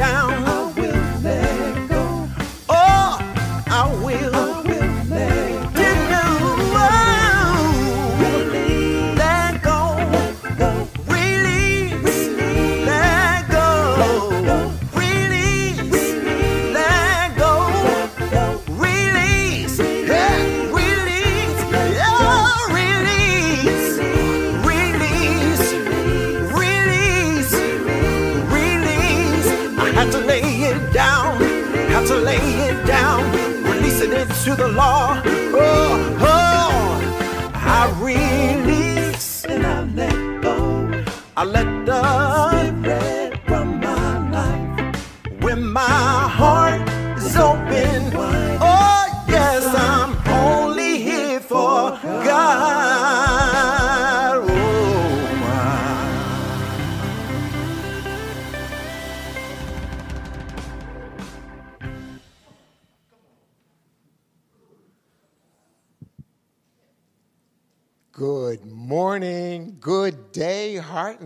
the 34.58 34.66
law. 34.66 34.97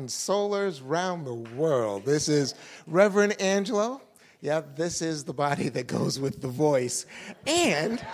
And 0.03 0.11
soulers 0.11 0.83
round 0.85 1.25
the 1.25 1.33
world. 1.33 2.05
This 2.05 2.29
is 2.29 2.57
Reverend 2.89 3.41
Angelo. 3.41 4.03
Yep, 4.41 4.75
this 4.75 5.01
is 5.01 5.23
the 5.23 5.33
body 5.33 5.69
that 5.69 5.87
goes 5.87 6.19
with 6.19 6.41
the 6.41 6.49
voice. 6.49 7.07
And, 7.47 8.05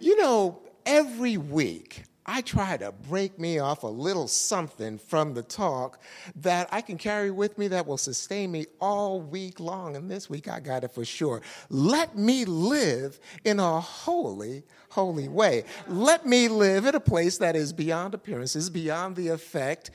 you 0.00 0.20
know, 0.20 0.60
every 0.84 1.36
week 1.36 2.02
I 2.26 2.40
try 2.40 2.78
to 2.78 2.90
break 2.90 3.38
me 3.38 3.60
off 3.60 3.84
a 3.84 3.88
little 3.88 4.26
something 4.26 4.98
from 4.98 5.34
the 5.34 5.42
talk 5.44 6.02
that 6.34 6.68
I 6.72 6.80
can 6.80 6.98
carry 6.98 7.30
with 7.30 7.56
me 7.56 7.68
that 7.68 7.86
will 7.86 7.96
sustain 7.96 8.50
me 8.50 8.66
all 8.80 9.20
week 9.20 9.60
long. 9.60 9.94
And 9.94 10.10
this 10.10 10.28
week 10.28 10.48
I 10.48 10.58
got 10.58 10.82
it 10.82 10.90
for 10.90 11.04
sure. 11.04 11.42
Let 11.68 12.18
me 12.18 12.44
live 12.44 13.20
in 13.44 13.60
a 13.60 13.80
holy, 13.80 14.64
holy 14.90 15.28
way. 15.28 15.64
Let 15.88 16.26
me 16.26 16.48
live 16.48 16.84
in 16.84 16.94
a 16.94 17.00
place 17.00 17.38
that 17.38 17.56
is 17.56 17.72
beyond 17.72 18.14
appearances, 18.14 18.68
beyond 18.68 19.16
the 19.16 19.28
effect, 19.28 19.90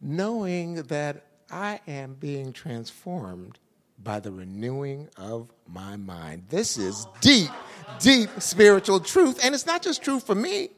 knowing 0.00 0.82
that 0.84 1.26
I 1.50 1.80
am 1.86 2.14
being 2.14 2.52
transformed 2.52 3.58
by 4.02 4.20
the 4.20 4.30
renewing 4.30 5.08
of 5.16 5.50
my 5.66 5.96
mind. 5.96 6.44
This 6.48 6.78
is 6.78 7.06
deep, 7.20 7.50
deep 7.98 8.30
spiritual 8.38 9.00
truth. 9.00 9.44
And 9.44 9.54
it's 9.54 9.66
not 9.66 9.82
just 9.82 10.02
true 10.02 10.20
for 10.20 10.34
me. 10.34 10.70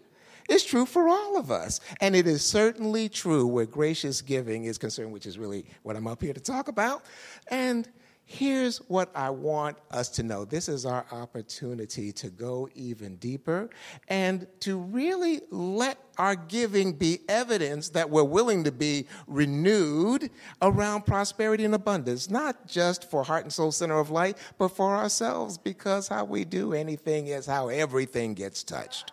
It's 0.49 0.65
true 0.65 0.87
for 0.87 1.09
all 1.09 1.39
of 1.39 1.51
us. 1.51 1.81
And 2.01 2.17
it 2.17 2.27
is 2.27 2.45
certainly 2.45 3.09
true 3.09 3.47
where 3.47 3.67
gracious 3.67 4.21
giving 4.21 4.65
is 4.65 4.79
concerned, 4.79 5.13
which 5.13 5.27
is 5.27 5.39
really 5.39 5.65
what 5.83 5.97
I'm 5.97 6.07
up 6.07 6.23
here 6.23 6.33
to 6.33 6.41
talk 6.41 6.69
about. 6.69 7.05
And 7.49 7.89
here's 8.31 8.79
what 8.83 9.11
I 9.13 9.29
want 9.31 9.77
us 9.91 10.09
to 10.11 10.23
know. 10.23 10.45
This 10.45 10.69
is 10.69 10.87
our 10.87 11.05
opportunity 11.11 12.13
to 12.13 12.29
go 12.29 12.69
even 12.77 13.17
deeper 13.17 13.69
and 14.07 14.47
to 14.61 14.79
really 14.79 15.41
let 15.51 15.99
our 16.17 16.37
giving 16.37 16.93
be 16.93 17.19
evidence 17.29 17.89
that 17.89 18.09
we're 18.09 18.23
willing 18.23 18.63
to 18.65 18.71
be 18.71 19.09
renewed 19.27 20.31
around 20.63 21.07
prosperity 21.07 21.65
and 21.65 21.75
abundance, 21.75 22.31
not 22.31 22.69
just 22.69 23.11
for 23.11 23.25
Heart 23.25 23.45
and 23.47 23.53
Soul 23.53 23.73
Center 23.73 23.99
of 23.99 24.11
Light, 24.11 24.39
but 24.59 24.69
for 24.69 24.95
ourselves, 24.95 25.59
because 25.59 26.07
how 26.07 26.25
we 26.25 26.45
do 26.45 26.73
anything 26.73 27.27
is 27.27 27.47
how 27.47 27.67
everything 27.67 28.35
gets 28.35 28.63
touched. 28.63 29.11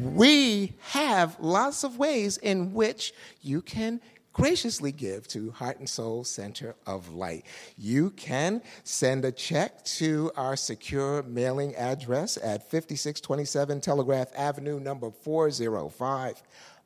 We 0.00 0.72
have 0.80 1.36
lots 1.38 1.84
of 1.84 1.98
ways 1.98 2.38
in 2.38 2.72
which 2.72 3.12
you 3.42 3.60
can 3.60 4.00
graciously 4.38 4.92
give 4.92 5.26
to 5.26 5.50
Heart 5.50 5.80
and 5.80 5.88
Soul 5.88 6.22
Center 6.22 6.76
of 6.86 7.12
Light. 7.12 7.44
You 7.76 8.10
can 8.10 8.62
send 8.84 9.24
a 9.24 9.32
check 9.32 9.84
to 9.84 10.30
our 10.36 10.54
secure 10.54 11.24
mailing 11.24 11.74
address 11.74 12.36
at 12.36 12.70
5627 12.70 13.80
Telegraph 13.80 14.28
Avenue, 14.36 14.78
number 14.78 15.10
405, 15.10 16.40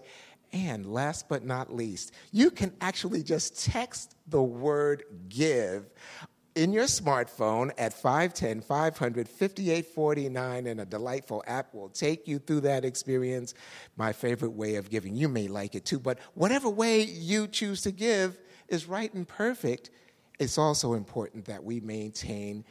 And 0.52 0.86
last 0.86 1.28
but 1.28 1.44
not 1.44 1.74
least, 1.74 2.12
you 2.30 2.50
can 2.52 2.72
actually 2.80 3.24
just 3.24 3.64
text 3.64 4.14
the 4.28 4.42
word 4.42 5.02
give 5.28 5.90
in 6.54 6.72
your 6.72 6.84
smartphone 6.84 7.72
at 7.78 7.92
510 7.92 8.60
500 8.60 9.28
5849 9.28 10.66
and 10.66 10.80
a 10.80 10.84
delightful 10.84 11.42
app 11.46 11.74
will 11.74 11.88
take 11.88 12.28
you 12.28 12.38
through 12.38 12.60
that 12.60 12.84
experience. 12.84 13.54
My 13.96 14.12
favorite 14.12 14.52
way 14.52 14.76
of 14.76 14.88
giving 14.88 15.16
you 15.16 15.28
may 15.28 15.48
like 15.48 15.74
it 15.74 15.84
too 15.84 15.98
but 15.98 16.18
whatever 16.34 16.70
way 16.70 17.02
you 17.02 17.48
choose 17.48 17.82
to 17.82 17.90
give 17.90 18.38
is 18.68 18.86
right 18.86 19.12
and 19.14 19.26
perfect. 19.26 19.90
It's 20.38 20.58
also 20.58 20.94
important 20.94 21.44
that 21.46 21.62
we 21.62 21.80
maintain 21.80 22.64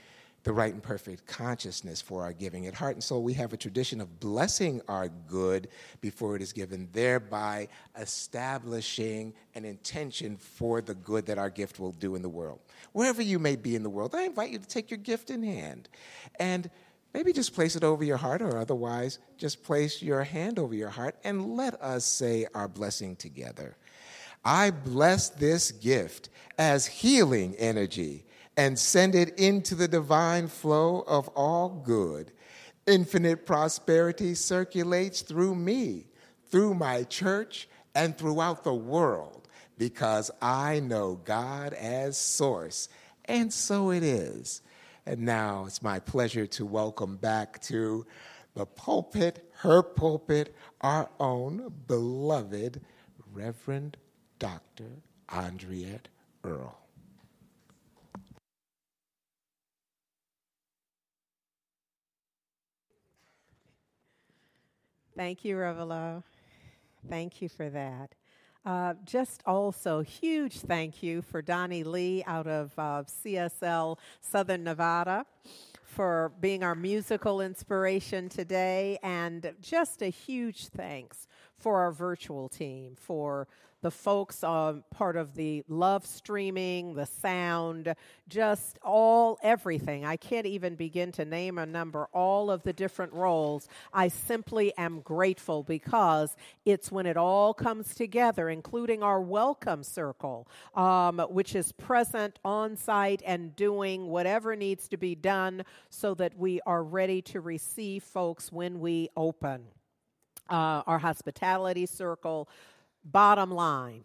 the 0.43 0.51
right 0.51 0.73
and 0.73 0.83
perfect 0.83 1.25
consciousness 1.25 2.01
for 2.01 2.23
our 2.23 2.33
giving. 2.33 2.67
At 2.67 2.73
Heart 2.73 2.95
and 2.95 3.03
Soul, 3.03 3.23
we 3.23 3.33
have 3.33 3.53
a 3.53 3.57
tradition 3.57 4.01
of 4.01 4.19
blessing 4.19 4.81
our 4.87 5.09
good 5.27 5.69
before 6.01 6.35
it 6.35 6.41
is 6.41 6.51
given, 6.51 6.89
thereby 6.91 7.69
establishing 7.97 9.33
an 9.55 9.63
intention 9.63 10.35
for 10.37 10.81
the 10.81 10.95
good 10.95 11.25
that 11.27 11.37
our 11.37 11.49
gift 11.49 11.79
will 11.79 11.93
do 11.93 12.15
in 12.15 12.21
the 12.21 12.29
world. 12.29 12.59
Wherever 12.91 13.21
you 13.21 13.39
may 13.39 13.55
be 13.55 13.75
in 13.75 13.83
the 13.83 13.89
world, 13.89 14.13
I 14.15 14.23
invite 14.23 14.51
you 14.51 14.59
to 14.59 14.67
take 14.67 14.91
your 14.91 14.97
gift 14.97 15.29
in 15.29 15.43
hand 15.43 15.87
and 16.39 16.69
maybe 17.13 17.31
just 17.31 17.53
place 17.53 17.75
it 17.75 17.83
over 17.83 18.03
your 18.03 18.17
heart, 18.17 18.41
or 18.41 18.57
otherwise, 18.57 19.19
just 19.37 19.63
place 19.63 20.01
your 20.01 20.23
hand 20.23 20.59
over 20.59 20.73
your 20.75 20.89
heart 20.89 21.15
and 21.23 21.55
let 21.55 21.81
us 21.81 22.05
say 22.05 22.47
our 22.53 22.67
blessing 22.67 23.15
together. 23.15 23.77
I 24.43 24.71
bless 24.71 25.29
this 25.29 25.71
gift 25.71 26.29
as 26.57 26.85
healing 26.85 27.55
energy 27.57 28.25
and 28.57 28.77
send 28.77 29.15
it 29.15 29.37
into 29.39 29.75
the 29.75 29.87
divine 29.87 30.47
flow 30.47 31.03
of 31.07 31.27
all 31.29 31.69
good. 31.69 32.31
Infinite 32.85 33.45
prosperity 33.45 34.35
circulates 34.35 35.21
through 35.21 35.55
me, 35.55 36.05
through 36.49 36.73
my 36.73 37.03
church, 37.03 37.67
and 37.95 38.17
throughout 38.17 38.63
the 38.63 38.73
world 38.73 39.47
because 39.77 40.29
I 40.41 40.79
know 40.79 41.15
God 41.23 41.73
as 41.73 42.17
source. 42.17 42.89
And 43.25 43.51
so 43.51 43.91
it 43.91 44.03
is. 44.03 44.61
And 45.05 45.21
now 45.21 45.65
it's 45.65 45.81
my 45.81 45.99
pleasure 45.99 46.47
to 46.47 46.65
welcome 46.65 47.17
back 47.17 47.61
to 47.63 48.05
the 48.55 48.65
pulpit, 48.65 49.49
her 49.57 49.81
pulpit, 49.81 50.55
our 50.81 51.09
own 51.19 51.73
beloved 51.87 52.81
Reverend 53.33 53.97
Dr. 54.39 55.01
Andriette 55.29 56.07
Earl. 56.43 56.82
Thank 65.15 65.45
you, 65.45 65.55
Revelo. 65.57 66.23
Thank 67.07 67.41
you 67.41 67.47
for 67.49 67.69
that. 67.69 68.15
Uh, 68.65 68.95
just 69.05 69.43
also, 69.45 70.01
huge 70.01 70.59
thank 70.59 71.03
you 71.03 71.21
for 71.21 71.41
Donnie 71.41 71.83
Lee 71.83 72.23
out 72.25 72.47
of 72.47 72.71
uh, 72.77 73.03
CSL 73.03 73.97
Southern 74.21 74.63
Nevada 74.63 75.25
for 75.83 76.31
being 76.39 76.63
our 76.63 76.73
musical 76.73 77.41
inspiration 77.41 78.27
today. 78.27 78.97
And 79.03 79.53
just 79.61 80.01
a 80.01 80.07
huge 80.07 80.67
thanks 80.69 81.27
for 81.57 81.81
our 81.81 81.91
virtual 81.91 82.49
team, 82.49 82.95
for 82.95 83.47
the 83.83 83.91
folks 83.91 84.43
uh, 84.43 84.75
part 84.91 85.17
of 85.17 85.35
the 85.35 85.63
love 85.67 86.05
streaming, 86.05 86.95
the 86.95 87.05
sound, 87.05 87.93
just 88.29 88.79
all 88.81 89.37
everything. 89.43 90.05
I 90.05 90.15
can't 90.15 90.45
even 90.47 90.75
begin 90.75 91.11
to 91.11 91.25
name 91.25 91.57
a 91.57 91.65
number, 91.65 92.07
all 92.13 92.49
of 92.49 92.63
the 92.63 92.71
different 92.71 93.11
roles. 93.11 93.67
I 93.93 94.07
simply 94.07 94.75
am 94.77 95.01
grateful 95.01 95.63
because 95.63 96.35
it's 96.65 96.91
when 96.91 97.05
it 97.05 97.17
all 97.17 97.53
comes 97.53 97.93
together, 97.93 98.49
including 98.49 99.03
our 99.03 99.19
welcome 99.21 99.83
circle, 99.83 100.47
um, 100.75 101.19
which 101.29 101.53
is 101.53 101.73
present 101.73 102.39
on 102.45 102.77
site 102.77 103.21
and 103.25 103.53
doing 103.53 104.07
whatever 104.07 104.55
needs 104.55 104.87
to 104.87 104.97
be 104.97 105.13
done 105.13 105.65
so 105.89 106.13
that 106.15 106.37
we 106.37 106.61
are 106.65 106.83
ready 106.83 107.21
to 107.21 107.41
receive 107.41 108.01
folks 108.01 108.49
when 108.49 108.79
we 108.79 109.09
open. 109.17 109.65
Uh, 110.49 110.83
our 110.85 110.99
hospitality 110.99 111.85
circle, 111.85 112.49
Bottom 113.03 113.51
line 113.51 114.03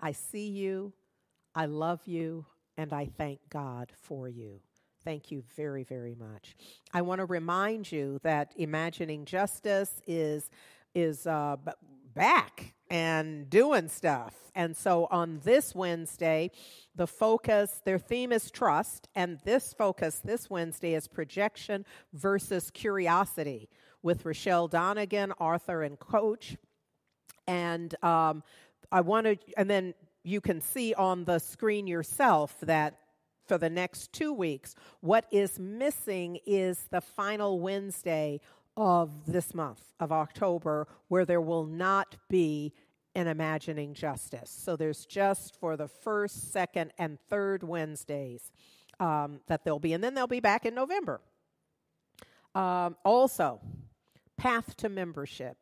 I 0.00 0.12
see 0.12 0.48
you, 0.48 0.92
I 1.54 1.66
love 1.66 2.00
you, 2.06 2.46
and 2.76 2.92
I 2.92 3.06
thank 3.06 3.40
God 3.50 3.90
for 4.00 4.28
you. 4.28 4.60
Thank 5.04 5.30
you 5.30 5.42
very, 5.56 5.82
very 5.82 6.14
much. 6.14 6.54
I 6.92 7.02
want 7.02 7.20
to 7.20 7.24
remind 7.24 7.90
you 7.90 8.20
that 8.22 8.52
Imagining 8.56 9.24
Justice 9.24 10.00
is 10.06 10.50
is 10.94 11.26
uh, 11.26 11.56
b- 11.64 11.72
back 12.14 12.74
and 12.90 13.50
doing 13.50 13.88
stuff. 13.88 14.34
And 14.54 14.76
so 14.76 15.06
on 15.10 15.40
this 15.44 15.74
Wednesday, 15.74 16.50
the 16.94 17.06
focus, 17.06 17.80
their 17.84 17.98
theme 17.98 18.32
is 18.32 18.50
trust, 18.50 19.08
and 19.14 19.38
this 19.44 19.72
focus 19.72 20.20
this 20.24 20.48
Wednesday 20.48 20.94
is 20.94 21.06
projection 21.08 21.84
versus 22.12 22.70
curiosity 22.70 23.68
with 24.02 24.24
Rochelle 24.24 24.68
Donegan, 24.68 25.32
author 25.32 25.82
and 25.82 25.98
coach 25.98 26.56
and 27.48 27.92
um, 28.04 28.44
I 28.92 29.00
wanted, 29.00 29.40
and 29.56 29.68
then 29.68 29.94
you 30.22 30.40
can 30.40 30.60
see 30.60 30.94
on 30.94 31.24
the 31.24 31.38
screen 31.38 31.86
yourself 31.86 32.54
that 32.60 32.98
for 33.46 33.58
the 33.58 33.70
next 33.70 34.12
two 34.12 34.32
weeks, 34.32 34.74
what 35.00 35.24
is 35.32 35.58
missing 35.58 36.38
is 36.46 36.84
the 36.90 37.00
final 37.00 37.58
Wednesday 37.58 38.40
of 38.76 39.10
this 39.26 39.54
month 39.54 39.82
of 39.98 40.12
October, 40.12 40.86
where 41.08 41.24
there 41.24 41.40
will 41.40 41.64
not 41.64 42.16
be 42.28 42.74
an 43.14 43.26
Imagining 43.26 43.94
Justice. 43.94 44.50
So 44.50 44.76
there's 44.76 45.06
just 45.06 45.56
for 45.56 45.76
the 45.76 45.88
first, 45.88 46.52
second, 46.52 46.92
and 46.98 47.18
third 47.28 47.62
Wednesdays 47.62 48.52
um, 49.00 49.40
that 49.46 49.64
they'll 49.64 49.78
be, 49.78 49.94
and 49.94 50.04
then 50.04 50.14
they'll 50.14 50.26
be 50.26 50.40
back 50.40 50.66
in 50.66 50.74
November. 50.74 51.20
Um, 52.54 52.96
also, 53.04 53.60
path 54.36 54.76
to 54.76 54.88
membership 54.88 55.56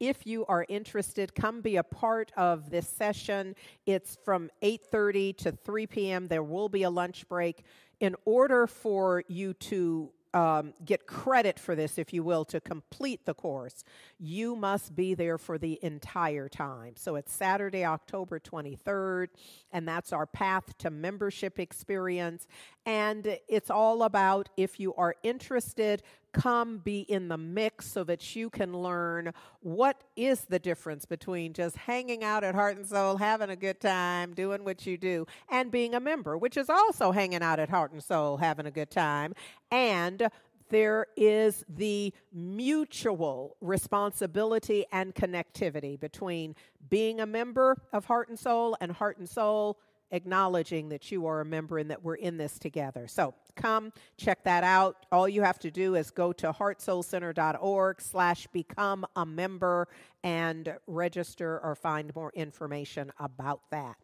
if 0.00 0.26
you 0.26 0.44
are 0.46 0.66
interested 0.68 1.34
come 1.34 1.60
be 1.60 1.76
a 1.76 1.82
part 1.82 2.32
of 2.36 2.70
this 2.70 2.88
session 2.88 3.54
it's 3.86 4.16
from 4.24 4.50
8.30 4.62 5.36
to 5.36 5.52
3 5.52 5.86
p.m 5.86 6.28
there 6.28 6.42
will 6.42 6.68
be 6.68 6.82
a 6.82 6.90
lunch 6.90 7.28
break 7.28 7.64
in 8.00 8.16
order 8.24 8.66
for 8.66 9.22
you 9.28 9.52
to 9.54 10.10
um, 10.32 10.74
get 10.84 11.06
credit 11.06 11.58
for 11.58 11.74
this, 11.74 11.98
if 11.98 12.12
you 12.12 12.22
will, 12.22 12.44
to 12.46 12.60
complete 12.60 13.26
the 13.26 13.34
course, 13.34 13.84
you 14.18 14.54
must 14.54 14.94
be 14.94 15.14
there 15.14 15.38
for 15.38 15.58
the 15.58 15.78
entire 15.82 16.48
time. 16.48 16.94
So 16.96 17.16
it's 17.16 17.32
Saturday, 17.32 17.84
October 17.84 18.38
23rd, 18.38 19.28
and 19.72 19.88
that's 19.88 20.12
our 20.12 20.26
path 20.26 20.76
to 20.78 20.90
membership 20.90 21.58
experience. 21.58 22.46
And 22.86 23.38
it's 23.48 23.70
all 23.70 24.04
about 24.04 24.48
if 24.56 24.78
you 24.78 24.94
are 24.94 25.16
interested, 25.22 26.02
come 26.32 26.78
be 26.78 27.00
in 27.00 27.28
the 27.28 27.36
mix 27.36 27.86
so 27.86 28.04
that 28.04 28.34
you 28.36 28.50
can 28.50 28.72
learn 28.72 29.32
what 29.60 30.02
is 30.16 30.42
the 30.42 30.58
difference 30.58 31.04
between 31.04 31.52
just 31.52 31.76
hanging 31.76 32.22
out 32.24 32.44
at 32.44 32.54
Heart 32.54 32.76
and 32.78 32.86
Soul, 32.86 33.16
having 33.16 33.50
a 33.50 33.56
good 33.56 33.80
time, 33.80 34.34
doing 34.34 34.64
what 34.64 34.86
you 34.86 34.96
do, 34.96 35.26
and 35.48 35.70
being 35.70 35.94
a 35.94 36.00
member, 36.00 36.36
which 36.36 36.56
is 36.56 36.70
also 36.70 37.12
hanging 37.12 37.42
out 37.42 37.58
at 37.58 37.68
Heart 37.68 37.92
and 37.92 38.02
Soul, 38.02 38.36
having 38.36 38.66
a 38.66 38.70
good 38.70 38.90
time, 38.90 39.34
and 39.70 40.28
there 40.70 41.08
is 41.16 41.64
the 41.68 42.14
mutual 42.32 43.56
responsibility 43.60 44.86
and 44.92 45.14
connectivity 45.14 45.98
between 45.98 46.54
being 46.88 47.20
a 47.20 47.26
member 47.26 47.76
of 47.92 48.04
Heart 48.06 48.28
and 48.28 48.38
Soul 48.38 48.76
and 48.80 48.92
Heart 48.92 49.18
and 49.18 49.28
Soul 49.28 49.78
acknowledging 50.10 50.88
that 50.88 51.10
you 51.10 51.26
are 51.26 51.40
a 51.40 51.44
member 51.44 51.78
and 51.78 51.90
that 51.90 52.02
we're 52.02 52.14
in 52.14 52.36
this 52.36 52.58
together. 52.58 53.06
So 53.06 53.34
come 53.56 53.92
check 54.16 54.44
that 54.44 54.64
out. 54.64 55.06
All 55.12 55.28
you 55.28 55.42
have 55.42 55.58
to 55.60 55.70
do 55.70 55.94
is 55.94 56.10
go 56.10 56.32
to 56.34 56.52
heartsoulcenter.org 56.52 58.00
slash 58.00 58.46
become 58.48 59.06
a 59.16 59.24
member 59.24 59.88
and 60.22 60.76
register 60.86 61.60
or 61.62 61.74
find 61.74 62.14
more 62.14 62.32
information 62.34 63.12
about 63.18 63.62
that. 63.70 63.96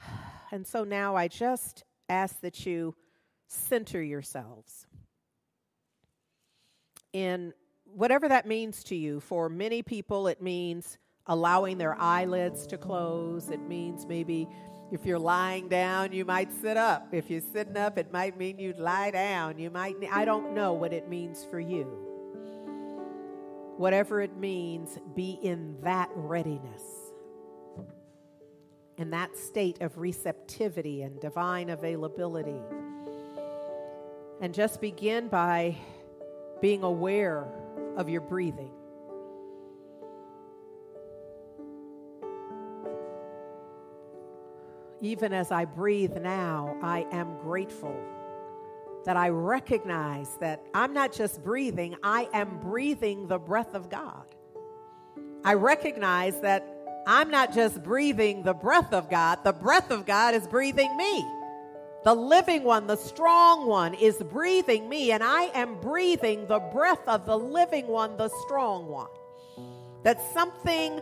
And 0.52 0.64
so 0.64 0.84
now 0.84 1.16
I 1.16 1.26
just 1.26 1.82
ask 2.08 2.40
that 2.42 2.64
you 2.64 2.94
center 3.48 4.00
yourselves 4.00 4.86
in 7.12 7.52
whatever 7.84 8.28
that 8.28 8.46
means 8.46 8.84
to 8.84 8.94
you. 8.94 9.20
For 9.20 9.48
many 9.48 9.82
people, 9.82 10.28
it 10.28 10.42
means 10.42 10.98
allowing 11.28 11.78
their 11.78 11.96
eyelids 12.00 12.66
to 12.68 12.78
close. 12.78 13.50
It 13.50 13.60
means 13.60 14.06
maybe 14.06 14.48
if 14.92 15.04
you're 15.04 15.18
lying 15.18 15.68
down, 15.68 16.12
you 16.12 16.24
might 16.24 16.52
sit 16.52 16.76
up. 16.76 17.08
If 17.12 17.28
you're 17.28 17.40
sitting 17.40 17.76
up, 17.76 17.98
it 17.98 18.12
might 18.12 18.38
mean 18.38 18.58
you'd 18.58 18.78
lie 18.78 19.10
down. 19.10 19.58
You 19.58 19.70
might, 19.70 19.96
I 20.12 20.24
don't 20.24 20.54
know 20.54 20.74
what 20.74 20.92
it 20.92 21.08
means 21.08 21.44
for 21.50 21.58
you. 21.58 21.84
Whatever 23.76 24.20
it 24.20 24.36
means, 24.36 24.98
be 25.14 25.38
in 25.42 25.76
that 25.82 26.08
readiness, 26.14 26.82
in 28.96 29.10
that 29.10 29.36
state 29.36 29.82
of 29.82 29.98
receptivity 29.98 31.02
and 31.02 31.20
divine 31.20 31.70
availability. 31.70 32.60
And 34.40 34.54
just 34.54 34.80
begin 34.80 35.28
by 35.28 35.76
being 36.60 36.84
aware 36.84 37.48
of 37.96 38.08
your 38.08 38.20
breathing. 38.20 38.70
Even 45.00 45.32
as 45.32 45.50
I 45.50 45.64
breathe 45.64 46.16
now, 46.16 46.76
I 46.82 47.06
am 47.12 47.38
grateful 47.38 47.94
that 49.04 49.16
I 49.16 49.28
recognize 49.28 50.36
that 50.40 50.64
I'm 50.74 50.92
not 50.92 51.12
just 51.12 51.42
breathing, 51.44 51.96
I 52.02 52.28
am 52.32 52.58
breathing 52.58 53.28
the 53.28 53.38
breath 53.38 53.74
of 53.74 53.88
God. 53.88 54.24
I 55.44 55.54
recognize 55.54 56.40
that 56.40 56.66
I'm 57.06 57.30
not 57.30 57.54
just 57.54 57.84
breathing 57.84 58.42
the 58.42 58.52
breath 58.52 58.92
of 58.92 59.08
God, 59.08 59.44
the 59.44 59.52
breath 59.52 59.90
of 59.92 60.06
God 60.06 60.34
is 60.34 60.46
breathing 60.48 60.96
me. 60.96 61.24
The 62.04 62.14
living 62.14 62.64
one, 62.64 62.86
the 62.86 62.96
strong 62.96 63.66
one, 63.66 63.94
is 63.94 64.16
breathing 64.16 64.88
me, 64.88 65.12
and 65.12 65.22
I 65.22 65.50
am 65.54 65.80
breathing 65.80 66.46
the 66.46 66.58
breath 66.58 67.06
of 67.06 67.26
the 67.26 67.36
living 67.36 67.86
one, 67.86 68.16
the 68.16 68.28
strong 68.44 68.86
one. 68.86 69.08
That 70.02 70.20
something 70.32 71.00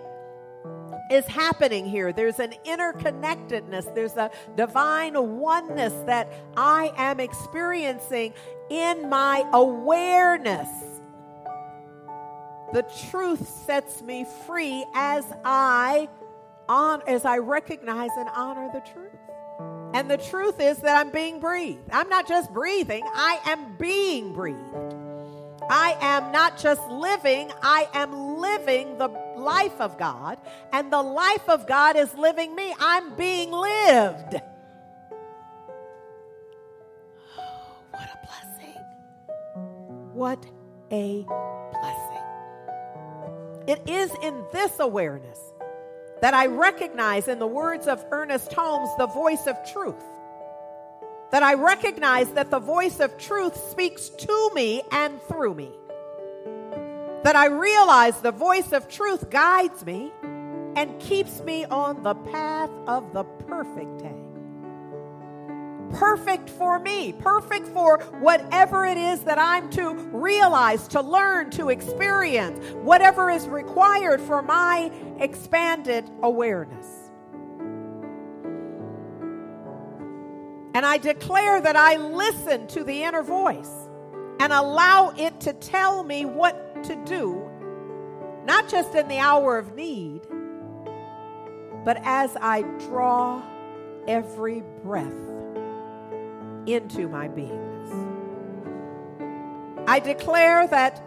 is 1.11 1.27
happening 1.27 1.87
here. 1.87 2.13
There's 2.13 2.39
an 2.39 2.55
interconnectedness, 2.65 3.95
there's 3.95 4.17
a 4.17 4.31
divine 4.57 5.15
oneness 5.39 5.93
that 6.07 6.33
I 6.57 6.93
am 6.97 7.21
experiencing 7.21 8.35
in 8.71 9.09
my 9.09 9.49
awareness. 9.53 10.69
The 12.73 12.83
truth 13.11 13.49
sets 13.67 14.03
me 14.03 14.27
free 14.47 14.85
as 14.95 15.25
I 15.45 16.09
on 16.69 17.03
as 17.07 17.25
I 17.25 17.39
recognize 17.39 18.11
and 18.17 18.29
honor 18.35 18.71
the 18.73 18.81
truth. 18.81 19.13
And 19.95 20.11
the 20.11 20.17
truth 20.17 20.61
is 20.61 20.79
that 20.79 20.97
I'm 20.99 21.13
being 21.13 21.39
breathed. 21.39 21.89
I'm 21.93 22.09
not 22.09 22.27
just 22.27 22.53
breathing, 22.53 23.05
I 23.15 23.39
am 23.47 23.77
being 23.77 24.33
breathed. 24.33 24.59
I 25.71 25.97
am 26.01 26.33
not 26.33 26.59
just 26.59 26.87
living, 26.89 27.53
I 27.63 27.89
am 27.95 28.39
living 28.39 28.99
the 28.99 29.09
life 29.45 29.81
of 29.81 29.99
God, 29.99 30.39
and 30.73 30.93
the 30.93 31.03
life 31.03 31.49
of 31.49 31.67
God 31.67 31.97
is 31.97 32.13
living 32.15 32.55
me. 32.55 32.75
I'm 32.79 33.15
being 33.15 33.51
lived. 33.51 34.41
What 37.91 38.09
a 38.13 38.19
blessing! 38.27 38.83
What 40.13 40.47
a 40.91 41.25
blessing. 41.73 42.25
It 43.67 43.89
is 43.89 44.11
in 44.23 44.45
this 44.53 44.81
awareness 44.81 45.39
that 46.21 46.35
I 46.35 46.47
recognize, 46.47 47.29
in 47.29 47.39
the 47.39 47.47
words 47.47 47.87
of 47.87 48.05
Ernest 48.11 48.53
Holmes, 48.53 48.89
the 48.99 49.07
voice 49.07 49.47
of 49.47 49.57
truth 49.73 50.03
that 51.31 51.43
I 51.43 51.55
recognize 51.55 52.31
that 52.35 52.51
the 52.51 52.61
voice 52.61 53.01
of 53.01 53.19
truth 53.19 53.57
speaks 53.71 54.09
to 54.09 54.51
me 54.55 54.83
and 54.93 55.21
through 55.23 55.55
me. 55.55 55.73
That 57.25 57.37
I 57.37 57.47
realize 57.47 58.21
the 58.21 58.33
voice 58.33 58.73
of 58.73 58.87
truth 58.87 59.31
guides 59.31 59.85
me 59.85 60.13
and 60.77 61.01
keeps 61.01 61.41
me 61.41 61.65
on 61.65 62.03
the 62.03 62.15
path 62.15 62.71
of 62.87 63.15
the 63.15 63.25
perfect 63.25 63.99
day. 63.99 64.15
perfect 65.95 66.51
for 66.51 66.79
me, 66.79 67.13
perfect 67.13 67.69
for 67.69 67.99
whatever 68.21 68.85
it 68.85 68.99
is 68.99 69.21
that 69.21 69.39
I'm 69.39 69.71
to 69.71 69.95
realize, 70.13 70.89
to 70.89 71.01
learn, 71.01 71.51
to 71.53 71.71
experience, 71.71 72.59
whatever 72.83 73.31
is 73.31 73.47
required 73.49 74.21
for 74.21 74.43
my 74.43 74.91
expanded 75.21 76.11
awareness. 76.23 76.87
And 80.75 80.85
I 80.85 80.99
declare 80.99 81.61
that 81.61 81.77
I 81.77 81.97
listen 81.97 82.67
to 82.69 82.83
the 82.83 83.05
inner 83.05 83.23
voice 83.23 83.71
and 84.41 84.53
allow 84.53 85.15
it 85.17 85.41
to 85.43 85.53
tell 85.53 86.03
me 86.03 86.25
what 86.25 86.64
to 86.85 86.97
do, 87.05 87.51
not 88.45 88.69
just 88.69 88.95
in 88.95 89.09
the 89.09 89.19
hour 89.19 89.59
of 89.59 89.75
need, 89.75 90.23
but 91.85 91.99
as 92.03 92.37
I 92.41 92.63
draw 92.87 93.43
every 94.09 94.63
breath 94.83 95.13
into 96.67 97.09
my 97.09 97.29
beingness. 97.29 98.15
I 99.87 99.99
declare 99.99 100.67
that 100.69 101.03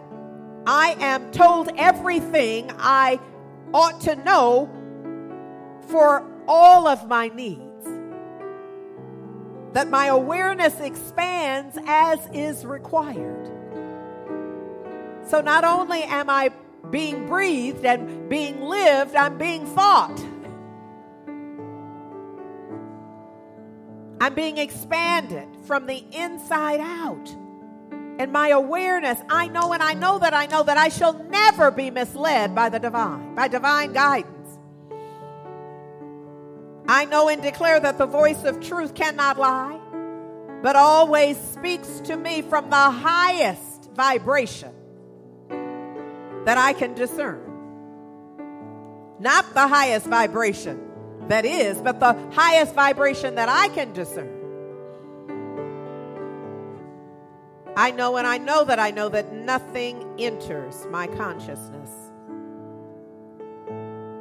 I 0.66 0.96
am 1.00 1.30
told 1.32 1.70
everything 1.76 2.70
I 2.78 3.18
ought 3.74 4.00
to 4.02 4.16
know 4.16 4.70
for 5.88 6.24
all 6.46 6.86
of 6.86 7.08
my 7.08 7.28
needs. 7.28 7.62
That 9.72 9.88
my 9.88 10.06
awareness 10.06 10.78
expands 10.80 11.78
as 11.86 12.20
is 12.32 12.64
required. 12.64 13.57
So 15.28 15.42
not 15.42 15.62
only 15.62 16.04
am 16.04 16.30
I 16.30 16.50
being 16.90 17.26
breathed 17.26 17.84
and 17.84 18.30
being 18.30 18.62
lived, 18.62 19.14
I'm 19.14 19.36
being 19.36 19.66
thought. 19.66 20.18
I'm 24.20 24.34
being 24.34 24.56
expanded 24.56 25.46
from 25.66 25.86
the 25.86 26.02
inside 26.12 26.80
out. 26.80 27.28
And 28.18 28.32
my 28.32 28.48
awareness, 28.48 29.18
I 29.28 29.48
know 29.48 29.74
and 29.74 29.82
I 29.82 29.92
know 29.92 30.18
that 30.18 30.32
I 30.32 30.46
know 30.46 30.62
that 30.62 30.78
I 30.78 30.88
shall 30.88 31.12
never 31.12 31.70
be 31.70 31.90
misled 31.90 32.54
by 32.54 32.70
the 32.70 32.78
divine, 32.78 33.34
by 33.34 33.48
divine 33.48 33.92
guidance. 33.92 34.58
I 36.88 37.04
know 37.04 37.28
and 37.28 37.42
declare 37.42 37.78
that 37.78 37.98
the 37.98 38.06
voice 38.06 38.44
of 38.44 38.60
truth 38.60 38.94
cannot 38.94 39.38
lie, 39.38 39.78
but 40.62 40.74
always 40.74 41.36
speaks 41.36 42.00
to 42.00 42.16
me 42.16 42.40
from 42.40 42.70
the 42.70 42.76
highest 42.76 43.90
vibration 43.92 44.77
that 46.44 46.58
I 46.58 46.72
can 46.72 46.94
discern. 46.94 47.44
Not 49.18 49.52
the 49.54 49.66
highest 49.66 50.06
vibration 50.06 50.80
that 51.28 51.44
is, 51.44 51.80
but 51.82 52.00
the 52.00 52.14
highest 52.32 52.74
vibration 52.74 53.34
that 53.34 53.48
I 53.48 53.68
can 53.68 53.92
discern. 53.92 54.34
I 57.76 57.90
know 57.90 58.16
and 58.16 58.26
I 58.26 58.38
know 58.38 58.64
that 58.64 58.78
I 58.78 58.90
know 58.90 59.08
that 59.08 59.32
nothing 59.32 60.04
enters 60.18 60.86
my 60.90 61.06
consciousness 61.06 61.90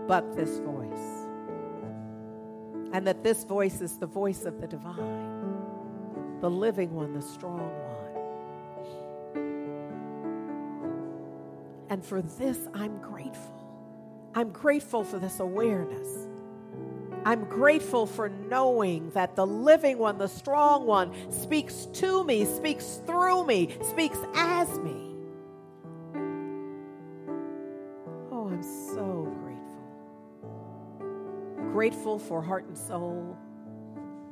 but 0.07 0.35
this 0.35 0.59
voice. 0.59 1.27
And 2.93 3.05
that 3.05 3.23
this 3.23 3.43
voice 3.43 3.81
is 3.81 3.97
the 3.97 4.07
voice 4.07 4.45
of 4.45 4.61
the 4.61 4.67
divine, 4.67 6.39
the 6.39 6.49
living 6.49 6.93
one, 6.95 7.13
the 7.13 7.21
strong 7.21 7.59
one. 7.59 7.86
And 11.89 12.05
for 12.05 12.21
this, 12.21 12.59
I'm 12.73 12.99
grateful. 13.01 13.53
I'm 14.35 14.51
grateful 14.51 15.03
for 15.03 15.19
this 15.19 15.39
awareness. 15.39 16.27
I'm 17.25 17.45
grateful 17.45 18.07
for 18.07 18.29
knowing 18.29 19.11
that 19.11 19.35
the 19.35 19.45
living 19.45 19.97
one, 19.97 20.17
the 20.17 20.27
strong 20.27 20.85
one, 20.85 21.11
speaks 21.31 21.87
to 21.93 22.23
me, 22.23 22.45
speaks 22.45 23.01
through 23.05 23.45
me, 23.45 23.77
speaks 23.83 24.19
as 24.35 24.79
me. 24.79 25.15
Oh, 28.31 28.49
I'm 28.49 28.63
so 28.63 29.33
grateful. 29.43 29.97
Grateful 31.73 32.19
for 32.19 32.41
heart 32.41 32.65
and 32.67 32.77
soul. 32.77 33.37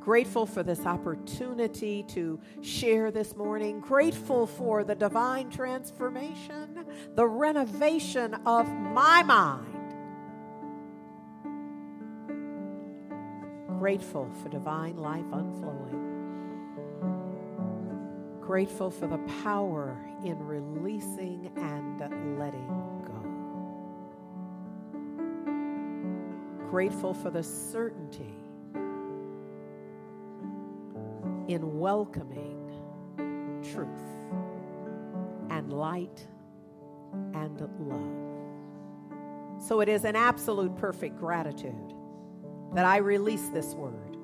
Grateful 0.06 0.46
for 0.46 0.64
this 0.64 0.86
opportunity 0.86 2.04
to 2.04 2.40
share 2.62 3.12
this 3.12 3.36
morning. 3.36 3.82
Grateful 3.82 4.48
for 4.48 4.84
the 4.84 4.96
divine 4.96 5.50
transformation, 5.50 6.86
the 7.16 7.28
renovation 7.28 8.36
of 8.46 8.72
my 8.72 9.24
mind 9.24 9.76
Grateful 13.80 14.30
for 14.42 14.50
divine 14.50 14.98
life 14.98 15.26
unflowing. 15.32 16.02
Grateful 18.42 18.90
for 18.90 19.06
the 19.06 19.20
power 19.44 19.96
in 20.24 20.40
releasing 20.40 21.52
and 21.56 22.00
letting 22.40 23.04
go. 23.06 23.14
Grateful 26.70 27.14
for 27.14 27.30
the 27.30 27.44
certainty 27.44 28.34
in 31.48 31.80
welcoming 31.80 32.62
truth 33.72 33.88
and 35.50 35.72
light 35.72 36.28
and 37.34 37.62
love. 37.80 39.62
So 39.62 39.80
it 39.82 39.90
is 39.90 40.06
an 40.06 40.16
absolute 40.16 40.76
perfect 40.76 41.18
gratitude 41.18 41.94
that 42.74 42.86
I 42.86 42.98
release 42.98 43.50
this 43.50 43.74
word, 43.74 44.18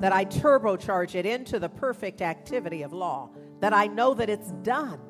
that 0.00 0.12
I 0.12 0.24
turbocharge 0.24 1.14
it 1.14 1.24
into 1.24 1.58
the 1.58 1.68
perfect 1.68 2.20
activity 2.20 2.82
of 2.82 2.92
law, 2.92 3.30
that 3.60 3.72
I 3.72 3.86
know 3.86 4.14
that 4.14 4.28
it's 4.28 4.50
done 4.62 5.00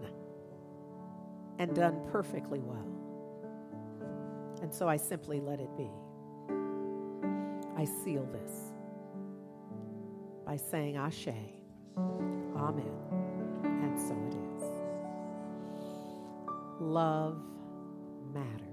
and 1.58 1.74
done 1.74 2.00
perfectly 2.10 2.60
well. 2.60 2.88
And 4.62 4.72
so 4.72 4.88
I 4.88 4.96
simply 4.96 5.40
let 5.40 5.58
it 5.58 5.76
be. 5.76 5.90
I 7.76 7.84
seal 7.84 8.26
this 8.26 8.71
by 10.52 10.58
saying 10.58 10.98
Ashe, 10.98 11.28
Amen, 11.96 12.84
and 13.64 13.98
so 13.98 14.14
it 14.28 14.34
is. 14.54 14.64
Love 16.78 17.38
matters. 18.34 18.71